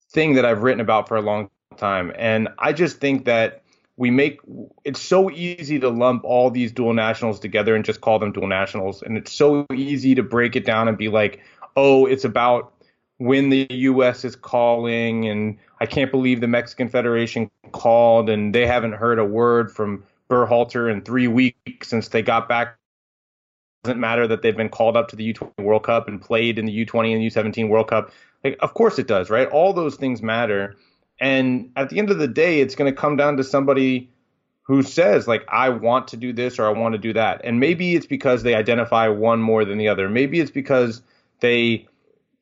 thing 0.09 0.35
that 0.35 0.45
I've 0.45 0.63
written 0.63 0.81
about 0.81 1.07
for 1.07 1.17
a 1.17 1.21
long 1.21 1.49
time. 1.77 2.13
And 2.15 2.47
I 2.57 2.71
just 2.71 2.97
think 2.97 3.25
that 3.25 3.63
we 3.97 4.09
make 4.09 4.39
it's 4.83 5.01
so 5.01 5.29
easy 5.29 5.79
to 5.79 5.89
lump 5.89 6.23
all 6.23 6.49
these 6.49 6.71
dual 6.71 6.93
nationals 6.93 7.39
together 7.39 7.75
and 7.75 7.85
just 7.85 8.01
call 8.01 8.19
them 8.19 8.31
dual 8.31 8.47
nationals. 8.47 9.03
And 9.03 9.17
it's 9.17 9.31
so 9.31 9.67
easy 9.73 10.15
to 10.15 10.23
break 10.23 10.55
it 10.55 10.65
down 10.65 10.87
and 10.87 10.97
be 10.97 11.09
like, 11.09 11.41
oh, 11.75 12.05
it's 12.05 12.25
about 12.25 12.73
when 13.17 13.49
the 13.49 13.67
U.S. 13.69 14.25
is 14.25 14.35
calling, 14.35 15.27
and 15.27 15.57
I 15.83 15.85
can't 15.85 16.11
believe 16.11 16.39
the 16.39 16.47
Mexican 16.47 16.87
Federation 16.87 17.51
called, 17.73 18.29
and 18.29 18.55
they 18.55 18.65
haven't 18.65 18.93
heard 18.93 19.19
a 19.19 19.25
word 19.25 19.69
from 19.69 20.05
Berhalter 20.29 20.89
in 20.89 21.01
three 21.01 21.27
weeks 21.27 21.89
since 21.89 22.07
they 22.07 22.21
got 22.21 22.47
back. 22.47 22.77
It 23.83 23.87
doesn't 23.87 23.99
matter 23.99 24.25
that 24.25 24.41
they've 24.41 24.55
been 24.55 24.69
called 24.69 24.95
up 24.95 25.09
to 25.09 25.17
the 25.17 25.33
U20 25.33 25.61
World 25.61 25.83
Cup 25.83 26.07
and 26.07 26.21
played 26.21 26.57
in 26.57 26.67
the 26.67 26.85
U20 26.85 27.13
and 27.13 27.53
U17 27.53 27.67
World 27.67 27.89
Cup. 27.89 28.11
Like, 28.45 28.55
of 28.61 28.73
course 28.75 28.97
it 28.97 29.07
does, 29.07 29.29
right? 29.29 29.49
All 29.49 29.73
those 29.73 29.97
things 29.97 30.21
matter. 30.21 30.77
And 31.19 31.69
at 31.75 31.89
the 31.89 31.99
end 31.99 32.09
of 32.11 32.17
the 32.17 32.29
day, 32.29 32.61
it's 32.61 32.75
going 32.75 32.89
to 32.89 32.97
come 32.97 33.17
down 33.17 33.35
to 33.35 33.43
somebody 33.43 34.09
who 34.61 34.83
says 34.83 35.27
like 35.27 35.43
I 35.49 35.67
want 35.67 36.07
to 36.07 36.17
do 36.17 36.31
this 36.31 36.59
or 36.59 36.65
I 36.65 36.69
want 36.69 36.93
to 36.93 36.97
do 36.97 37.11
that. 37.11 37.41
And 37.43 37.59
maybe 37.59 37.93
it's 37.97 38.07
because 38.07 38.43
they 38.43 38.55
identify 38.55 39.09
one 39.09 39.41
more 39.41 39.65
than 39.65 39.77
the 39.77 39.89
other. 39.89 40.07
Maybe 40.07 40.39
it's 40.39 40.49
because 40.49 41.01
they 41.41 41.89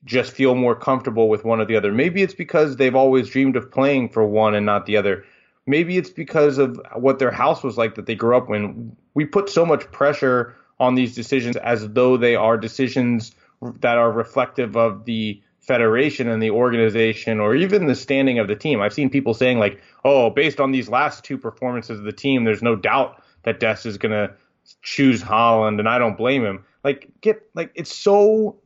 just 0.06 0.32
feel 0.32 0.56
more 0.56 0.76
comfortable 0.76 1.30
with 1.30 1.46
one 1.46 1.60
or 1.60 1.66
the 1.66 1.76
other. 1.76 1.92
Maybe 1.92 2.22
it's 2.22 2.34
because 2.34 2.78
they've 2.78 2.96
always 2.96 3.30
dreamed 3.30 3.56
of 3.56 3.72
playing 3.72 4.10
for 4.10 4.26
one 4.26 4.56
and 4.56 4.66
not 4.66 4.86
the 4.86 4.98
other. 4.98 5.24
Maybe 5.68 5.98
it's 5.98 6.10
because 6.10 6.58
of 6.58 6.80
what 6.96 7.20
their 7.20 7.32
house 7.32 7.64
was 7.64 7.78
like 7.78 7.96
that 7.96 8.08
they 8.08 8.16
grew 8.16 8.36
up 8.36 8.50
in. 8.50 8.96
We 9.14 9.26
put 9.26 9.50
so 9.50 9.66
much 9.66 9.92
pressure 9.92 10.56
on 10.80 10.96
these 10.96 11.14
decisions 11.14 11.56
as 11.58 11.88
though 11.90 12.18
they 12.18 12.36
are 12.36 12.58
decisions 12.58 13.34
that 13.82 13.98
are 13.98 14.12
reflective 14.12 14.76
of 14.76 15.06
the 15.06 15.40
federation 15.60 16.28
and 16.28 16.42
the 16.42 16.50
organization 16.50 17.40
or 17.40 17.56
even 17.56 17.86
the 17.86 17.94
standing 17.94 18.40
of 18.40 18.48
the 18.48 18.56
team. 18.56 18.82
I've 18.82 18.94
seen 18.94 19.10
people 19.10 19.36
saying 19.36 19.60
like, 19.60 19.80
"Oh, 20.04 20.32
based 20.32 20.60
on 20.60 20.72
these 20.72 20.90
last 20.90 21.24
two 21.24 21.38
performances 21.38 22.00
of 22.00 22.06
the 22.06 22.12
team, 22.12 22.44
there's 22.44 22.64
no 22.64 22.76
doubt 22.76 23.22
that 23.44 23.60
Dest 23.60 23.86
is 23.86 24.00
going 24.00 24.12
to 24.12 24.34
choose 24.82 25.22
Holland," 25.22 25.80
and 25.80 25.88
I 25.88 26.00
don't 26.00 26.18
blame 26.18 26.44
him." 26.44 26.66
Like 26.84 27.10
get 27.22 27.44
like 27.54 27.72
it's 27.76 27.96
so 27.96 28.58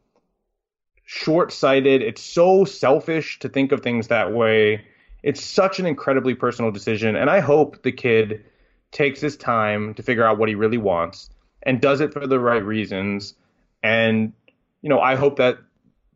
short-sighted, 1.06 2.02
it's 2.02 2.22
so 2.22 2.66
selfish 2.66 3.40
to 3.40 3.50
think 3.50 3.72
of 3.72 3.82
things 3.82 4.08
that 4.08 4.34
way. 4.34 4.86
It's 5.24 5.44
such 5.44 5.80
an 5.80 5.86
incredibly 5.86 6.36
personal 6.36 6.72
decision 6.72 7.16
and 7.16 7.30
I 7.30 7.40
hope 7.40 7.84
the 7.84 7.92
kid 7.92 8.44
takes 8.92 9.20
his 9.20 9.38
time 9.38 9.94
to 9.96 10.04
figure 10.04 10.24
out 10.24 10.38
what 10.38 10.50
he 10.50 10.56
really 10.56 10.78
wants 10.78 11.30
and 11.64 11.82
does 11.82 12.02
it 12.02 12.14
for 12.14 12.28
the 12.28 12.40
right 12.40 12.64
reasons. 12.64 13.34
And 13.82 14.34
you 14.82 14.90
know, 14.90 15.00
I 15.00 15.16
hope 15.16 15.38
that 15.38 15.58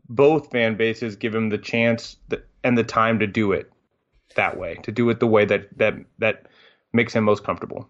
both 0.08 0.52
fan 0.52 0.76
bases 0.76 1.16
give 1.16 1.34
him 1.34 1.50
the 1.50 1.58
chance 1.58 2.18
and 2.64 2.78
the 2.78 2.84
time 2.84 3.20
to 3.20 3.28
do 3.28 3.52
it 3.52 3.72
that 4.36 4.58
way, 4.58 4.76
to 4.84 4.92
do 4.92 5.10
it 5.10 5.20
the 5.20 5.28
way 5.28 5.46
that 5.46 5.78
that 5.78 5.96
that 6.20 6.46
makes 6.94 7.14
him 7.14 7.24
most 7.24 7.44
comfortable 7.44 7.88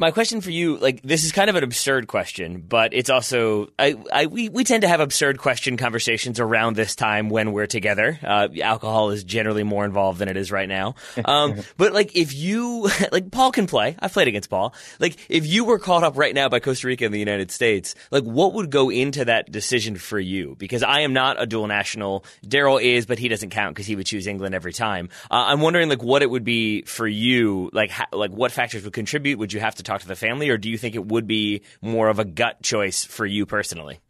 my 0.00 0.10
question 0.12 0.40
for 0.40 0.50
you, 0.50 0.78
like 0.78 1.02
this 1.02 1.24
is 1.24 1.30
kind 1.30 1.50
of 1.50 1.56
an 1.56 1.62
absurd 1.62 2.06
question, 2.06 2.64
but 2.66 2.94
it's 2.94 3.10
also 3.10 3.68
I, 3.78 3.96
I 4.10 4.26
we, 4.26 4.48
we 4.48 4.64
tend 4.64 4.80
to 4.80 4.88
have 4.88 4.98
absurd 4.98 5.36
question 5.36 5.76
conversations 5.76 6.40
around 6.40 6.74
this 6.74 6.96
time 6.96 7.28
when 7.28 7.52
we're 7.52 7.66
together. 7.66 8.18
Uh, 8.22 8.48
alcohol 8.62 9.10
is 9.10 9.24
generally 9.24 9.62
more 9.62 9.84
involved 9.84 10.18
than 10.18 10.28
it 10.28 10.38
is 10.38 10.50
right 10.50 10.68
now. 10.68 10.94
Um, 11.22 11.56
but 11.76 11.92
like 11.92 12.16
if 12.16 12.34
you 12.34 12.88
like 13.12 13.30
Paul 13.30 13.52
can 13.52 13.66
play, 13.66 13.94
I've 13.98 14.14
played 14.14 14.26
against 14.26 14.48
Paul. 14.48 14.74
Like 14.98 15.18
if 15.28 15.46
you 15.46 15.66
were 15.66 15.78
caught 15.78 16.02
up 16.02 16.16
right 16.16 16.34
now 16.34 16.48
by 16.48 16.60
Costa 16.60 16.86
Rica 16.86 17.04
and 17.04 17.12
the 17.12 17.18
United 17.18 17.50
States, 17.50 17.94
like 18.10 18.24
what 18.24 18.54
would 18.54 18.70
go 18.70 18.88
into 18.88 19.26
that 19.26 19.52
decision 19.52 19.96
for 19.96 20.18
you? 20.18 20.56
Because 20.58 20.82
I 20.82 21.00
am 21.00 21.12
not 21.12 21.40
a 21.40 21.44
dual 21.44 21.66
national. 21.66 22.24
Daryl 22.42 22.82
is, 22.82 23.04
but 23.04 23.18
he 23.18 23.28
doesn't 23.28 23.50
count 23.50 23.74
because 23.74 23.86
he 23.86 23.96
would 23.96 24.06
choose 24.06 24.26
England 24.26 24.54
every 24.54 24.72
time. 24.72 25.10
Uh, 25.30 25.44
I'm 25.48 25.60
wondering 25.60 25.90
like 25.90 26.02
what 26.02 26.22
it 26.22 26.30
would 26.30 26.44
be 26.44 26.82
for 26.82 27.06
you. 27.06 27.68
Like 27.74 27.90
ha- 27.90 28.08
like 28.14 28.30
what 28.30 28.50
factors 28.50 28.82
would 28.84 28.94
contribute? 28.94 29.38
Would 29.38 29.52
you 29.52 29.60
have 29.60 29.74
to 29.74 29.89
talk 29.90 30.00
to 30.02 30.08
the 30.08 30.16
family, 30.16 30.48
or 30.48 30.58
do 30.58 30.70
you 30.70 30.78
think 30.78 30.94
it 30.94 31.06
would 31.06 31.26
be 31.26 31.62
more 31.82 32.08
of 32.08 32.18
a 32.18 32.24
gut 32.24 32.62
choice 32.62 33.04
for 33.04 33.26
you 33.26 33.44
personally? 33.46 34.00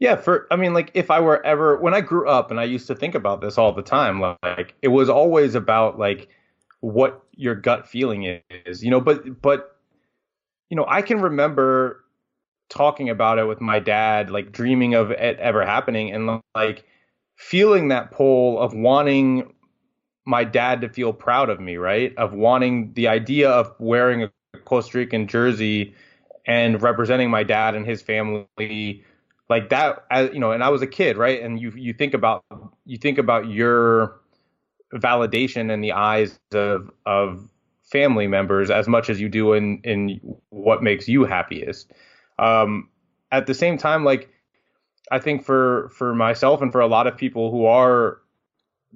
Yeah, 0.00 0.16
for 0.16 0.46
I 0.50 0.56
mean, 0.56 0.74
like 0.74 0.90
if 0.94 1.10
I 1.10 1.20
were 1.20 1.44
ever 1.44 1.76
when 1.76 1.94
I 1.94 2.00
grew 2.00 2.28
up 2.28 2.50
and 2.50 2.60
I 2.60 2.64
used 2.64 2.86
to 2.88 2.94
think 2.94 3.14
about 3.14 3.40
this 3.40 3.58
all 3.58 3.72
the 3.72 3.82
time, 3.82 4.20
like 4.20 4.74
it 4.82 4.88
was 4.88 5.08
always 5.08 5.54
about 5.54 5.98
like 5.98 6.28
what 6.80 7.22
your 7.32 7.54
gut 7.54 7.88
feeling 7.88 8.40
is, 8.64 8.82
you 8.82 8.90
know. 8.90 9.00
But 9.00 9.40
but 9.42 9.76
you 10.70 10.76
know, 10.76 10.84
I 10.86 11.02
can 11.02 11.20
remember 11.20 12.04
talking 12.68 13.08
about 13.08 13.38
it 13.38 13.44
with 13.44 13.60
my 13.60 13.80
dad, 13.80 14.30
like 14.30 14.52
dreaming 14.52 14.94
of 14.94 15.10
it 15.10 15.38
ever 15.38 15.64
happening, 15.64 16.12
and 16.12 16.42
like 16.54 16.84
feeling 17.34 17.88
that 17.88 18.12
pull 18.12 18.60
of 18.60 18.74
wanting 18.74 19.52
my 20.24 20.44
dad 20.44 20.82
to 20.82 20.88
feel 20.88 21.12
proud 21.12 21.50
of 21.50 21.58
me, 21.58 21.76
right? 21.76 22.14
Of 22.16 22.34
wanting 22.34 22.92
the 22.92 23.08
idea 23.08 23.50
of 23.50 23.74
wearing 23.80 24.22
a 24.22 24.30
Costa 24.68 24.98
Rican 24.98 25.26
jersey 25.26 25.94
and 26.46 26.80
representing 26.82 27.30
my 27.30 27.42
dad 27.42 27.74
and 27.74 27.86
his 27.86 28.02
family 28.02 29.02
like 29.48 29.70
that 29.70 30.04
as 30.10 30.30
you 30.34 30.38
know 30.38 30.52
and 30.52 30.62
I 30.62 30.68
was 30.68 30.82
a 30.82 30.86
kid 30.86 31.16
right? 31.16 31.40
And 31.42 31.58
you 31.58 31.72
you 31.74 31.94
think 31.94 32.12
about 32.12 32.44
you 32.84 32.98
think 32.98 33.16
about 33.16 33.48
your 33.48 34.20
validation 34.92 35.72
in 35.72 35.80
the 35.80 35.92
eyes 35.92 36.38
of 36.52 36.90
of 37.06 37.48
family 37.82 38.26
members 38.26 38.70
as 38.70 38.86
much 38.86 39.08
as 39.08 39.18
you 39.18 39.30
do 39.30 39.54
in 39.54 39.80
in 39.84 40.20
what 40.50 40.82
makes 40.82 41.08
you 41.08 41.24
happiest. 41.24 41.90
Um 42.38 42.90
at 43.32 43.46
the 43.46 43.54
same 43.54 43.78
time 43.78 44.04
like 44.04 44.28
I 45.10 45.18
think 45.18 45.44
for 45.44 45.88
for 45.96 46.14
myself 46.14 46.60
and 46.60 46.70
for 46.70 46.82
a 46.82 46.86
lot 46.86 47.06
of 47.06 47.16
people 47.16 47.50
who 47.50 47.64
are 47.64 48.18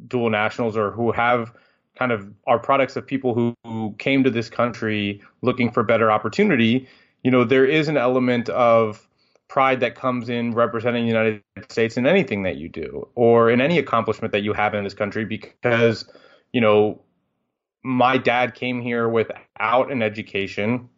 dual 0.07 0.29
nationals 0.29 0.77
or 0.77 0.91
who 0.91 1.13
have 1.13 1.55
kind 2.03 2.11
of 2.11 2.29
are 2.49 2.59
products 2.59 2.97
of 2.97 3.07
people 3.07 3.33
who, 3.33 3.55
who 3.65 3.95
came 3.99 4.25
to 4.25 4.31
this 4.31 4.49
country 4.49 5.23
looking 5.41 5.71
for 5.71 5.85
better 5.85 6.11
opportunity, 6.11 6.89
you 7.23 7.31
know, 7.31 7.45
there 7.45 7.65
is 7.65 7.87
an 7.87 7.97
element 7.97 8.49
of 8.49 9.09
pride 9.49 9.79
that 9.79 9.95
comes 9.95 10.29
in 10.29 10.53
representing 10.53 11.05
the 11.05 11.09
United 11.09 11.43
States 11.69 11.97
in 11.97 12.05
anything 12.05 12.43
that 12.43 12.57
you 12.57 12.69
do 12.69 13.07
or 13.15 13.51
in 13.51 13.61
any 13.61 13.79
accomplishment 13.79 14.33
that 14.33 14.43
you 14.43 14.53
have 14.53 14.75
in 14.75 14.83
this 14.83 14.95
country 14.95 15.25
because, 15.25 16.05
you 16.53 16.61
know, 16.61 17.01
my 17.85 18.19
dad 18.19 18.57
came 18.57 18.81
here 18.81 19.09
without 19.09 19.93
an 19.93 20.03
education, 20.03 20.89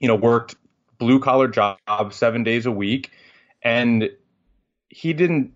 you 0.00 0.08
know, 0.08 0.16
worked 0.16 0.54
blue 0.96 1.20
collar 1.20 1.48
job 1.48 1.78
seven 2.10 2.42
days 2.42 2.64
a 2.64 2.72
week. 2.72 3.10
And 3.60 4.08
he 4.88 5.12
didn't 5.12 5.52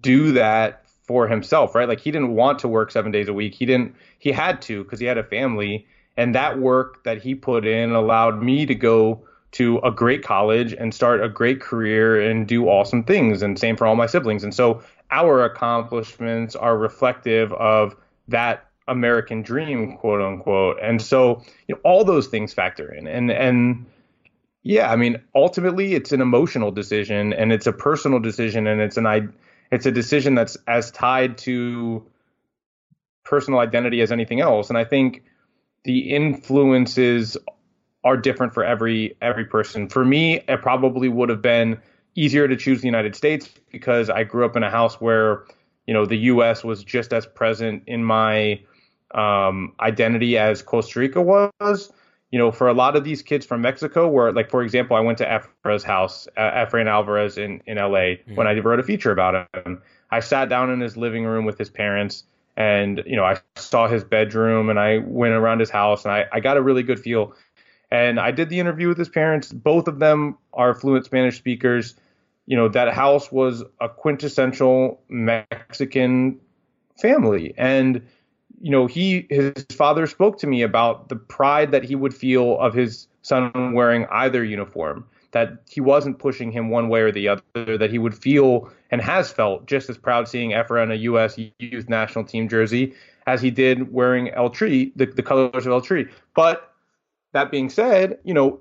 do 0.00 0.30
that 0.32 0.85
for 1.06 1.28
himself, 1.28 1.74
right? 1.74 1.88
Like 1.88 2.00
he 2.00 2.10
didn't 2.10 2.34
want 2.34 2.58
to 2.60 2.68
work 2.68 2.90
seven 2.90 3.12
days 3.12 3.28
a 3.28 3.32
week. 3.32 3.54
He 3.54 3.66
didn't, 3.66 3.94
he 4.18 4.32
had 4.32 4.60
to 4.62 4.82
because 4.82 5.00
he 5.00 5.06
had 5.06 5.18
a 5.18 5.24
family. 5.24 5.86
And 6.16 6.34
that 6.34 6.58
work 6.58 7.04
that 7.04 7.22
he 7.22 7.34
put 7.34 7.66
in 7.66 7.92
allowed 7.92 8.42
me 8.42 8.66
to 8.66 8.74
go 8.74 9.22
to 9.52 9.78
a 9.78 9.90
great 9.90 10.22
college 10.22 10.72
and 10.72 10.92
start 10.92 11.22
a 11.22 11.28
great 11.28 11.60
career 11.60 12.20
and 12.20 12.46
do 12.46 12.66
awesome 12.66 13.04
things. 13.04 13.42
And 13.42 13.58
same 13.58 13.76
for 13.76 13.86
all 13.86 13.96
my 13.96 14.06
siblings. 14.06 14.44
And 14.44 14.54
so 14.54 14.82
our 15.10 15.44
accomplishments 15.44 16.56
are 16.56 16.76
reflective 16.76 17.52
of 17.52 17.94
that 18.28 18.66
American 18.88 19.42
dream, 19.42 19.96
quote 19.96 20.20
unquote. 20.20 20.78
And 20.82 21.00
so, 21.00 21.42
you 21.68 21.74
know, 21.74 21.80
all 21.84 22.04
those 22.04 22.26
things 22.26 22.52
factor 22.52 22.92
in. 22.92 23.06
And, 23.06 23.30
and, 23.30 23.86
yeah, 24.62 24.90
I 24.90 24.96
mean, 24.96 25.20
ultimately, 25.34 25.94
it's 25.94 26.12
an 26.12 26.20
emotional 26.20 26.72
decision 26.72 27.32
and 27.32 27.52
it's 27.52 27.68
a 27.68 27.72
personal 27.72 28.18
decision 28.18 28.66
and 28.66 28.80
it's 28.80 28.96
an 28.96 29.06
I 29.06 29.28
it's 29.70 29.86
a 29.86 29.90
decision 29.90 30.34
that's 30.34 30.56
as 30.66 30.90
tied 30.90 31.38
to 31.38 32.06
personal 33.24 33.60
identity 33.60 34.00
as 34.00 34.12
anything 34.12 34.40
else. 34.40 34.68
And 34.68 34.78
I 34.78 34.84
think 34.84 35.24
the 35.84 36.14
influences 36.14 37.36
are 38.04 38.16
different 38.16 38.54
for 38.54 38.64
every 38.64 39.16
every 39.20 39.44
person. 39.44 39.88
For 39.88 40.04
me, 40.04 40.40
it 40.48 40.62
probably 40.62 41.08
would 41.08 41.28
have 41.28 41.42
been 41.42 41.80
easier 42.14 42.48
to 42.48 42.56
choose 42.56 42.80
the 42.80 42.86
United 42.86 43.16
States 43.16 43.50
because 43.70 44.08
I 44.08 44.24
grew 44.24 44.44
up 44.44 44.56
in 44.56 44.62
a 44.62 44.70
house 44.70 45.00
where 45.00 45.44
you 45.86 45.94
know 45.94 46.06
the 46.06 46.16
U.S. 46.18 46.62
was 46.62 46.84
just 46.84 47.12
as 47.12 47.26
present 47.26 47.82
in 47.86 48.04
my 48.04 48.60
um, 49.14 49.74
identity 49.80 50.38
as 50.38 50.62
Costa 50.62 51.00
Rica 51.00 51.20
was 51.20 51.92
you 52.30 52.38
know, 52.38 52.50
for 52.50 52.68
a 52.68 52.74
lot 52.74 52.96
of 52.96 53.04
these 53.04 53.22
kids 53.22 53.46
from 53.46 53.60
Mexico, 53.60 54.08
where 54.08 54.32
like 54.32 54.50
for 54.50 54.62
example, 54.62 54.96
I 54.96 55.00
went 55.00 55.18
to 55.18 55.24
Efra's 55.64 55.84
house, 55.84 56.26
uh, 56.36 56.40
Efrain 56.40 56.86
Alvarez 56.86 57.38
in 57.38 57.62
in 57.66 57.76
LA 57.76 58.16
mm-hmm. 58.18 58.34
when 58.34 58.46
I 58.46 58.58
wrote 58.58 58.80
a 58.80 58.82
feature 58.82 59.12
about 59.12 59.48
him. 59.54 59.82
I 60.10 60.20
sat 60.20 60.48
down 60.48 60.70
in 60.70 60.80
his 60.80 60.96
living 60.96 61.24
room 61.24 61.44
with 61.44 61.58
his 61.58 61.70
parents, 61.70 62.24
and 62.56 63.02
you 63.06 63.16
know, 63.16 63.24
I 63.24 63.38
saw 63.54 63.86
his 63.86 64.02
bedroom, 64.02 64.70
and 64.70 64.78
I 64.78 64.98
went 64.98 65.34
around 65.34 65.60
his 65.60 65.70
house, 65.70 66.04
and 66.04 66.12
I 66.12 66.26
I 66.32 66.40
got 66.40 66.56
a 66.56 66.62
really 66.62 66.82
good 66.82 66.98
feel. 66.98 67.34
And 67.92 68.18
I 68.18 68.32
did 68.32 68.48
the 68.48 68.58
interview 68.58 68.88
with 68.88 68.98
his 68.98 69.08
parents. 69.08 69.52
Both 69.52 69.86
of 69.86 70.00
them 70.00 70.36
are 70.52 70.74
fluent 70.74 71.04
Spanish 71.04 71.36
speakers. 71.36 71.94
You 72.46 72.56
know, 72.56 72.68
that 72.68 72.92
house 72.92 73.30
was 73.30 73.62
a 73.80 73.88
quintessential 73.88 75.00
Mexican 75.08 76.40
family, 77.00 77.54
and 77.56 78.02
you 78.60 78.70
know, 78.70 78.86
he 78.86 79.26
his 79.30 79.66
father 79.72 80.06
spoke 80.06 80.38
to 80.38 80.46
me 80.46 80.62
about 80.62 81.08
the 81.08 81.16
pride 81.16 81.70
that 81.72 81.84
he 81.84 81.94
would 81.94 82.14
feel 82.14 82.58
of 82.58 82.74
his 82.74 83.08
son 83.22 83.72
wearing 83.72 84.06
either 84.10 84.44
uniform. 84.44 85.04
That 85.32 85.58
he 85.68 85.80
wasn't 85.80 86.18
pushing 86.18 86.50
him 86.50 86.70
one 86.70 86.88
way 86.88 87.00
or 87.00 87.12
the 87.12 87.28
other. 87.28 87.76
That 87.76 87.90
he 87.90 87.98
would 87.98 88.14
feel 88.14 88.70
and 88.90 89.00
has 89.00 89.30
felt 89.30 89.66
just 89.66 89.90
as 89.90 89.98
proud 89.98 90.28
seeing 90.28 90.50
Efra 90.50 90.82
in 90.82 90.90
a 90.90 90.94
U.S. 90.94 91.38
Youth 91.58 91.88
National 91.88 92.24
Team 92.24 92.48
jersey 92.48 92.94
as 93.26 93.42
he 93.42 93.50
did 93.50 93.92
wearing 93.92 94.30
El 94.30 94.50
Tri, 94.50 94.92
the, 94.96 95.06
the 95.06 95.22
colors 95.22 95.66
of 95.66 95.72
El 95.72 95.80
Tri. 95.80 96.04
But 96.34 96.72
that 97.32 97.50
being 97.50 97.68
said, 97.68 98.18
you 98.24 98.32
know, 98.32 98.60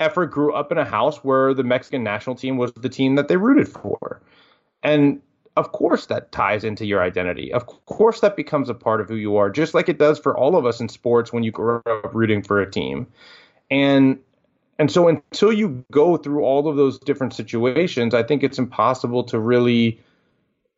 Efra 0.00 0.28
grew 0.28 0.52
up 0.52 0.72
in 0.72 0.78
a 0.78 0.84
house 0.84 1.18
where 1.18 1.54
the 1.54 1.62
Mexican 1.62 2.02
national 2.02 2.36
team 2.36 2.56
was 2.56 2.72
the 2.74 2.88
team 2.88 3.14
that 3.14 3.28
they 3.28 3.36
rooted 3.36 3.68
for. 3.68 4.20
And 4.82 5.22
of 5.56 5.72
course 5.72 6.06
that 6.06 6.32
ties 6.32 6.64
into 6.64 6.84
your 6.84 7.02
identity. 7.02 7.52
Of 7.52 7.66
course 7.66 8.20
that 8.20 8.36
becomes 8.36 8.68
a 8.68 8.74
part 8.74 9.00
of 9.00 9.08
who 9.08 9.14
you 9.14 9.36
are, 9.36 9.50
just 9.50 9.74
like 9.74 9.88
it 9.88 9.98
does 9.98 10.18
for 10.18 10.36
all 10.36 10.56
of 10.56 10.66
us 10.66 10.80
in 10.80 10.88
sports 10.88 11.32
when 11.32 11.44
you 11.44 11.52
grow 11.52 11.80
up 11.86 12.14
rooting 12.14 12.42
for 12.42 12.60
a 12.60 12.70
team. 12.70 13.06
And 13.70 14.18
and 14.78 14.90
so 14.90 15.06
until 15.06 15.52
you 15.52 15.84
go 15.92 16.16
through 16.16 16.42
all 16.42 16.66
of 16.66 16.76
those 16.76 16.98
different 16.98 17.32
situations, 17.32 18.12
I 18.12 18.24
think 18.24 18.42
it's 18.42 18.58
impossible 18.58 19.22
to 19.24 19.38
really 19.38 20.00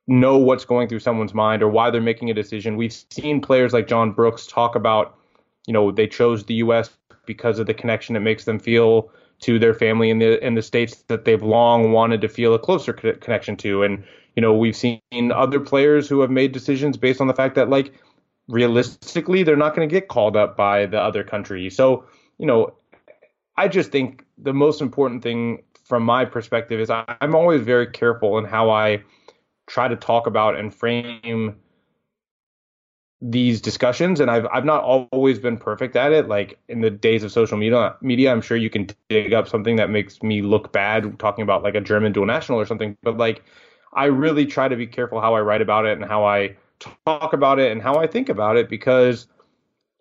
know 0.07 0.37
what's 0.37 0.67
going 0.67 0.89
through 0.89 1.01
someone's 1.01 1.33
mind 1.33 1.63
or 1.63 1.69
why 1.69 1.91
they're 1.91 2.03
making 2.03 2.31
a 2.31 2.35
decision. 2.35 2.77
We've 2.77 2.93
seen 2.93 3.41
players 3.41 3.73
like 3.73 3.89
John 3.89 4.13
Brooks 4.13 4.47
talk 4.47 4.77
about, 4.77 5.19
you 5.67 5.73
know, 5.73 5.91
they 5.91 6.07
chose 6.07 6.45
the 6.45 6.55
US 6.55 6.91
because 7.25 7.59
of 7.59 7.67
the 7.67 7.75
connection 7.75 8.15
it 8.17 8.21
makes 8.21 8.45
them 8.45 8.59
feel 8.59 9.11
to 9.41 9.59
their 9.59 9.75
family 9.75 10.11
in 10.11 10.19
the 10.19 10.45
in 10.45 10.55
the 10.55 10.63
states 10.63 11.05
that 11.09 11.25
they've 11.25 11.43
long 11.43 11.93
wanted 11.93 12.21
to 12.21 12.29
feel 12.29 12.55
a 12.55 12.59
closer 12.59 12.93
connection 12.93 13.57
to 13.57 13.83
and 13.83 14.05
you 14.37 14.43
know, 14.43 14.55
we've 14.55 14.77
seen 14.77 15.01
other 15.33 15.59
players 15.59 16.09
who 16.09 16.21
have 16.21 16.31
made 16.31 16.53
decisions 16.53 16.97
based 16.97 17.21
on 17.21 17.27
the 17.27 17.35
fact 17.35 17.55
that, 17.55 17.71
like, 17.71 17.93
realistically, 18.49 19.43
they're 19.43 19.57
not 19.57 19.75
going 19.75 19.89
to 19.89 19.93
get 19.93 20.09
called 20.09 20.37
up 20.37 20.57
by 20.57 20.87
the 20.87 21.01
other 21.01 21.25
country. 21.25 21.71
So, 21.71 22.05
you 22.39 22.47
know, 22.47 22.75
I 23.57 23.69
just 23.69 23.91
think 23.91 24.25
the 24.37 24.53
most 24.53 24.83
important 24.83 25.23
thing 25.23 25.63
from 25.85 26.03
my 26.03 26.25
perspective 26.27 26.79
is 26.81 26.91
I'm 26.91 27.35
always 27.35 27.63
very 27.63 27.87
careful 27.87 28.39
in 28.39 28.45
how 28.45 28.71
I 28.71 29.03
try 29.67 29.89
to 29.89 29.97
talk 29.97 30.27
about 30.27 30.57
and 30.57 30.75
frame 30.75 31.57
these 33.23 33.63
discussions 33.63 34.21
and 34.21 34.31
I've 34.31 34.47
I've 34.53 34.67
not 34.67 34.85
always 34.85 35.39
been 35.39 35.57
perfect 35.57 35.97
at 35.97 36.13
it 36.13 36.29
like 36.29 36.59
in 36.69 36.83
the 36.83 36.91
days 36.91 37.25
of 37.25 37.33
social 37.33 37.57
media 37.57 37.97
media 38.03 38.31
I'm 38.31 38.43
sure 38.43 38.59
you 38.59 38.69
can 38.69 38.89
dig 39.09 39.33
up 39.33 39.49
something 39.49 39.77
that 39.77 39.89
makes 39.89 40.23
me 40.23 40.43
look 40.43 40.71
bad 40.71 41.19
talking 41.19 41.43
about 41.43 41.63
like 41.63 41.75
a 41.75 41.81
German 41.81 42.13
dual 42.13 42.27
national 42.27 42.61
or 42.61 42.67
something 42.67 42.97
but 43.03 43.17
like 43.17 43.43
I 43.97 44.05
really 44.05 44.47
try 44.47 44.69
to 44.69 44.77
be 44.77 44.87
careful 44.87 45.21
how 45.21 45.35
I 45.35 45.41
write 45.41 45.63
about 45.63 45.87
it 45.87 45.99
and 45.99 46.05
how 46.05 46.25
I 46.25 46.57
talk 47.05 47.33
about 47.33 47.59
it 47.59 47.73
and 47.73 47.83
how 47.83 47.97
I 47.97 48.07
think 48.07 48.29
about 48.29 48.57
it 48.57 48.69
because 48.69 49.27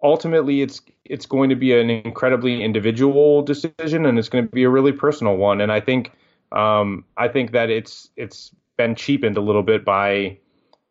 ultimately 0.03 0.61
it's 0.61 0.81
it's 1.05 1.25
going 1.25 1.49
to 1.49 1.55
be 1.55 1.73
an 1.73 1.89
incredibly 1.89 2.63
individual 2.63 3.41
decision 3.41 4.05
and 4.05 4.19
it's 4.19 4.29
going 4.29 4.45
to 4.45 4.51
be 4.51 4.63
a 4.63 4.69
really 4.69 4.91
personal 4.91 5.37
one 5.37 5.61
and 5.61 5.71
I 5.71 5.79
think 5.79 6.11
um 6.51 7.05
I 7.17 7.29
think 7.29 7.53
that 7.53 7.69
it's 7.69 8.09
it's 8.17 8.51
been 8.77 8.95
cheapened 8.95 9.37
a 9.37 9.41
little 9.41 9.63
bit 9.63 9.85
by 9.85 10.37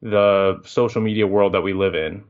the 0.04 0.60
social 0.64 1.00
media 1.00 1.26
world 1.26 1.54
that 1.54 1.62
we 1.62 1.72
live 1.72 1.94
in. 1.94 2.24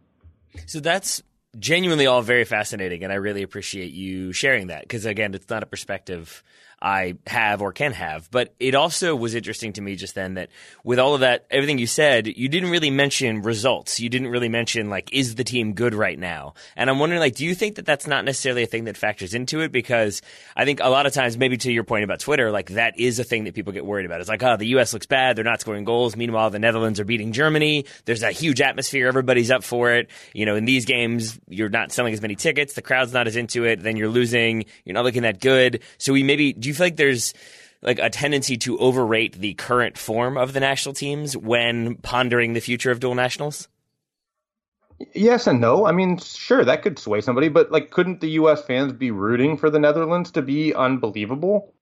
So 0.66 0.80
that's 0.80 1.22
genuinely 1.58 2.06
all 2.06 2.22
very 2.22 2.44
fascinating, 2.44 3.02
and 3.02 3.12
I 3.12 3.16
really 3.16 3.42
appreciate 3.42 3.92
you 3.92 4.32
sharing 4.32 4.68
that 4.68 4.82
because 4.82 5.04
again, 5.04 5.34
it's 5.34 5.50
not 5.50 5.62
a 5.62 5.66
perspective 5.66 6.42
I 6.84 7.14
have 7.26 7.62
or 7.62 7.72
can 7.72 7.92
have. 7.92 8.30
But 8.30 8.54
it 8.60 8.74
also 8.74 9.16
was 9.16 9.34
interesting 9.34 9.72
to 9.72 9.80
me 9.80 9.96
just 9.96 10.14
then 10.14 10.34
that 10.34 10.50
with 10.84 10.98
all 10.98 11.14
of 11.14 11.20
that, 11.20 11.46
everything 11.50 11.78
you 11.78 11.86
said, 11.86 12.26
you 12.26 12.50
didn't 12.50 12.68
really 12.68 12.90
mention 12.90 13.40
results. 13.40 14.00
You 14.00 14.10
didn't 14.10 14.28
really 14.28 14.50
mention 14.50 14.90
like, 14.90 15.10
is 15.10 15.34
the 15.36 15.44
team 15.44 15.72
good 15.72 15.94
right 15.94 16.18
now? 16.18 16.52
And 16.76 16.90
I'm 16.90 16.98
wondering, 16.98 17.20
like, 17.20 17.36
do 17.36 17.46
you 17.46 17.54
think 17.54 17.76
that 17.76 17.86
that's 17.86 18.06
not 18.06 18.26
necessarily 18.26 18.64
a 18.64 18.66
thing 18.66 18.84
that 18.84 18.98
factors 18.98 19.32
into 19.32 19.60
it? 19.60 19.72
Because 19.72 20.20
I 20.54 20.66
think 20.66 20.80
a 20.82 20.90
lot 20.90 21.06
of 21.06 21.14
times, 21.14 21.38
maybe 21.38 21.56
to 21.56 21.72
your 21.72 21.84
point 21.84 22.04
about 22.04 22.20
Twitter, 22.20 22.50
like 22.50 22.70
that 22.72 23.00
is 23.00 23.18
a 23.18 23.24
thing 23.24 23.44
that 23.44 23.54
people 23.54 23.72
get 23.72 23.86
worried 23.86 24.04
about. 24.04 24.20
It's 24.20 24.28
like, 24.28 24.42
oh, 24.42 24.58
the 24.58 24.66
U.S. 24.66 24.92
looks 24.92 25.06
bad. 25.06 25.36
They're 25.36 25.44
not 25.44 25.62
scoring 25.62 25.84
goals. 25.84 26.16
Meanwhile, 26.16 26.50
the 26.50 26.58
Netherlands 26.58 27.00
are 27.00 27.06
beating 27.06 27.32
Germany. 27.32 27.86
There's 28.04 28.22
a 28.22 28.30
huge 28.30 28.60
atmosphere. 28.60 29.08
Everybody's 29.08 29.50
up 29.50 29.64
for 29.64 29.92
it. 29.92 30.10
You 30.34 30.44
know, 30.44 30.54
in 30.54 30.66
these 30.66 30.84
games, 30.84 31.40
you're 31.48 31.70
not 31.70 31.92
selling 31.92 32.12
as 32.12 32.20
many 32.20 32.34
tickets. 32.34 32.74
The 32.74 32.82
crowd's 32.82 33.14
not 33.14 33.26
as 33.26 33.36
into 33.36 33.64
it. 33.64 33.82
Then 33.82 33.96
you're 33.96 34.10
losing. 34.10 34.66
You're 34.84 34.92
not 34.92 35.04
looking 35.04 35.22
that 35.22 35.40
good. 35.40 35.82
So 35.96 36.12
we 36.12 36.22
maybe, 36.22 36.52
do 36.52 36.68
you 36.68 36.73
you 36.74 36.76
feel 36.76 36.86
like 36.86 36.96
there's 36.96 37.34
like 37.82 37.98
a 37.98 38.10
tendency 38.10 38.56
to 38.58 38.78
overrate 38.78 39.34
the 39.34 39.54
current 39.54 39.96
form 39.98 40.36
of 40.36 40.52
the 40.52 40.60
national 40.60 40.94
teams 40.94 41.36
when 41.36 41.96
pondering 41.96 42.54
the 42.54 42.60
future 42.60 42.90
of 42.90 43.00
dual 43.00 43.14
nationals? 43.14 43.68
Yes 45.12 45.46
and 45.46 45.60
no. 45.60 45.86
I 45.86 45.92
mean, 45.92 46.18
sure, 46.18 46.64
that 46.64 46.82
could 46.82 46.98
sway 46.98 47.20
somebody, 47.20 47.48
but 47.48 47.70
like, 47.70 47.90
couldn't 47.90 48.20
the 48.20 48.30
U.S. 48.30 48.62
fans 48.62 48.92
be 48.92 49.10
rooting 49.10 49.56
for 49.56 49.68
the 49.68 49.78
Netherlands 49.78 50.30
to 50.32 50.42
be 50.42 50.72
unbelievable? 50.72 51.74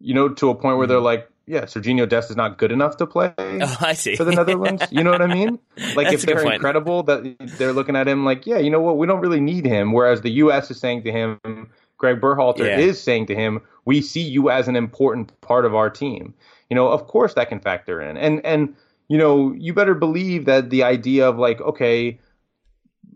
You 0.00 0.14
know, 0.14 0.28
to 0.28 0.50
a 0.50 0.54
point 0.54 0.78
where 0.78 0.86
mm 0.86 0.90
they're 0.90 1.00
like, 1.00 1.28
yeah, 1.46 1.62
Serginho 1.62 2.06
Dest 2.08 2.30
is 2.30 2.36
not 2.36 2.58
good 2.58 2.70
enough 2.70 2.98
to 2.98 3.06
play 3.06 3.32
oh, 3.38 3.76
I 3.80 3.94
see. 3.94 4.16
for 4.16 4.24
the 4.24 4.32
Netherlands. 4.32 4.82
You 4.90 5.02
know 5.02 5.10
what 5.10 5.22
I 5.22 5.26
mean? 5.26 5.58
Like 5.94 6.12
if 6.12 6.22
they're 6.22 6.52
incredible, 6.52 7.02
that 7.04 7.36
they're 7.56 7.72
looking 7.72 7.96
at 7.96 8.06
him 8.06 8.24
like, 8.24 8.46
yeah, 8.46 8.58
you 8.58 8.70
know 8.70 8.80
what, 8.80 8.98
we 8.98 9.06
don't 9.06 9.20
really 9.20 9.40
need 9.40 9.64
him. 9.64 9.92
Whereas 9.92 10.20
the 10.20 10.30
U.S. 10.30 10.70
is 10.70 10.78
saying 10.78 11.04
to 11.04 11.12
him, 11.12 11.70
Greg 11.98 12.20
Berhalter 12.20 12.66
yeah. 12.66 12.78
is 12.78 13.00
saying 13.00 13.26
to 13.26 13.34
him, 13.34 13.60
"We 13.84 14.00
see 14.00 14.22
you 14.22 14.50
as 14.50 14.68
an 14.68 14.76
important 14.76 15.38
part 15.40 15.64
of 15.64 15.74
our 15.74 15.90
team." 15.90 16.32
You 16.70 16.74
know, 16.74 16.88
of 16.88 17.06
course 17.06 17.34
that 17.34 17.48
can 17.48 17.60
factor 17.60 18.00
in, 18.00 18.16
and 18.16 18.44
and 18.44 18.74
you 19.08 19.16
know, 19.16 19.52
you 19.54 19.72
better 19.72 19.94
believe 19.94 20.44
that 20.44 20.70
the 20.70 20.82
idea 20.82 21.28
of 21.28 21.38
like, 21.38 21.60
okay, 21.62 22.18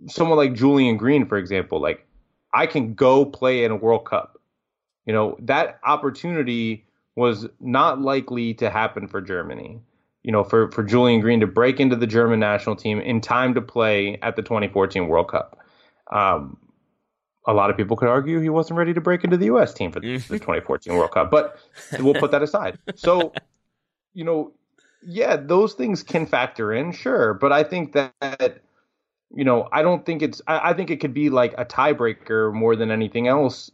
someone 0.09 0.39
like 0.39 0.55
Julian 0.55 0.97
Green, 0.97 1.27
for 1.27 1.37
example, 1.37 1.81
like 1.81 2.07
I 2.53 2.67
can 2.67 2.95
go 2.95 3.25
play 3.25 3.65
in 3.65 3.71
a 3.71 3.77
World 3.77 4.07
Cup. 4.07 4.41
You 5.07 5.13
know, 5.13 5.37
that 5.41 5.79
opportunity 5.85 6.87
was 7.15 7.47
not 7.61 8.01
likely 8.01 8.55
to 8.55 8.71
happen 8.71 9.07
for 9.07 9.21
Germany. 9.21 9.81
You 10.23 10.33
know, 10.33 10.45
for 10.45 10.71
for 10.71 10.83
Julian 10.83 11.21
Green 11.21 11.41
to 11.41 11.47
break 11.47 11.79
into 11.81 11.97
the 11.97 12.07
German 12.07 12.41
national 12.41 12.77
team 12.77 13.01
in 13.01 13.21
time 13.21 13.55
to 13.55 13.61
play 13.61 14.19
at 14.23 14.37
the 14.37 14.43
2014 14.43 15.09
World 15.09 15.29
Cup. 15.29 15.59
Um, 16.11 16.57
a 17.47 17.53
lot 17.53 17.71
of 17.71 17.77
people 17.77 17.97
could 17.97 18.09
argue 18.09 18.41
he 18.41 18.49
wasn't 18.49 18.79
ready 18.79 18.95
to 18.95 19.01
break 19.01 19.25
into 19.25 19.37
the 19.37 19.47
U.S. 19.47 19.75
team 19.75 19.91
for 19.91 20.01
the, 20.01 20.13
the 20.13 20.19
mm-hmm. 20.19 20.35
2014 20.35 20.95
World 20.95 21.11
Cup, 21.11 21.31
but 21.31 21.59
we'll 21.99 22.15
put 22.15 22.31
that 22.31 22.43
aside. 22.43 22.79
So, 22.95 23.33
you 24.15 24.25
know, 24.25 24.53
yeah, 25.05 25.37
those 25.37 25.75
things 25.75 26.03
can 26.03 26.27
factor 26.27 26.73
in, 26.73 26.93
sure, 26.93 27.35
but 27.35 27.53
I 27.53 27.65
think 27.65 27.93
that, 27.93 28.63
you 29.35 29.45
know, 29.45 29.69
I 29.73 29.83
don't 29.83 30.07
think 30.07 30.23
it's. 30.23 30.41
I, 30.47 30.71
I 30.71 30.75
think 30.75 30.91
it 30.91 31.01
could 31.01 31.15
be 31.15 31.31
like 31.31 31.55
a 31.59 31.65
tiebreaker 31.65 32.53
more 32.53 32.77
than 32.77 32.91
anything 32.91 33.29
else. 33.29 33.71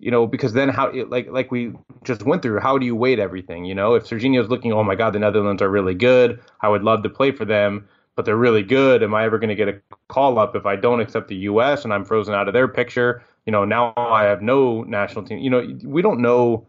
You 0.00 0.10
know, 0.10 0.26
because 0.26 0.52
then 0.52 0.68
how, 0.68 0.92
like, 1.06 1.30
like 1.30 1.52
we 1.52 1.72
just 2.02 2.24
went 2.24 2.42
through, 2.42 2.58
how 2.60 2.76
do 2.76 2.84
you 2.84 2.96
weight 2.96 3.20
everything? 3.20 3.64
You 3.64 3.76
know, 3.76 3.94
if 3.94 4.04
Serginho's 4.04 4.50
looking, 4.50 4.72
oh 4.72 4.82
my 4.82 4.96
God, 4.96 5.12
the 5.12 5.20
Netherlands 5.20 5.62
are 5.62 5.70
really 5.70 5.94
good. 5.94 6.40
I 6.60 6.68
would 6.68 6.82
love 6.82 7.04
to 7.04 7.08
play 7.08 7.30
for 7.30 7.44
them 7.44 7.88
but 8.16 8.24
they're 8.24 8.36
really 8.36 8.62
good. 8.62 9.02
Am 9.02 9.14
I 9.14 9.24
ever 9.24 9.38
going 9.38 9.48
to 9.48 9.54
get 9.54 9.68
a 9.68 9.80
call 10.08 10.38
up 10.38 10.54
if 10.54 10.66
I 10.66 10.76
don't 10.76 11.00
accept 11.00 11.28
the 11.28 11.36
U.S. 11.36 11.84
and 11.84 11.92
I'm 11.92 12.04
frozen 12.04 12.34
out 12.34 12.48
of 12.48 12.54
their 12.54 12.68
picture? 12.68 13.22
You 13.46 13.52
know, 13.52 13.64
now 13.64 13.92
I 13.96 14.24
have 14.24 14.42
no 14.42 14.82
national 14.82 15.24
team. 15.24 15.38
You 15.38 15.50
know, 15.50 15.78
we 15.84 16.02
don't 16.02 16.20
know. 16.20 16.66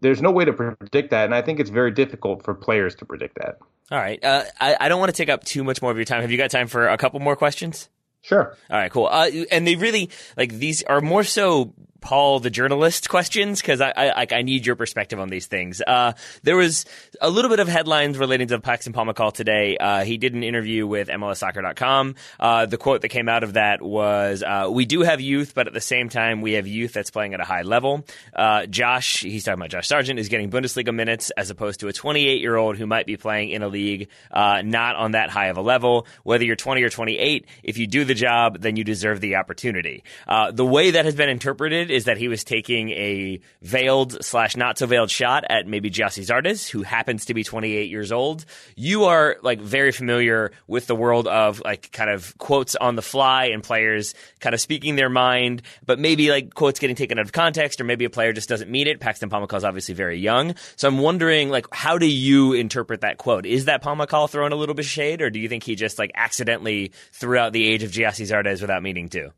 There's 0.00 0.22
no 0.22 0.30
way 0.30 0.44
to 0.44 0.52
predict 0.52 1.10
that, 1.10 1.24
and 1.24 1.34
I 1.34 1.42
think 1.42 1.58
it's 1.58 1.70
very 1.70 1.90
difficult 1.90 2.44
for 2.44 2.54
players 2.54 2.94
to 2.96 3.04
predict 3.04 3.36
that. 3.36 3.58
All 3.90 3.98
right, 3.98 4.22
uh, 4.22 4.44
I, 4.60 4.76
I 4.80 4.88
don't 4.88 5.00
want 5.00 5.10
to 5.10 5.16
take 5.16 5.28
up 5.28 5.44
too 5.44 5.64
much 5.64 5.82
more 5.82 5.90
of 5.90 5.96
your 5.96 6.04
time. 6.04 6.20
Have 6.20 6.30
you 6.30 6.36
got 6.36 6.50
time 6.50 6.68
for 6.68 6.86
a 6.86 6.96
couple 6.96 7.18
more 7.20 7.34
questions? 7.34 7.88
Sure. 8.22 8.56
All 8.70 8.76
right, 8.76 8.90
cool. 8.90 9.06
Uh, 9.06 9.30
and 9.50 9.66
they 9.66 9.76
really 9.76 10.10
like 10.36 10.52
these 10.52 10.82
are 10.82 11.00
more 11.00 11.24
so 11.24 11.72
Paul 12.00 12.40
the 12.40 12.50
journalist 12.50 13.08
questions 13.08 13.60
because 13.60 13.80
I, 13.80 13.92
I 13.96 14.26
I 14.30 14.42
need 14.42 14.66
your 14.66 14.76
perspective 14.76 15.18
on 15.18 15.28
these 15.28 15.46
things. 15.46 15.82
Uh, 15.84 16.12
there 16.42 16.56
was 16.56 16.84
a 17.20 17.28
little 17.28 17.50
bit 17.50 17.60
of 17.60 17.68
headlines 17.68 18.18
relating 18.18 18.48
to 18.48 18.60
Paxton 18.60 18.92
Pomykal 18.92 19.32
today. 19.32 19.76
Uh, 19.76 20.04
he 20.04 20.16
did 20.16 20.34
an 20.34 20.42
interview 20.42 20.86
with 20.86 21.08
MLSsoccer.com. 21.08 22.14
Uh, 22.38 22.66
the 22.66 22.76
quote 22.76 23.02
that 23.02 23.08
came 23.08 23.28
out 23.28 23.42
of 23.42 23.54
that 23.54 23.82
was, 23.82 24.42
uh, 24.42 24.68
"We 24.70 24.86
do 24.86 25.02
have 25.02 25.20
youth, 25.20 25.54
but 25.54 25.66
at 25.66 25.72
the 25.72 25.80
same 25.80 26.08
time, 26.08 26.40
we 26.40 26.52
have 26.52 26.66
youth 26.66 26.92
that's 26.92 27.10
playing 27.10 27.34
at 27.34 27.40
a 27.40 27.44
high 27.44 27.62
level." 27.62 28.04
Uh, 28.34 28.66
Josh, 28.66 29.20
he's 29.20 29.44
talking 29.44 29.60
about 29.60 29.70
Josh 29.70 29.88
Sargent, 29.88 30.18
is 30.18 30.28
getting 30.28 30.50
Bundesliga 30.50 30.94
minutes 30.94 31.30
as 31.36 31.50
opposed 31.50 31.80
to 31.80 31.88
a 31.88 31.92
28 31.92 32.40
year 32.40 32.56
old 32.56 32.76
who 32.76 32.86
might 32.86 33.06
be 33.06 33.16
playing 33.16 33.50
in 33.50 33.62
a 33.62 33.68
league 33.68 34.08
uh, 34.30 34.62
not 34.64 34.96
on 34.96 35.12
that 35.12 35.30
high 35.30 35.48
of 35.48 35.56
a 35.56 35.62
level. 35.62 36.06
Whether 36.22 36.44
you're 36.44 36.56
20 36.56 36.82
or 36.82 36.90
28, 36.90 37.46
if 37.64 37.78
you 37.78 37.86
do 37.86 38.04
the 38.04 38.14
job, 38.14 38.60
then 38.60 38.76
you 38.76 38.84
deserve 38.84 39.20
the 39.20 39.36
opportunity. 39.36 40.04
the 40.52 40.64
way 40.64 40.92
that 40.92 41.04
has 41.04 41.14
been 41.14 41.28
interpreted 41.28 41.87
is 41.90 42.04
that 42.04 42.18
he 42.18 42.28
was 42.28 42.44
taking 42.44 42.90
a 42.90 43.40
veiled 43.62 44.24
slash 44.24 44.56
not 44.56 44.78
so 44.78 44.86
veiled 44.86 45.10
shot 45.10 45.44
at 45.48 45.66
maybe 45.66 45.90
Gyasi 45.90 46.24
Zardes, 46.24 46.68
who 46.68 46.82
happens 46.82 47.26
to 47.26 47.34
be 47.34 47.44
28 47.44 47.90
years 47.90 48.12
old. 48.12 48.44
You 48.76 49.04
are 49.04 49.36
like 49.42 49.60
very 49.60 49.92
familiar 49.92 50.52
with 50.66 50.86
the 50.86 50.94
world 50.94 51.26
of 51.26 51.60
like 51.64 51.90
kind 51.92 52.10
of 52.10 52.36
quotes 52.38 52.76
on 52.76 52.96
the 52.96 53.02
fly 53.02 53.46
and 53.46 53.62
players 53.62 54.14
kind 54.40 54.54
of 54.54 54.60
speaking 54.60 54.96
their 54.96 55.10
mind, 55.10 55.62
but 55.84 55.98
maybe 55.98 56.30
like 56.30 56.54
quotes 56.54 56.78
getting 56.80 56.96
taken 56.96 57.18
out 57.18 57.24
of 57.24 57.32
context, 57.32 57.80
or 57.80 57.84
maybe 57.84 58.04
a 58.04 58.10
player 58.10 58.32
just 58.32 58.48
doesn't 58.48 58.70
mean 58.70 58.86
it. 58.86 59.00
Paxton 59.00 59.30
Pomykal 59.30 59.56
is 59.56 59.64
obviously 59.64 59.94
very 59.94 60.18
young, 60.18 60.54
so 60.76 60.88
I'm 60.88 60.98
wondering 60.98 61.50
like 61.50 61.66
how 61.72 61.98
do 61.98 62.06
you 62.06 62.52
interpret 62.52 63.02
that 63.02 63.18
quote? 63.18 63.46
Is 63.46 63.66
that 63.66 63.82
Pomykal 63.82 64.30
throwing 64.30 64.52
a 64.52 64.56
little 64.56 64.74
bit 64.74 64.84
of 64.84 64.90
shade, 64.90 65.22
or 65.22 65.30
do 65.30 65.38
you 65.38 65.48
think 65.48 65.62
he 65.62 65.74
just 65.74 65.98
like 65.98 66.10
accidentally 66.14 66.92
threw 67.12 67.38
out 67.38 67.52
the 67.52 67.66
age 67.66 67.82
of 67.82 67.90
Gyasi 67.90 68.26
Zardes 68.26 68.60
without 68.60 68.82
meaning 68.82 69.08
to? 69.10 69.32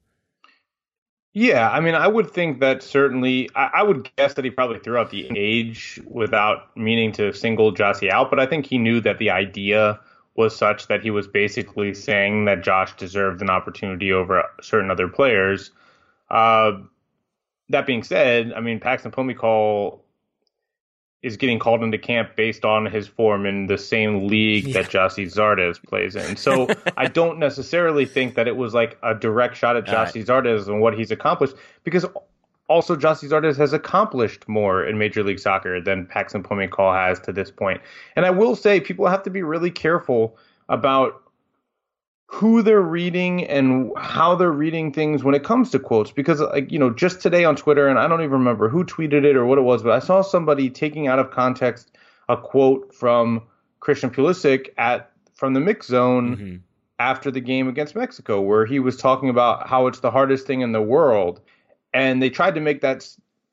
Yeah, 1.32 1.70
I 1.70 1.78
mean, 1.78 1.94
I 1.94 2.08
would 2.08 2.30
think 2.30 2.58
that 2.60 2.82
certainly. 2.82 3.48
I, 3.54 3.70
I, 3.74 3.82
would 3.84 4.10
guess 4.16 4.34
that 4.34 4.44
he 4.44 4.50
probably 4.50 4.80
threw 4.80 4.96
out 4.98 5.10
the 5.10 5.30
age 5.36 6.00
without 6.06 6.76
meaning 6.76 7.12
to 7.12 7.32
single 7.32 7.72
Gyasi 7.72 8.10
out, 8.10 8.30
but 8.30 8.40
I 8.40 8.46
think 8.46 8.66
he 8.66 8.78
knew 8.78 9.00
that 9.02 9.18
the 9.18 9.30
idea 9.30 10.00
was 10.34 10.56
such 10.56 10.88
that 10.88 11.02
he 11.02 11.10
was 11.10 11.28
basically 11.28 11.94
saying 11.94 12.46
that 12.46 12.64
Josh 12.64 12.96
deserved 12.96 13.42
an 13.42 13.50
opportunity 13.50 14.12
over 14.12 14.44
certain 14.60 14.90
other 14.90 15.06
players. 15.06 15.70
Uh, 16.30 16.72
that 17.68 17.86
being 17.86 18.02
said, 18.02 18.52
I 18.52 18.60
mean, 18.60 18.80
Paxton 18.80 19.12
Pomykal 19.12 20.00
is 21.22 21.36
getting 21.36 21.58
called 21.58 21.82
into 21.82 21.98
camp 21.98 22.34
based 22.34 22.64
on 22.64 22.86
his 22.86 23.06
form 23.06 23.44
in 23.44 23.66
the 23.66 23.76
same 23.76 24.26
league 24.26 24.68
yeah. 24.68 24.74
that 24.80 24.90
Gyasi 24.90 25.26
Zardes 25.26 25.82
plays 25.82 26.16
in. 26.16 26.36
So 26.36 26.68
I 26.96 27.06
don't 27.06 27.38
necessarily 27.38 28.06
think 28.06 28.34
that 28.36 28.48
it 28.48 28.56
was 28.56 28.72
like 28.72 28.96
a 29.02 29.14
direct 29.14 29.56
shot 29.56 29.76
at 29.76 29.84
Gyasi 29.84 30.26
right. 30.28 30.44
Zardes 30.44 30.66
and 30.66 30.80
what 30.80 30.96
he's 30.96 31.10
accomplished 31.10 31.54
because 31.84 32.06
also 32.68 32.96
Gyasi 32.96 33.28
Zardes 33.28 33.58
has 33.58 33.72
accomplished 33.72 34.48
more 34.48 34.84
in 34.84 34.96
Major 34.96 35.22
League 35.22 35.40
Soccer 35.40 35.80
than 35.80 36.06
Paxton 36.06 36.42
Pomykal 36.42 36.94
has 36.94 37.20
to 37.20 37.32
this 37.32 37.50
point. 37.50 37.82
And 38.16 38.24
I 38.24 38.30
will 38.30 38.56
say 38.56 38.80
people 38.80 39.06
have 39.06 39.22
to 39.24 39.30
be 39.30 39.42
really 39.42 39.70
careful 39.70 40.38
about 40.70 41.22
who 42.32 42.62
they're 42.62 42.80
reading 42.80 43.44
and 43.44 43.90
how 43.96 44.36
they're 44.36 44.52
reading 44.52 44.92
things 44.92 45.24
when 45.24 45.34
it 45.34 45.42
comes 45.42 45.70
to 45.70 45.80
quotes 45.80 46.12
because 46.12 46.40
like 46.40 46.70
you 46.70 46.78
know 46.78 46.88
just 46.88 47.20
today 47.20 47.44
on 47.44 47.56
Twitter 47.56 47.88
and 47.88 47.98
I 47.98 48.06
don't 48.06 48.20
even 48.20 48.30
remember 48.30 48.68
who 48.68 48.84
tweeted 48.84 49.24
it 49.24 49.34
or 49.34 49.44
what 49.44 49.58
it 49.58 49.62
was 49.62 49.82
but 49.82 49.90
I 49.90 49.98
saw 49.98 50.22
somebody 50.22 50.70
taking 50.70 51.08
out 51.08 51.18
of 51.18 51.32
context 51.32 51.90
a 52.28 52.36
quote 52.36 52.94
from 52.94 53.42
Christian 53.80 54.10
Pulisic 54.10 54.68
at 54.78 55.10
from 55.34 55.54
the 55.54 55.60
mix 55.60 55.88
zone 55.88 56.36
mm-hmm. 56.36 56.56
after 57.00 57.32
the 57.32 57.40
game 57.40 57.66
against 57.66 57.96
Mexico 57.96 58.40
where 58.40 58.64
he 58.64 58.78
was 58.78 58.96
talking 58.96 59.28
about 59.28 59.68
how 59.68 59.88
it's 59.88 59.98
the 59.98 60.12
hardest 60.12 60.46
thing 60.46 60.60
in 60.60 60.70
the 60.70 60.80
world 60.80 61.40
and 61.92 62.22
they 62.22 62.30
tried 62.30 62.54
to 62.54 62.60
make 62.60 62.80
that 62.82 63.04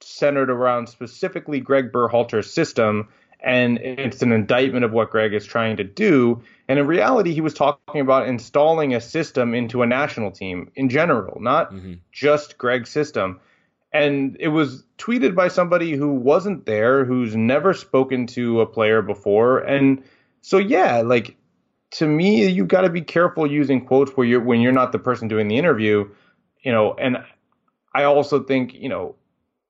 centered 0.02 0.52
around 0.52 0.88
specifically 0.88 1.60
Greg 1.60 1.92
Berhalter's 1.92 2.54
system 2.54 3.08
and 3.40 3.78
it's 3.80 4.22
an 4.22 4.32
indictment 4.32 4.86
of 4.86 4.92
what 4.92 5.12
Greg 5.12 5.34
is 5.34 5.46
trying 5.46 5.78
to 5.78 5.84
do. 5.84 6.42
And 6.68 6.80
in 6.80 6.88
reality, 6.88 7.34
he 7.34 7.42
was 7.42 7.54
talking 7.54 8.02
about 8.02 8.28
installing 8.28 8.94
a 8.94 9.02
system 9.02 9.54
into 9.54 9.82
a 9.82 9.88
national 9.88 10.32
team 10.32 10.70
in 10.76 10.90
general, 10.90 11.40
not 11.42 11.72
mm-hmm. 11.72 11.94
just 12.12 12.58
Greg's 12.58 12.90
system. 12.90 13.40
And 13.94 14.36
it 14.40 14.50
was 14.50 14.84
tweeted 14.98 15.34
by 15.34 15.48
somebody 15.48 15.94
who 15.94 16.14
wasn't 16.14 16.66
there, 16.66 17.06
who's 17.06 17.36
never 17.36 17.74
spoken 17.74 18.28
to 18.28 18.60
a 18.60 18.66
player 18.66 19.02
before. 19.02 19.60
And 19.60 20.04
so, 20.42 20.58
yeah, 20.58 21.02
like 21.02 21.38
to 21.92 22.08
me, 22.08 22.48
you've 22.48 22.68
got 22.68 22.82
to 22.82 22.90
be 22.90 23.02
careful 23.02 23.50
using 23.50 23.86
quotes 23.86 24.12
where 24.12 24.28
you're 24.28 24.42
when 24.42 24.60
you're 24.60 24.74
not 24.74 24.92
the 24.92 25.00
person 25.00 25.30
doing 25.30 25.48
the 25.48 25.58
interview, 25.58 26.10
you 26.62 26.72
know. 26.72 26.94
And 26.96 27.18
I 27.96 28.04
also 28.04 28.44
think, 28.44 28.74
you 28.74 28.90
know, 28.90 29.16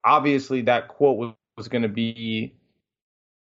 obviously 0.03 0.61
that 0.61 0.87
quote 0.87 1.17
was, 1.17 1.33
was 1.57 1.67
going 1.67 1.83
to 1.83 1.89
be 1.89 2.53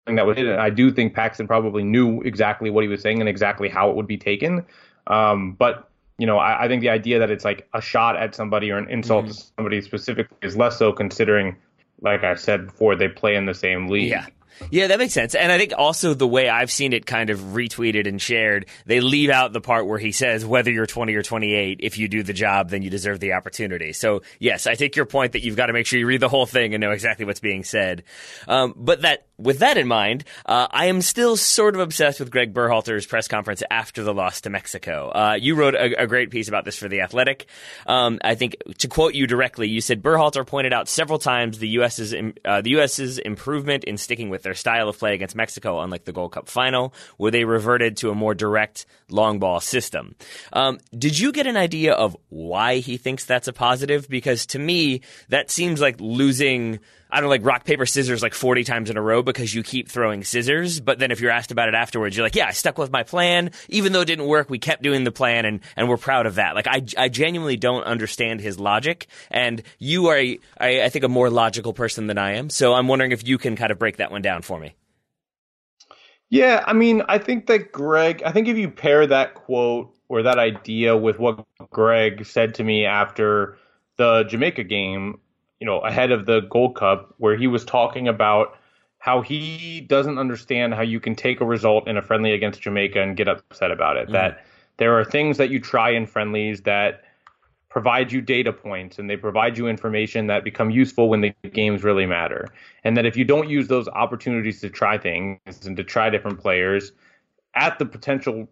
that 0.05 0.25
was 0.25 0.37
it. 0.37 0.45
And 0.45 0.59
I 0.59 0.69
do 0.69 0.91
think 0.91 1.13
Paxton 1.13 1.47
probably 1.47 1.83
knew 1.83 2.21
exactly 2.21 2.69
what 2.69 2.83
he 2.83 2.87
was 2.87 3.01
saying 3.01 3.19
and 3.19 3.29
exactly 3.29 3.69
how 3.69 3.89
it 3.89 3.95
would 3.95 4.07
be 4.07 4.17
taken. 4.17 4.65
Um, 5.07 5.53
but 5.53 5.89
you 6.17 6.27
know, 6.27 6.37
I, 6.37 6.65
I, 6.65 6.67
think 6.67 6.81
the 6.81 6.89
idea 6.89 7.19
that 7.19 7.31
it's 7.31 7.43
like 7.43 7.67
a 7.73 7.81
shot 7.81 8.15
at 8.15 8.35
somebody 8.35 8.71
or 8.71 8.77
an 8.77 8.89
insult 8.89 9.25
mm-hmm. 9.25 9.33
to 9.33 9.43
somebody 9.57 9.81
specifically 9.81 10.37
is 10.41 10.55
less 10.55 10.77
so 10.77 10.93
considering, 10.93 11.57
like 12.01 12.23
I 12.23 12.35
said 12.35 12.67
before, 12.67 12.95
they 12.95 13.07
play 13.07 13.35
in 13.35 13.45
the 13.45 13.53
same 13.53 13.87
league. 13.87 14.09
Yeah. 14.09 14.27
Yeah, 14.71 14.87
that 14.87 14.99
makes 14.99 15.13
sense. 15.13 15.35
And 15.35 15.51
I 15.51 15.57
think 15.57 15.73
also 15.77 16.13
the 16.13 16.27
way 16.27 16.49
I've 16.49 16.71
seen 16.71 16.93
it 16.93 17.05
kind 17.05 17.29
of 17.29 17.39
retweeted 17.39 18.07
and 18.07 18.21
shared, 18.21 18.67
they 18.85 19.01
leave 19.01 19.29
out 19.29 19.53
the 19.53 19.61
part 19.61 19.87
where 19.87 19.97
he 19.97 20.11
says, 20.11 20.45
whether 20.45 20.71
you're 20.71 20.85
20 20.85 21.13
or 21.15 21.23
28, 21.23 21.79
if 21.81 21.97
you 21.97 22.07
do 22.07 22.23
the 22.23 22.33
job, 22.33 22.69
then 22.69 22.81
you 22.81 22.89
deserve 22.89 23.19
the 23.19 23.33
opportunity. 23.33 23.93
So, 23.93 24.21
yes, 24.39 24.67
I 24.67 24.75
take 24.75 24.95
your 24.95 25.05
point 25.05 25.33
that 25.33 25.43
you've 25.43 25.55
got 25.55 25.67
to 25.67 25.73
make 25.73 25.85
sure 25.85 25.99
you 25.99 26.07
read 26.07 26.21
the 26.21 26.29
whole 26.29 26.45
thing 26.45 26.73
and 26.73 26.81
know 26.81 26.91
exactly 26.91 27.25
what's 27.25 27.39
being 27.39 27.63
said. 27.63 28.03
Um, 28.47 28.73
but 28.77 29.01
that, 29.01 29.25
with 29.37 29.59
that 29.59 29.77
in 29.77 29.87
mind, 29.87 30.23
uh, 30.45 30.67
I 30.69 30.85
am 30.85 31.01
still 31.01 31.35
sort 31.35 31.75
of 31.75 31.81
obsessed 31.81 32.19
with 32.19 32.29
Greg 32.29 32.53
Berhalter's 32.53 33.05
press 33.05 33.27
conference 33.27 33.63
after 33.69 34.03
the 34.03 34.13
loss 34.13 34.41
to 34.41 34.49
Mexico. 34.49 35.09
Uh, 35.09 35.37
you 35.39 35.55
wrote 35.55 35.75
a, 35.75 36.03
a, 36.03 36.07
great 36.07 36.29
piece 36.29 36.47
about 36.47 36.65
this 36.65 36.77
for 36.77 36.87
The 36.87 37.01
Athletic. 37.01 37.47
Um, 37.87 38.19
I 38.23 38.35
think, 38.35 38.55
to 38.77 38.87
quote 38.87 39.15
you 39.15 39.25
directly, 39.25 39.67
you 39.67 39.81
said 39.81 40.03
Berhalter 40.03 40.45
pointed 40.45 40.71
out 40.71 40.87
several 40.87 41.17
times 41.17 41.57
the 41.57 41.67
U.S.'s, 41.69 42.13
uh, 42.45 42.61
the 42.61 42.69
U.S.'s 42.71 43.17
improvement 43.17 43.83
in 43.85 43.97
sticking 43.97 44.29
with 44.29 44.43
their 44.43 44.53
style 44.53 44.87
of 44.87 44.99
play 44.99 45.15
against 45.15 45.35
Mexico, 45.35 45.81
unlike 45.81 46.05
the 46.05 46.13
Gold 46.13 46.33
Cup 46.33 46.47
final, 46.47 46.93
where 47.17 47.31
they 47.31 47.43
reverted 47.43 47.97
to 47.97 48.11
a 48.11 48.15
more 48.15 48.35
direct 48.35 48.85
long 49.09 49.39
ball 49.39 49.59
system. 49.59 50.15
Um, 50.51 50.79
did 50.97 51.17
you 51.17 51.31
get 51.31 51.47
an 51.47 51.57
idea 51.57 51.93
of 51.93 52.15
why 52.29 52.77
he 52.77 52.97
thinks 52.97 53.25
that's 53.25 53.47
a 53.47 53.53
positive? 53.53 54.07
Because 54.07 54.45
to 54.47 54.59
me, 54.59 55.01
that 55.29 55.49
seems 55.49 55.81
like 55.81 55.99
losing. 55.99 56.79
I 57.13 57.17
don't 57.17 57.25
know, 57.25 57.29
like 57.29 57.45
rock, 57.45 57.63
paper, 57.63 57.85
scissors 57.85 58.23
like 58.23 58.33
40 58.33 58.63
times 58.63 58.89
in 58.89 58.97
a 58.97 59.01
row 59.01 59.21
because 59.21 59.53
you 59.53 59.61
keep 59.61 59.87
throwing 59.87 60.23
scissors. 60.23 60.79
But 60.79 60.97
then 60.97 61.11
if 61.11 61.21
you're 61.21 61.29
asked 61.29 61.51
about 61.51 61.69
it 61.69 61.75
afterwards, 61.75 62.17
you're 62.17 62.25
like, 62.25 62.35
yeah, 62.35 62.47
I 62.47 62.51
stuck 62.53 62.79
with 62.79 62.91
my 62.91 63.03
plan. 63.03 63.51
Even 63.69 63.93
though 63.93 64.01
it 64.01 64.05
didn't 64.05 64.25
work, 64.25 64.49
we 64.49 64.57
kept 64.57 64.81
doing 64.81 65.03
the 65.03 65.11
plan 65.11 65.45
and, 65.45 65.59
and 65.75 65.87
we're 65.87 65.97
proud 65.97 66.25
of 66.25 66.35
that. 66.35 66.55
Like, 66.55 66.65
I, 66.65 66.81
I 66.97 67.09
genuinely 67.09 67.55
don't 67.55 67.83
understand 67.83 68.41
his 68.41 68.59
logic. 68.59 69.05
And 69.29 69.61
you 69.77 70.07
are, 70.07 70.17
a, 70.17 70.39
I, 70.57 70.81
I 70.85 70.89
think, 70.89 71.05
a 71.05 71.07
more 71.07 71.29
logical 71.29 71.71
person 71.71 72.07
than 72.07 72.17
I 72.17 72.33
am. 72.33 72.49
So 72.49 72.73
I'm 72.73 72.87
wondering 72.87 73.11
if 73.11 73.27
you 73.27 73.37
can 73.37 73.55
kind 73.55 73.71
of 73.71 73.77
break 73.77 73.97
that 73.97 74.09
one 74.09 74.23
down 74.23 74.41
for 74.41 74.59
me. 74.59 74.73
Yeah, 76.31 76.63
I 76.65 76.73
mean, 76.73 77.03
I 77.07 77.19
think 77.19 77.45
that 77.45 77.71
Greg, 77.71 78.23
I 78.25 78.31
think 78.31 78.47
if 78.47 78.57
you 78.57 78.71
pair 78.71 79.05
that 79.05 79.35
quote 79.35 79.95
or 80.09 80.23
that 80.23 80.39
idea 80.39 80.97
with 80.97 81.19
what 81.19 81.45
Greg 81.69 82.25
said 82.25 82.55
to 82.55 82.63
me 82.63 82.85
after 82.85 83.59
the 83.97 84.23
Jamaica 84.23 84.63
game, 84.63 85.19
you 85.63 85.65
know, 85.65 85.79
ahead 85.79 86.11
of 86.11 86.25
the 86.25 86.41
Gold 86.41 86.75
Cup, 86.75 87.13
where 87.19 87.37
he 87.37 87.47
was 87.47 87.63
talking 87.63 88.09
about 88.09 88.57
how 88.97 89.21
he 89.21 89.79
doesn't 89.79 90.17
understand 90.17 90.73
how 90.73 90.81
you 90.81 90.99
can 90.99 91.15
take 91.15 91.39
a 91.39 91.45
result 91.45 91.87
in 91.87 91.95
a 91.95 92.01
friendly 92.01 92.33
against 92.33 92.59
Jamaica 92.59 93.01
and 93.01 93.15
get 93.15 93.29
upset 93.29 93.71
about 93.71 93.95
it. 93.95 94.03
Mm-hmm. 94.07 94.11
That 94.11 94.45
there 94.75 94.99
are 94.99 95.05
things 95.05 95.37
that 95.37 95.51
you 95.51 95.61
try 95.61 95.91
in 95.91 96.05
friendlies 96.05 96.63
that 96.63 97.03
provide 97.69 98.11
you 98.11 98.19
data 98.19 98.51
points 98.51 98.99
and 98.99 99.09
they 99.09 99.15
provide 99.15 99.57
you 99.57 99.69
information 99.69 100.27
that 100.27 100.43
become 100.43 100.69
useful 100.69 101.07
when 101.07 101.21
the 101.21 101.33
games 101.53 101.81
really 101.81 102.05
matter. 102.05 102.49
And 102.83 102.97
that 102.97 103.05
if 103.05 103.15
you 103.15 103.23
don't 103.23 103.49
use 103.49 103.69
those 103.69 103.87
opportunities 103.87 104.59
to 104.59 104.69
try 104.69 104.97
things 104.97 105.65
and 105.65 105.77
to 105.77 105.83
try 105.85 106.09
different 106.09 106.41
players 106.41 106.91
at 107.55 107.79
the 107.79 107.85
potential, 107.85 108.49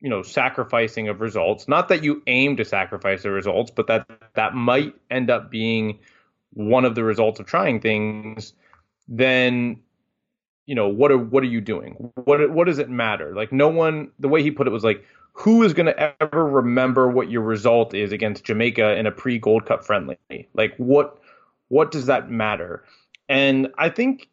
you 0.00 0.08
know, 0.08 0.22
sacrificing 0.22 1.08
of 1.08 1.20
results, 1.20 1.66
not 1.66 1.88
that 1.88 2.04
you 2.04 2.22
aim 2.28 2.56
to 2.58 2.64
sacrifice 2.64 3.24
the 3.24 3.32
results, 3.32 3.72
but 3.74 3.88
that 3.88 4.08
that 4.34 4.54
might 4.54 4.94
end 5.10 5.30
up 5.30 5.50
being 5.50 5.98
one 6.52 6.84
of 6.84 6.94
the 6.94 7.04
results 7.04 7.40
of 7.40 7.46
trying 7.46 7.80
things, 7.80 8.52
then 9.06 9.80
you 10.66 10.74
know 10.74 10.88
what 10.88 11.10
are 11.10 11.16
what 11.16 11.42
are 11.42 11.46
you 11.46 11.62
doing 11.62 12.12
what 12.24 12.50
what 12.50 12.66
does 12.66 12.78
it 12.78 12.90
matter 12.90 13.34
like 13.34 13.50
no 13.50 13.68
one 13.68 14.10
the 14.18 14.28
way 14.28 14.42
he 14.42 14.50
put 14.50 14.66
it 14.66 14.70
was 14.70 14.84
like 14.84 15.02
who 15.38 15.62
is 15.62 15.72
going 15.72 15.86
to 15.86 16.16
ever 16.20 16.44
remember 16.44 17.08
what 17.08 17.30
your 17.30 17.42
result 17.42 17.94
is 17.94 18.10
against 18.10 18.42
Jamaica 18.42 18.96
in 18.96 19.06
a 19.06 19.12
pre 19.12 19.38
Gold 19.38 19.66
Cup 19.66 19.84
friendly? 19.84 20.18
Like 20.52 20.74
what 20.78 21.18
what 21.68 21.92
does 21.92 22.06
that 22.06 22.28
matter? 22.28 22.82
And 23.28 23.68
I 23.78 23.88
think 23.88 24.28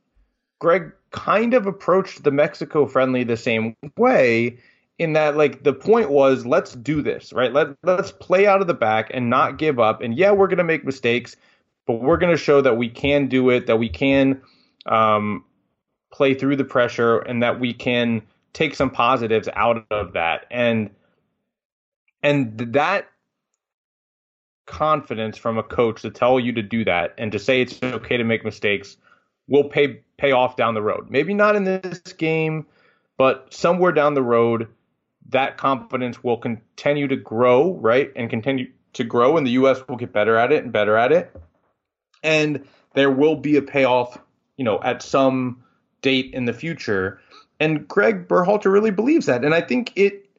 Greg 0.60 0.92
kind 1.12 1.54
of 1.54 1.68
approached 1.68 2.24
the 2.24 2.32
Mexico 2.32 2.88
friendly 2.88 3.24
the 3.24 3.38
same 3.38 3.76
way 3.98 4.58
in 4.98 5.14
that 5.14 5.38
like 5.38 5.64
the 5.64 5.74
point 5.74 6.10
was 6.10 6.44
let's 6.44 6.74
do 6.74 7.04
this, 7.04 7.32
right? 7.34 7.54
Let 7.54 7.68
let's 7.84 8.12
play 8.12 8.48
out 8.48 8.62
of 8.62 8.68
the 8.68 8.74
back 8.74 9.12
and 9.14 9.30
not 9.30 9.60
give 9.60 9.80
up. 9.80 10.02
And 10.02 10.18
yeah, 10.18 10.32
we're 10.32 10.48
going 10.48 10.58
to 10.58 10.64
make 10.64 10.84
mistakes, 10.84 11.36
but 11.86 12.02
we're 12.02 12.18
going 12.18 12.32
to 12.32 12.42
show 12.42 12.62
that 12.62 12.78
we 12.78 12.90
can 12.90 13.28
do 13.28 13.50
it, 13.50 13.68
that 13.68 13.78
we 13.78 13.90
can 13.90 14.42
um, 14.86 15.44
play 16.12 16.34
through 16.34 16.56
the 16.56 16.64
pressure 16.64 17.20
and 17.20 17.44
that 17.44 17.60
we 17.60 17.74
can 17.74 18.22
take 18.54 18.76
some 18.76 18.90
positives 18.90 19.50
out 19.54 19.86
of 19.92 20.14
that 20.14 20.46
and 20.50 20.90
and 22.24 22.58
that 22.58 23.08
confidence 24.66 25.38
from 25.38 25.58
a 25.58 25.64
coach 25.64 26.02
to 26.02 26.10
tell 26.10 26.40
you 26.40 26.52
to 26.52 26.64
do 26.64 26.84
that 26.84 27.14
and 27.18 27.32
to 27.32 27.38
say 27.38 27.62
it's 27.62 27.84
okay 27.84 28.18
to 28.18 28.24
make 28.24 28.44
mistakes 28.44 28.98
will 29.48 29.66
pay 29.66 30.00
pay 30.18 30.32
off 30.32 30.56
down 30.56 30.74
the 30.74 30.82
road. 30.82 31.10
Maybe 31.10 31.34
not 31.34 31.56
in 31.56 31.66
this 31.66 32.00
game, 32.14 32.66
but 33.18 33.54
somewhere 33.54 33.92
down 33.92 34.14
the 34.14 34.24
road 34.24 34.68
that 35.30 35.58
confidence 35.58 36.24
will 36.24 36.38
continue 36.38 37.08
to 37.08 37.16
grow, 37.16 37.74
right? 37.74 38.12
And 38.16 38.30
continue 38.30 38.72
to 38.94 39.04
grow 39.04 39.38
and 39.38 39.46
the 39.46 39.52
US 39.52 39.86
will 39.88 39.98
get 39.98 40.14
better 40.14 40.38
at 40.38 40.52
it 40.52 40.64
and 40.64 40.72
better 40.72 40.96
at 40.96 41.12
it. 41.12 41.36
And 42.26 42.68
there 42.94 43.12
will 43.12 43.36
be 43.36 43.56
a 43.56 43.62
payoff, 43.62 44.18
you 44.58 44.66
know, 44.66 44.82
at 44.82 45.02
some 45.02 45.64
date 46.02 46.34
in 46.34 46.46
the 46.46 46.54
future 46.54 47.22
and 47.60 47.88
Greg 47.88 48.28
Berhalter 48.28 48.72
really 48.72 48.92
believes 48.92 49.26
that. 49.28 49.44
And 49.44 49.54
I 49.54 49.62
think 49.62 49.94
it, 49.96 50.30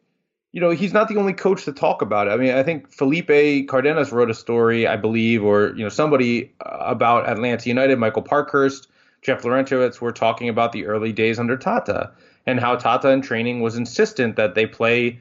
you 0.53 0.61
know, 0.61 0.71
he's 0.71 0.93
not 0.93 1.09
the 1.09 1.17
only 1.17 1.33
coach 1.33 1.65
to 1.65 1.73
talk 1.73 2.03
about 2.03 2.29
it. 2.29 2.31
I 2.31 2.37
mean, 2.37 2.55
I 2.55 2.63
think 2.63 2.91
Felipe 2.91 3.69
Cardenas 3.69 4.13
wrote 4.13 4.31
a 4.31 4.35
story, 4.35 4.87
I 4.87 4.97
believe, 4.97 5.43
or, 5.43 5.75
you 5.77 5.83
know, 5.83 5.89
somebody 5.89 6.53
uh, 6.65 6.77
about 6.81 7.29
Atlanta 7.29 7.69
United, 7.69 7.99
Michael 7.99 8.23
Parkhurst, 8.23 8.89
Jeff 9.23 9.43
Larentowicz 9.43 10.01
were 10.01 10.13
talking 10.13 10.49
about 10.49 10.73
the 10.73 10.87
early 10.87 11.13
days 11.13 11.39
under 11.39 11.57
Tata 11.57 12.13
and 12.47 12.61
how 12.61 12.77
Tata 12.77 13.11
in 13.11 13.23
training 13.23 13.61
was 13.61 13.77
insistent 13.77 14.37
that 14.37 14.55
they 14.55 14.67
play 14.67 15.21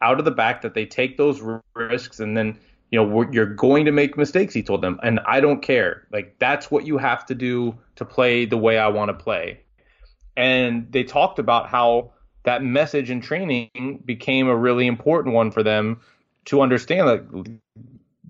out 0.00 0.18
of 0.18 0.24
the 0.24 0.30
back, 0.30 0.62
that 0.62 0.74
they 0.74 0.84
take 0.84 1.16
those 1.16 1.40
risks, 1.74 2.20
and 2.20 2.36
then, 2.36 2.58
you 2.90 3.02
know, 3.02 3.26
you're 3.32 3.54
going 3.54 3.84
to 3.84 3.92
make 3.92 4.16
mistakes, 4.16 4.54
he 4.54 4.62
told 4.62 4.82
them. 4.82 4.98
And 5.02 5.20
I 5.26 5.40
don't 5.40 5.60
care. 5.60 6.06
Like, 6.12 6.36
that's 6.38 6.70
what 6.70 6.86
you 6.86 6.98
have 6.98 7.26
to 7.26 7.34
do 7.34 7.76
to 7.96 8.04
play 8.04 8.44
the 8.44 8.56
way 8.56 8.78
I 8.78 8.88
want 8.88 9.08
to 9.08 9.14
play 9.14 9.60
and 10.36 10.90
they 10.92 11.02
talked 11.02 11.38
about 11.38 11.68
how 11.68 12.12
that 12.44 12.62
message 12.62 13.10
in 13.10 13.20
training 13.20 14.02
became 14.04 14.48
a 14.48 14.56
really 14.56 14.86
important 14.86 15.34
one 15.34 15.50
for 15.50 15.62
them 15.62 16.00
to 16.44 16.60
understand 16.60 17.06
like 17.06 17.58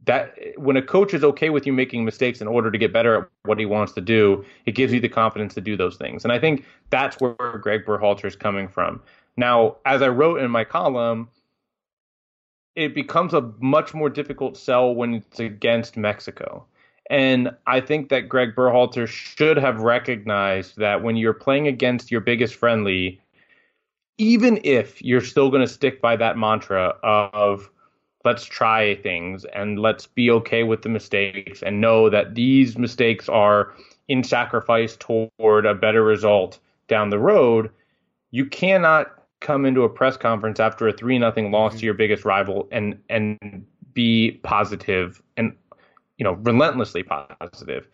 that 0.05 0.35
when 0.57 0.77
a 0.77 0.83
coach 0.83 1.13
is 1.13 1.25
okay 1.25 1.51
with 1.51 1.67
you 1.67 1.73
making 1.73 2.05
mistakes 2.05 2.41
in 2.41 2.47
order 2.47 2.71
to 2.71 2.79
get 2.79 2.93
better 2.93 3.23
at 3.23 3.29
what 3.43 3.59
he 3.59 3.67
wants 3.67 3.93
to 3.93 4.01
do, 4.01 4.45
it 4.65 4.73
gives 4.73 4.93
you 4.93 5.01
the 5.01 5.09
confidence 5.09 5.53
to 5.55 5.61
do 5.61 5.77
those 5.77 5.97
things. 5.97 6.23
And 6.25 6.33
I 6.33 6.39
think 6.39 6.65
that's 6.91 7.17
where 7.21 7.35
Greg 7.35 7.85
Berhalter 7.85 8.25
is 8.25 8.37
coming 8.37 8.69
from. 8.69 9.03
Now, 9.37 9.77
as 9.85 10.03
I 10.03 10.09
wrote 10.09 10.41
in 10.41 10.51
my 10.51 10.63
column, 10.63 11.29
it 12.77 12.95
becomes 12.95 13.35
a 13.35 13.51
much 13.59 13.95
more 13.95 14.11
difficult 14.11 14.57
sell 14.57 14.95
when 14.95 15.15
it's 15.15 15.41
against 15.41 15.97
Mexico. 15.97 16.65
And 17.09 17.51
I 17.67 17.81
think 17.81 18.11
that 18.11 18.29
Greg 18.29 18.55
Berhalter 18.55 19.07
should 19.09 19.57
have 19.57 19.81
recognized 19.81 20.77
that 20.77 21.03
when 21.03 21.17
you're 21.17 21.33
playing 21.33 21.67
against 21.67 22.11
your 22.11 22.21
biggest 22.21 22.55
friendly, 22.55 23.21
even 24.19 24.61
if 24.65 25.03
you're 25.03 25.21
still 25.21 25.51
going 25.51 25.63
to 25.67 25.73
stick 25.73 26.01
by 26.01 26.17
that 26.17 26.37
mantra 26.37 26.95
of 27.03 27.71
let's 28.25 28.45
try 28.45 28.97
things 28.97 29.45
and 29.55 29.79
let's 29.79 30.07
be 30.07 30.31
okay 30.33 30.65
with 30.65 30.83
the 30.83 30.89
mistakes 30.89 31.63
and 31.63 31.81
know 31.81 32.11
that 32.11 32.35
these 32.35 32.77
mistakes 32.77 33.29
are 33.29 33.73
in 34.09 34.25
sacrifice 34.25 34.97
toward 34.97 35.65
a 35.65 35.75
better 35.75 36.03
result 36.03 36.59
down 36.89 37.11
the 37.11 37.19
road, 37.19 37.71
you 38.33 38.45
cannot 38.45 39.16
come 39.41 39.67
into 39.67 39.83
a 39.83 39.89
press 39.89 40.17
conference 40.17 40.61
after 40.61 40.89
a 40.89 40.93
3 40.93 41.19
nothing 41.19 41.51
loss 41.51 41.73
mm-hmm. 41.73 41.81
to 41.81 41.85
your 41.87 41.95
biggest 41.95 42.25
rival 42.25 42.69
and 42.73 42.99
and 43.09 43.67
be 43.93 44.41
positive 44.43 45.23
and 45.37 45.53
you 46.17 46.25
know, 46.25 46.33
relentlessly 46.35 47.03
positive. 47.03 47.89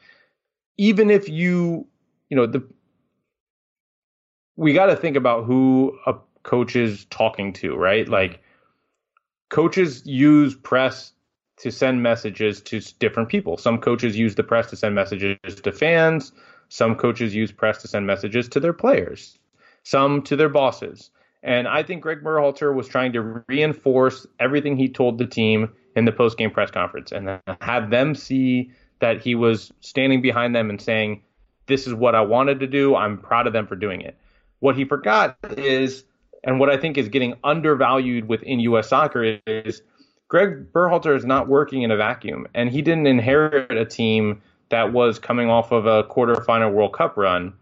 Even 0.76 1.10
if 1.10 1.28
you, 1.28 1.86
you 2.28 2.36
know, 2.36 2.46
the 2.46 2.62
we 4.56 4.72
got 4.72 4.86
to 4.86 4.96
think 4.96 5.16
about 5.16 5.44
who 5.44 5.98
a 6.06 6.14
coach 6.42 6.76
is 6.76 7.06
talking 7.06 7.52
to, 7.54 7.74
right? 7.74 8.08
Like 8.08 8.42
coaches 9.50 10.02
use 10.04 10.54
press 10.54 11.12
to 11.58 11.70
send 11.70 12.02
messages 12.02 12.60
to 12.62 12.80
different 12.98 13.28
people. 13.28 13.56
Some 13.56 13.78
coaches 13.78 14.16
use 14.16 14.34
the 14.34 14.42
press 14.42 14.68
to 14.70 14.76
send 14.76 14.94
messages 14.94 15.38
to 15.62 15.72
fans. 15.72 16.32
Some 16.68 16.94
coaches 16.94 17.34
use 17.34 17.52
press 17.52 17.80
to 17.82 17.88
send 17.88 18.06
messages 18.06 18.48
to 18.50 18.60
their 18.60 18.72
players. 18.72 19.38
Some 19.84 20.22
to 20.22 20.36
their 20.36 20.48
bosses. 20.48 21.10
And 21.42 21.66
I 21.66 21.82
think 21.82 22.02
Greg 22.02 22.22
Berhalter 22.22 22.74
was 22.74 22.86
trying 22.86 23.12
to 23.14 23.42
reinforce 23.48 24.26
everything 24.38 24.76
he 24.76 24.88
told 24.88 25.18
the 25.18 25.26
team 25.26 25.72
in 25.96 26.04
the 26.04 26.12
post 26.12 26.38
game 26.38 26.50
press 26.50 26.70
conference 26.70 27.12
and 27.12 27.40
have 27.60 27.90
them 27.90 28.14
see 28.14 28.70
that 29.00 29.20
he 29.20 29.34
was 29.34 29.72
standing 29.80 30.22
behind 30.22 30.54
them 30.54 30.70
and 30.70 30.80
saying, 30.80 31.22
This 31.66 31.86
is 31.86 31.94
what 31.94 32.14
I 32.14 32.20
wanted 32.20 32.60
to 32.60 32.66
do. 32.66 32.94
I'm 32.94 33.18
proud 33.18 33.46
of 33.46 33.52
them 33.52 33.66
for 33.66 33.76
doing 33.76 34.00
it. 34.00 34.16
What 34.60 34.76
he 34.76 34.84
forgot 34.84 35.36
is, 35.56 36.04
and 36.44 36.60
what 36.60 36.70
I 36.70 36.76
think 36.76 36.96
is 36.96 37.08
getting 37.08 37.34
undervalued 37.42 38.28
within 38.28 38.60
U.S. 38.60 38.88
soccer 38.88 39.40
is 39.46 39.82
Greg 40.28 40.72
Berhalter 40.72 41.16
is 41.16 41.24
not 41.24 41.48
working 41.48 41.82
in 41.82 41.90
a 41.90 41.96
vacuum, 41.96 42.46
and 42.54 42.70
he 42.70 42.80
didn't 42.80 43.06
inherit 43.08 43.72
a 43.72 43.84
team 43.84 44.40
that 44.68 44.92
was 44.92 45.18
coming 45.18 45.50
off 45.50 45.72
of 45.72 45.84
a 45.84 46.04
quarterfinal 46.04 46.72
World 46.72 46.94
Cup 46.94 47.16
run, 47.16 47.52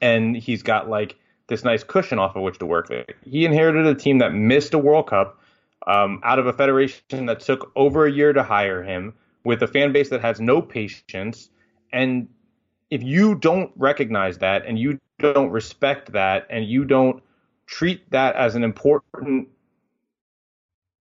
and 0.00 0.34
he's 0.34 0.62
got 0.62 0.88
like 0.88 1.16
this 1.48 1.64
nice 1.64 1.84
cushion 1.84 2.18
off 2.18 2.36
of 2.36 2.42
which 2.42 2.58
to 2.58 2.66
work. 2.66 2.90
He 3.24 3.44
inherited 3.44 3.86
a 3.86 3.94
team 3.94 4.18
that 4.18 4.32
missed 4.32 4.74
a 4.74 4.78
World 4.78 5.08
Cup 5.08 5.40
um, 5.86 6.20
out 6.24 6.38
of 6.38 6.46
a 6.46 6.52
federation 6.52 7.26
that 7.26 7.40
took 7.40 7.70
over 7.76 8.06
a 8.06 8.12
year 8.12 8.32
to 8.32 8.42
hire 8.42 8.82
him, 8.82 9.14
with 9.44 9.62
a 9.62 9.66
fan 9.66 9.92
base 9.92 10.08
that 10.08 10.22
has 10.22 10.40
no 10.40 10.62
patience. 10.62 11.50
And 11.92 12.28
if 12.90 13.02
you 13.02 13.34
don't 13.34 13.70
recognize 13.76 14.38
that 14.38 14.66
and 14.66 14.78
you 14.78 14.98
don't 15.18 15.50
respect 15.50 16.12
that 16.12 16.46
and 16.50 16.64
you 16.64 16.84
don't 16.84 17.22
treat 17.66 18.10
that 18.10 18.36
as 18.36 18.54
an 18.54 18.64
important 18.64 19.48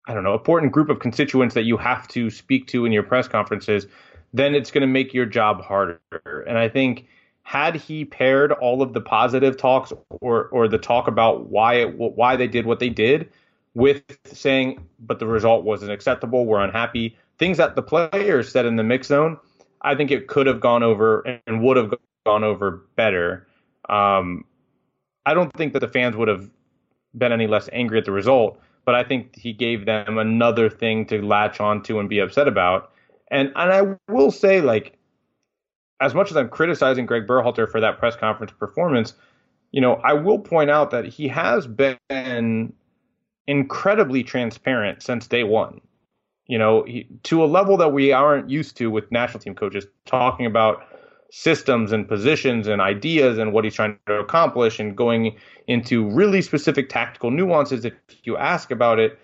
I 0.05 0.13
don't 0.13 0.25
know, 0.25 0.33
important 0.33 0.73
group 0.73 0.89
of 0.89 0.99
constituents 0.99 1.55
that 1.55 1.63
you 1.63 1.77
have 1.77 2.09
to 2.09 2.29
speak 2.29 2.67
to 2.67 2.85
in 2.85 2.91
your 2.91 3.03
press 3.03 3.29
conferences, 3.29 3.87
then 4.33 4.53
it's 4.53 4.69
going 4.69 4.81
to 4.81 4.87
make 4.87 5.13
your 5.13 5.25
job 5.25 5.61
harder. 5.61 5.99
And 6.45 6.57
I 6.57 6.67
think 6.67 7.07
had 7.43 7.75
he 7.75 8.05
paired 8.05 8.51
all 8.51 8.81
of 8.81 8.93
the 8.93 9.01
positive 9.01 9.57
talks 9.57 9.93
or 10.09 10.45
or 10.47 10.67
the 10.67 10.77
talk 10.77 11.07
about 11.07 11.49
why 11.49 11.75
it, 11.75 11.97
why 11.97 12.35
they 12.35 12.47
did 12.47 12.65
what 12.65 12.79
they 12.79 12.89
did 12.89 13.29
with 13.75 14.03
saying, 14.25 14.85
but 14.99 15.19
the 15.19 15.27
result 15.27 15.63
wasn't 15.63 15.91
acceptable, 15.91 16.45
we're 16.45 16.61
unhappy, 16.61 17.17
things 17.39 17.57
that 17.57 17.75
the 17.75 17.81
players 17.81 18.51
said 18.51 18.65
in 18.65 18.75
the 18.75 18.83
mix 18.83 19.07
zone, 19.07 19.37
I 19.81 19.95
think 19.95 20.11
it 20.11 20.27
could 20.27 20.47
have 20.47 20.59
gone 20.59 20.83
over 20.83 21.21
and 21.47 21.61
would 21.61 21.77
have 21.77 21.93
gone 22.25 22.43
over 22.43 22.83
better. 22.95 23.47
Um, 23.89 24.45
I 25.25 25.33
don't 25.33 25.51
think 25.53 25.73
that 25.73 25.79
the 25.79 25.87
fans 25.87 26.15
would 26.15 26.27
have 26.27 26.49
been 27.17 27.31
any 27.31 27.47
less 27.47 27.67
angry 27.73 27.97
at 27.97 28.05
the 28.05 28.11
result, 28.11 28.59
but 28.85 28.95
I 28.95 29.03
think 29.03 29.35
he 29.35 29.53
gave 29.53 29.85
them 29.85 30.17
another 30.17 30.69
thing 30.69 31.05
to 31.07 31.21
latch 31.25 31.59
onto 31.59 31.99
and 31.99 32.07
be 32.07 32.19
upset 32.19 32.47
about. 32.47 32.91
And 33.29 33.51
and 33.55 33.71
I 33.71 34.11
will 34.11 34.31
say, 34.31 34.61
like, 34.61 34.97
as 36.03 36.13
much 36.13 36.31
as 36.31 36.37
I'm 36.37 36.49
criticizing 36.49 37.05
Greg 37.05 37.25
Berhalter 37.25 37.69
for 37.69 37.79
that 37.79 37.97
press 37.97 38.15
conference 38.15 38.51
performance, 38.51 39.13
you 39.71 39.79
know, 39.79 39.95
I 40.03 40.13
will 40.13 40.37
point 40.37 40.69
out 40.69 40.91
that 40.91 41.05
he 41.05 41.29
has 41.29 41.65
been 41.65 42.73
incredibly 43.47 44.23
transparent 44.23 45.01
since 45.01 45.27
day 45.27 45.43
one. 45.43 45.79
You 46.47 46.57
know, 46.57 46.83
he, 46.83 47.07
to 47.23 47.43
a 47.43 47.45
level 47.45 47.77
that 47.77 47.93
we 47.93 48.11
aren't 48.11 48.49
used 48.49 48.75
to 48.77 48.91
with 48.91 49.09
national 49.11 49.39
team 49.39 49.55
coaches 49.55 49.87
talking 50.05 50.45
about 50.45 50.83
systems 51.31 51.93
and 51.93 52.07
positions 52.07 52.67
and 52.67 52.81
ideas 52.81 53.37
and 53.37 53.53
what 53.53 53.63
he's 53.63 53.73
trying 53.73 53.97
to 54.05 54.15
accomplish 54.15 54.79
and 54.79 54.95
going 54.95 55.35
into 55.67 56.07
really 56.09 56.41
specific 56.41 56.89
tactical 56.89 57.31
nuances 57.31 57.85
if 57.85 57.93
you 58.23 58.35
ask 58.37 58.71
about 58.71 58.99
it 58.99 59.17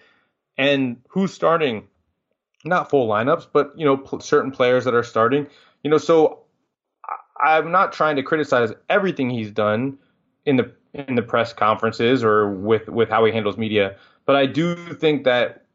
and 0.57 0.97
who's 1.09 1.33
starting. 1.33 1.87
Not 2.63 2.89
full 2.89 3.07
lineups 3.07 3.47
but 3.53 3.73
you 3.77 3.85
know 3.85 3.97
pl- 3.97 4.21
certain 4.21 4.51
players 4.51 4.85
that 4.85 4.93
are 4.95 5.03
starting. 5.03 5.45
You 5.83 5.91
know 5.91 5.97
so 5.97 6.45
I'm 7.39 7.71
not 7.71 7.93
trying 7.93 8.15
to 8.17 8.23
criticize 8.23 8.71
everything 8.89 9.29
he's 9.29 9.51
done 9.51 9.97
in 10.45 10.57
the 10.57 10.71
in 10.93 11.15
the 11.15 11.21
press 11.21 11.53
conferences 11.53 12.23
or 12.23 12.49
with 12.49 12.87
with 12.89 13.09
how 13.09 13.23
he 13.25 13.31
handles 13.31 13.57
media 13.57 13.95
but 14.25 14.35
I 14.35 14.45
do 14.45 14.75
think 14.93 15.23
that 15.23 15.65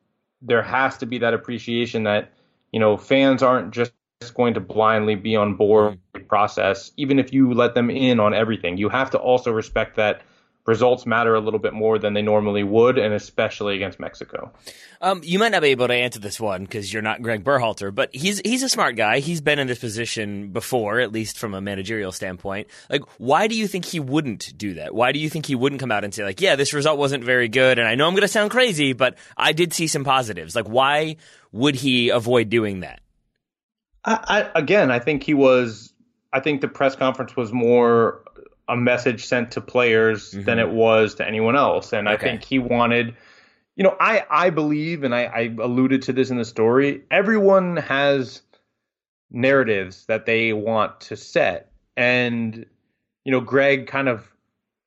there 0.42 0.62
has 0.62 0.98
to 0.98 1.06
be 1.06 1.18
that 1.18 1.34
appreciation 1.34 2.04
that 2.04 2.32
you 2.72 2.80
know 2.80 2.96
fans 2.96 3.42
aren't 3.42 3.72
just 3.72 3.92
going 4.34 4.54
to 4.54 4.60
blindly 4.60 5.14
be 5.14 5.36
on 5.36 5.54
board 5.54 5.98
mm-hmm. 6.14 6.26
process 6.26 6.90
even 6.96 7.18
if 7.18 7.32
you 7.32 7.52
let 7.52 7.74
them 7.74 7.90
in 7.90 8.20
on 8.20 8.34
everything 8.34 8.76
you 8.76 8.88
have 8.88 9.10
to 9.10 9.18
also 9.18 9.52
respect 9.52 9.96
that 9.96 10.22
results 10.66 11.04
matter 11.04 11.34
a 11.34 11.40
little 11.40 11.58
bit 11.58 11.74
more 11.74 11.98
than 11.98 12.14
they 12.14 12.22
normally 12.22 12.62
would, 12.62 12.96
and 12.96 13.12
especially 13.12 13.76
against 13.76 14.00
Mexico. 14.00 14.50
Um, 15.00 15.20
you 15.22 15.38
might 15.38 15.52
not 15.52 15.60
be 15.60 15.68
able 15.68 15.88
to 15.88 15.94
answer 15.94 16.18
this 16.18 16.40
one 16.40 16.62
because 16.62 16.92
you're 16.92 17.02
not 17.02 17.20
Greg 17.20 17.44
Berhalter, 17.44 17.94
but 17.94 18.14
he's 18.14 18.40
he's 18.40 18.62
a 18.62 18.68
smart 18.68 18.96
guy. 18.96 19.18
He's 19.18 19.42
been 19.42 19.58
in 19.58 19.66
this 19.66 19.78
position 19.78 20.48
before, 20.48 21.00
at 21.00 21.12
least 21.12 21.38
from 21.38 21.52
a 21.52 21.60
managerial 21.60 22.12
standpoint. 22.12 22.68
Like, 22.88 23.02
why 23.18 23.46
do 23.46 23.54
you 23.54 23.68
think 23.68 23.84
he 23.84 24.00
wouldn't 24.00 24.56
do 24.56 24.74
that? 24.74 24.94
Why 24.94 25.12
do 25.12 25.18
you 25.18 25.28
think 25.28 25.46
he 25.46 25.54
wouldn't 25.54 25.80
come 25.80 25.92
out 25.92 26.04
and 26.04 26.14
say, 26.14 26.24
like, 26.24 26.40
yeah, 26.40 26.56
this 26.56 26.72
result 26.72 26.98
wasn't 26.98 27.24
very 27.24 27.48
good, 27.48 27.78
and 27.78 27.86
I 27.86 27.94
know 27.94 28.06
I'm 28.06 28.14
going 28.14 28.22
to 28.22 28.28
sound 28.28 28.50
crazy, 28.50 28.94
but 28.94 29.16
I 29.36 29.52
did 29.52 29.74
see 29.74 29.86
some 29.86 30.04
positives. 30.04 30.56
Like, 30.56 30.66
why 30.66 31.16
would 31.52 31.74
he 31.74 32.08
avoid 32.08 32.48
doing 32.48 32.80
that? 32.80 33.00
I, 34.04 34.48
I, 34.54 34.58
again, 34.58 34.90
I 34.90 34.98
think 34.98 35.22
he 35.22 35.34
was. 35.34 35.92
I 36.32 36.40
think 36.40 36.62
the 36.62 36.68
press 36.68 36.96
conference 36.96 37.36
was 37.36 37.52
more 37.52 38.24
a 38.68 38.76
message 38.76 39.26
sent 39.26 39.50
to 39.52 39.60
players 39.60 40.30
mm-hmm. 40.30 40.44
than 40.44 40.58
it 40.58 40.70
was 40.70 41.14
to 41.16 41.26
anyone 41.26 41.56
else. 41.56 41.92
And 41.92 42.08
okay. 42.08 42.14
I 42.14 42.18
think 42.18 42.44
he 42.44 42.58
wanted, 42.58 43.14
you 43.76 43.84
know, 43.84 43.96
I, 44.00 44.24
I 44.30 44.50
believe, 44.50 45.04
and 45.04 45.14
I, 45.14 45.24
I 45.24 45.54
alluded 45.60 46.02
to 46.02 46.12
this 46.12 46.30
in 46.30 46.38
the 46.38 46.44
story, 46.44 47.02
everyone 47.10 47.76
has 47.76 48.42
narratives 49.30 50.06
that 50.06 50.26
they 50.26 50.52
want 50.52 51.00
to 51.02 51.16
set. 51.16 51.70
And, 51.96 52.64
you 53.24 53.32
know, 53.32 53.40
Greg 53.40 53.86
kind 53.86 54.08
of, 54.08 54.30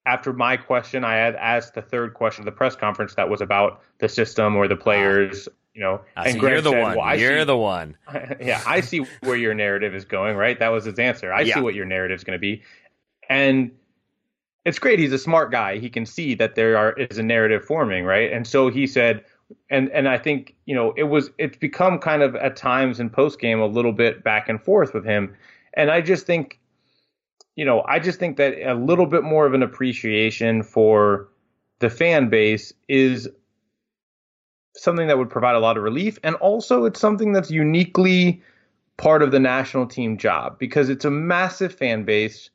after 0.05 0.31
my 0.31 0.55
question, 0.55 1.03
I 1.03 1.15
had 1.15 1.35
asked 1.35 1.75
the 1.75 1.81
third 1.81 2.13
question 2.13 2.41
of 2.41 2.45
the 2.45 2.51
press 2.53 2.75
conference 2.75 3.15
that 3.15 3.29
was 3.29 3.41
about 3.41 3.81
the 3.99 4.07
system 4.07 4.55
or 4.55 4.67
the 4.67 4.77
players. 4.77 5.49
You 5.73 5.81
know, 5.81 6.01
and 6.15 6.39
Greg 6.39 6.53
you're 6.53 6.61
the 6.61 6.71
said, 6.71 6.81
one. 6.81 6.97
Well, 6.97 7.19
you're 7.19 7.39
see, 7.39 7.43
the 7.43 7.57
one. 7.57 7.97
yeah, 8.41 8.63
I 8.65 8.81
see 8.81 9.05
where 9.21 9.35
your 9.35 9.53
narrative 9.53 9.93
is 9.93 10.05
going. 10.05 10.35
Right, 10.35 10.57
that 10.59 10.69
was 10.69 10.85
his 10.85 10.97
answer. 10.97 11.31
I 11.31 11.41
yeah. 11.41 11.55
see 11.55 11.61
what 11.61 11.75
your 11.75 11.85
narrative 11.85 12.15
is 12.15 12.23
going 12.23 12.35
to 12.35 12.39
be, 12.39 12.63
and 13.29 13.71
it's 14.67 14.79
great. 14.79 14.99
He's 14.99 15.13
a 15.13 15.17
smart 15.17 15.49
guy. 15.49 15.77
He 15.77 15.89
can 15.89 16.05
see 16.05 16.35
that 16.35 16.55
there 16.55 16.77
are 16.77 16.91
is 16.93 17.17
a 17.17 17.23
narrative 17.23 17.63
forming, 17.63 18.03
right? 18.03 18.31
And 18.33 18.45
so 18.45 18.69
he 18.69 18.85
said, 18.85 19.23
and 19.69 19.89
and 19.91 20.09
I 20.09 20.17
think 20.17 20.55
you 20.65 20.75
know 20.75 20.93
it 20.97 21.05
was 21.05 21.29
it's 21.37 21.57
become 21.57 21.99
kind 21.99 22.21
of 22.21 22.35
at 22.35 22.57
times 22.57 22.99
in 22.99 23.09
post 23.09 23.39
game 23.39 23.61
a 23.61 23.65
little 23.65 23.93
bit 23.93 24.25
back 24.25 24.49
and 24.49 24.61
forth 24.61 24.93
with 24.93 25.05
him, 25.05 25.33
and 25.73 25.89
I 25.89 26.01
just 26.01 26.25
think, 26.25 26.59
you 27.55 27.63
know, 27.63 27.81
I 27.87 27.99
just 27.99 28.19
think 28.19 28.35
that 28.37 28.55
a 28.69 28.73
little 28.73 29.05
bit 29.05 29.23
more 29.23 29.45
of 29.45 29.53
an 29.53 29.63
appreciation 29.63 30.63
for 30.63 31.29
the 31.79 31.89
fan 31.89 32.29
base 32.29 32.73
is 32.89 33.29
something 34.75 35.07
that 35.07 35.17
would 35.17 35.29
provide 35.29 35.55
a 35.55 35.59
lot 35.59 35.77
of 35.77 35.83
relief, 35.83 36.19
and 36.23 36.35
also 36.35 36.83
it's 36.83 36.99
something 36.99 37.31
that's 37.31 37.51
uniquely 37.51 38.41
part 38.97 39.21
of 39.21 39.31
the 39.31 39.39
national 39.39 39.85
team 39.85 40.17
job 40.17 40.59
because 40.59 40.89
it's 40.89 41.05
a 41.05 41.11
massive 41.11 41.73
fan 41.73 42.03
base 42.03 42.49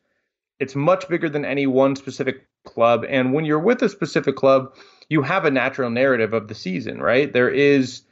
it's 0.63 0.77
much 0.77 1.09
bigger 1.09 1.29
than 1.29 1.45
any 1.45 1.67
one 1.67 1.97
specific 1.97 2.47
club. 2.65 3.05
And 3.09 3.33
when 3.33 3.45
you're 3.45 3.59
with 3.59 3.83
a 3.83 3.89
specific 3.89 4.37
club, 4.37 4.73
you 5.09 5.21
have 5.21 5.45
a 5.45 5.51
natural 5.51 5.91
narrative 5.91 6.33
of 6.33 6.47
the 6.47 6.55
season, 6.55 7.01
right? 7.01 7.33
There 7.33 7.51
is 7.51 8.03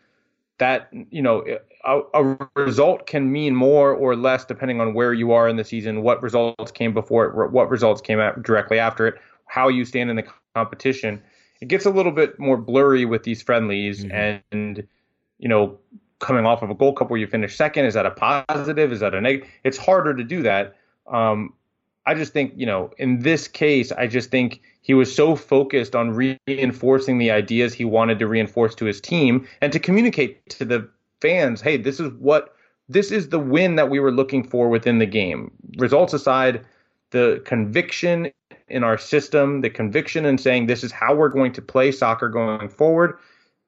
that, 0.59 0.89
you 0.93 1.23
know, 1.23 1.45
a, 1.85 2.01
a, 2.13 2.37
result 2.57 3.07
can 3.07 3.31
mean 3.31 3.55
more 3.55 3.95
or 3.95 4.17
less 4.17 4.45
depending 4.45 4.81
on 4.81 4.95
where 4.95 5.15
you 5.15 5.31
are 5.31 5.49
in 5.49 5.57
the 5.57 5.65
season, 5.65 6.03
what 6.03 6.21
results 6.25 6.73
came 6.73 6.93
before 6.93 7.27
it, 7.27 7.53
what 7.53 7.71
results 7.71 8.01
came 8.01 8.19
out 8.19 8.43
directly 8.43 8.81
after 8.81 9.07
it, 9.07 9.15
how 9.47 9.69
you 9.69 9.85
stand 9.85 10.11
in 10.11 10.17
the 10.17 10.25
competition. 10.57 11.23
It 11.61 11.69
gets 11.69 11.87
a 11.87 11.91
little 11.91 12.13
bit 12.13 12.37
more 12.41 12.57
blurry 12.57 13.05
with 13.05 13.23
these 13.23 13.43
friendlies 13.43 14.05
mm-hmm. 14.05 14.51
and, 14.53 14.89
you 15.39 15.49
know, 15.49 15.79
coming 16.19 16.47
off 16.47 16.63
of 16.63 16.69
a 16.69 16.75
Gold 16.75 16.97
Cup 16.97 17.11
where 17.11 17.21
you 17.21 17.29
finish 17.29 17.57
second, 17.57 17.85
is 17.85 17.95
that 17.95 18.07
a 18.07 18.11
positive? 18.11 18.91
Is 18.91 18.99
that 18.99 19.15
a 19.15 19.21
negative? 19.21 19.49
It's 19.63 19.79
harder 19.79 20.17
to 20.17 20.25
do 20.25 20.43
that. 20.43 20.75
Um, 21.07 21.55
I 22.11 22.15
just 22.15 22.33
think, 22.33 22.53
you 22.57 22.67
know, 22.67 22.91
in 22.99 23.21
this 23.21 23.47
case, 23.47 23.93
I 23.93 24.09
just 24.09 24.33
think 24.33 24.63
he 24.83 24.95
was 24.95 25.15
so 25.15 25.37
focused 25.37 25.95
on 25.95 26.11
reinforcing 26.11 27.19
the 27.19 27.31
ideas 27.31 27.73
he 27.73 27.85
wanted 27.85 28.19
to 28.19 28.27
reinforce 28.27 28.75
to 28.77 28.85
his 28.85 29.01
team 29.01 29.47
and 29.61 29.73
to 29.73 29.79
communicate 29.79 30.45
to 30.51 30.65
the 30.65 30.89
fans, 31.21 31.61
hey, 31.61 31.77
this 31.77 32.01
is 32.01 32.13
what 32.15 32.53
this 32.89 33.13
is 33.13 33.29
the 33.29 33.39
win 33.39 33.77
that 33.77 33.91
we 33.91 34.01
were 34.01 34.11
looking 34.11 34.43
for 34.43 34.69
within 34.69 34.99
the 34.99 35.07
game. 35.07 35.53
Results 35.79 36.13
aside, 36.13 36.67
the 37.11 37.41
conviction 37.45 38.33
in 38.67 38.83
our 38.83 38.99
system, 38.99 39.61
the 39.61 39.71
conviction 39.71 40.27
in 40.27 40.37
saying 40.37 40.67
this 40.67 40.83
is 40.83 40.91
how 40.91 41.15
we're 41.15 41.29
going 41.29 41.53
to 41.53 41.63
play 41.63 41.93
soccer 41.93 42.29
going 42.29 42.69
forward. 42.69 43.19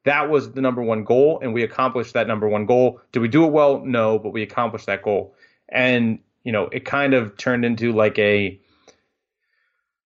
That 0.05 0.31
was 0.31 0.51
the 0.51 0.61
number 0.61 0.83
one 0.83 1.05
goal, 1.05 1.39
and 1.45 1.55
we 1.55 1.63
accomplished 1.63 2.13
that 2.15 2.27
number 2.27 2.49
one 2.49 2.67
goal. 2.67 3.01
Did 3.13 3.21
we 3.21 3.29
do 3.29 3.45
it 3.45 3.53
well? 3.53 3.85
No, 3.85 4.19
but 4.19 4.31
we 4.31 4.43
accomplished 4.43 4.87
that 4.87 5.03
goal. 5.03 5.33
And 5.69 6.19
you 6.45 6.53
know, 6.53 6.69
it 6.71 6.85
kind 6.85 7.15
of 7.15 7.37
turned 7.37 7.65
into 7.65 7.93
like 7.93 8.19
a 8.19 8.59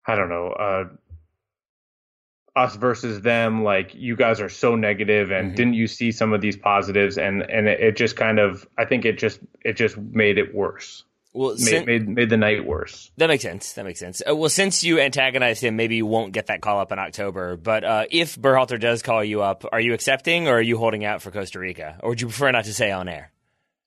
I 0.06 0.16
don't 0.16 0.28
know, 0.28 0.48
uh, 0.48 0.84
us 2.56 2.76
versus 2.76 3.20
them. 3.22 3.64
Like 3.64 3.94
you 3.94 4.16
guys 4.16 4.40
are 4.40 4.48
so 4.48 4.76
negative, 4.76 5.30
and 5.30 5.48
mm-hmm. 5.48 5.56
didn't 5.56 5.74
you 5.74 5.86
see 5.86 6.12
some 6.12 6.32
of 6.32 6.40
these 6.40 6.56
positives? 6.56 7.18
And 7.18 7.42
and 7.42 7.68
it, 7.68 7.80
it 7.80 7.96
just 7.96 8.16
kind 8.16 8.38
of, 8.38 8.66
I 8.78 8.84
think 8.84 9.04
it 9.04 9.18
just 9.18 9.40
it 9.64 9.74
just 9.74 9.96
made 9.96 10.38
it 10.38 10.54
worse. 10.54 11.04
Well, 11.32 11.50
made, 11.50 11.58
sin- 11.58 11.86
made, 11.86 12.08
made 12.08 12.30
the 12.30 12.36
night 12.36 12.64
worse. 12.64 13.10
That 13.16 13.26
makes 13.26 13.42
sense. 13.42 13.72
That 13.72 13.84
makes 13.84 13.98
sense. 13.98 14.22
Uh, 14.28 14.36
well, 14.36 14.48
since 14.48 14.84
you 14.84 15.00
antagonized 15.00 15.64
him, 15.64 15.74
maybe 15.74 15.96
you 15.96 16.06
won't 16.06 16.32
get 16.32 16.46
that 16.46 16.60
call 16.60 16.78
up 16.78 16.92
in 16.92 17.00
October. 17.00 17.56
But 17.56 17.82
uh, 17.82 18.04
if 18.08 18.36
Berhalter 18.36 18.78
does 18.78 19.02
call 19.02 19.24
you 19.24 19.42
up, 19.42 19.64
are 19.72 19.80
you 19.80 19.94
accepting 19.94 20.46
or 20.46 20.58
are 20.58 20.62
you 20.62 20.78
holding 20.78 21.04
out 21.04 21.22
for 21.22 21.32
Costa 21.32 21.58
Rica, 21.58 21.98
or 22.04 22.10
would 22.10 22.20
you 22.20 22.28
prefer 22.28 22.52
not 22.52 22.66
to 22.66 22.72
say 22.72 22.92
on 22.92 23.08
air? 23.08 23.32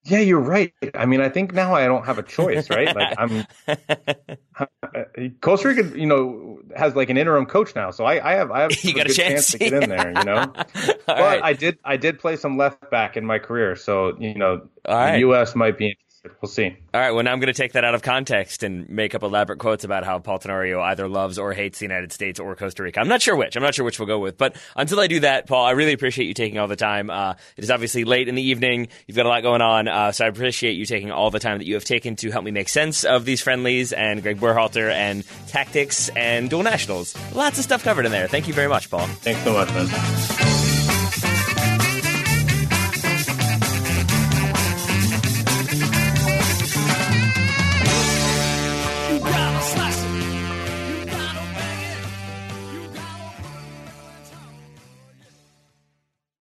Yeah, 0.07 0.19
you're 0.19 0.39
right. 0.39 0.73
I 0.93 1.05
mean, 1.05 1.19
I 1.19 1.27
think 1.27 1.53
now 1.53 1.75
I 1.75 1.85
don't 1.85 2.05
have 2.05 2.17
a 2.17 2.23
choice, 2.23 2.69
right? 2.69 2.95
Like 2.95 3.13
I'm 3.17 3.45
Costa 5.41 5.67
Rica, 5.67 5.99
you 5.99 6.05
know, 6.05 6.59
has 6.75 6.95
like 6.95 7.09
an 7.09 7.17
interim 7.17 7.45
coach 7.45 7.75
now, 7.75 7.91
so 7.91 8.05
I, 8.05 8.31
I 8.31 8.35
have 8.35 8.49
I 8.51 8.61
have 8.61 8.71
you 8.83 8.93
got 8.93 9.09
a 9.09 9.13
chance. 9.13 9.49
chance. 9.49 9.51
to 9.51 9.57
get 9.57 9.73
in 9.73 9.89
there, 9.89 10.13
you 10.15 10.23
know. 10.23 10.53
but 10.53 11.07
right. 11.07 11.43
I 11.43 11.53
did 11.53 11.77
I 11.83 11.97
did 11.97 12.19
play 12.19 12.37
some 12.37 12.57
left 12.57 12.89
back 12.89 13.17
in 13.17 13.25
my 13.25 13.37
career, 13.37 13.75
so 13.75 14.17
you 14.17 14.35
know, 14.35 14.69
All 14.85 15.11
the 15.11 15.19
U.S. 15.19 15.55
might 15.55 15.77
be 15.77 15.97
We'll 16.41 16.49
see. 16.49 16.75
All 16.93 17.01
right. 17.01 17.11
Well, 17.11 17.23
now 17.23 17.31
I'm 17.31 17.39
going 17.39 17.53
to 17.53 17.59
take 17.59 17.73
that 17.73 17.83
out 17.83 17.95
of 17.95 18.01
context 18.01 18.63
and 18.63 18.89
make 18.89 19.15
up 19.15 19.23
elaborate 19.23 19.59
quotes 19.59 19.83
about 19.83 20.03
how 20.03 20.19
Paul 20.19 20.39
Tenorio 20.39 20.81
either 20.81 21.07
loves 21.07 21.37
or 21.37 21.53
hates 21.53 21.79
the 21.79 21.85
United 21.85 22.11
States 22.11 22.39
or 22.39 22.55
Costa 22.55 22.83
Rica. 22.83 22.99
I'm 22.99 23.07
not 23.07 23.21
sure 23.21 23.35
which. 23.35 23.55
I'm 23.55 23.63
not 23.63 23.75
sure 23.75 23.85
which 23.85 23.99
we'll 23.99 24.07
go 24.07 24.19
with. 24.19 24.37
But 24.37 24.55
until 24.75 24.99
I 24.99 25.07
do 25.07 25.21
that, 25.21 25.47
Paul, 25.47 25.65
I 25.65 25.71
really 25.71 25.93
appreciate 25.93 26.25
you 26.25 26.33
taking 26.33 26.57
all 26.57 26.67
the 26.67 26.75
time. 26.75 27.09
Uh, 27.09 27.33
it 27.55 27.63
is 27.63 27.71
obviously 27.71 28.03
late 28.03 28.27
in 28.27 28.35
the 28.35 28.41
evening. 28.43 28.87
You've 29.07 29.17
got 29.17 29.25
a 29.25 29.29
lot 29.29 29.41
going 29.43 29.61
on. 29.61 29.87
Uh, 29.87 30.11
so 30.11 30.25
I 30.25 30.27
appreciate 30.27 30.73
you 30.73 30.85
taking 30.85 31.11
all 31.11 31.31
the 31.31 31.39
time 31.39 31.57
that 31.59 31.65
you 31.65 31.75
have 31.75 31.85
taken 31.85 32.15
to 32.17 32.31
help 32.31 32.43
me 32.43 32.51
make 32.51 32.69
sense 32.69 33.03
of 33.03 33.25
these 33.25 33.41
friendlies 33.41 33.93
and 33.93 34.21
Greg 34.21 34.39
Berhalter 34.39 34.91
and 34.91 35.23
tactics 35.47 36.09
and 36.09 36.49
dual 36.49 36.63
nationals. 36.63 37.15
Lots 37.33 37.57
of 37.57 37.63
stuff 37.63 37.83
covered 37.83 38.05
in 38.05 38.11
there. 38.11 38.27
Thank 38.27 38.47
you 38.47 38.53
very 38.53 38.69
much, 38.69 38.89
Paul. 38.89 39.07
Thanks 39.07 39.43
so 39.43 39.53
much, 39.53 39.69
man. 39.69 40.56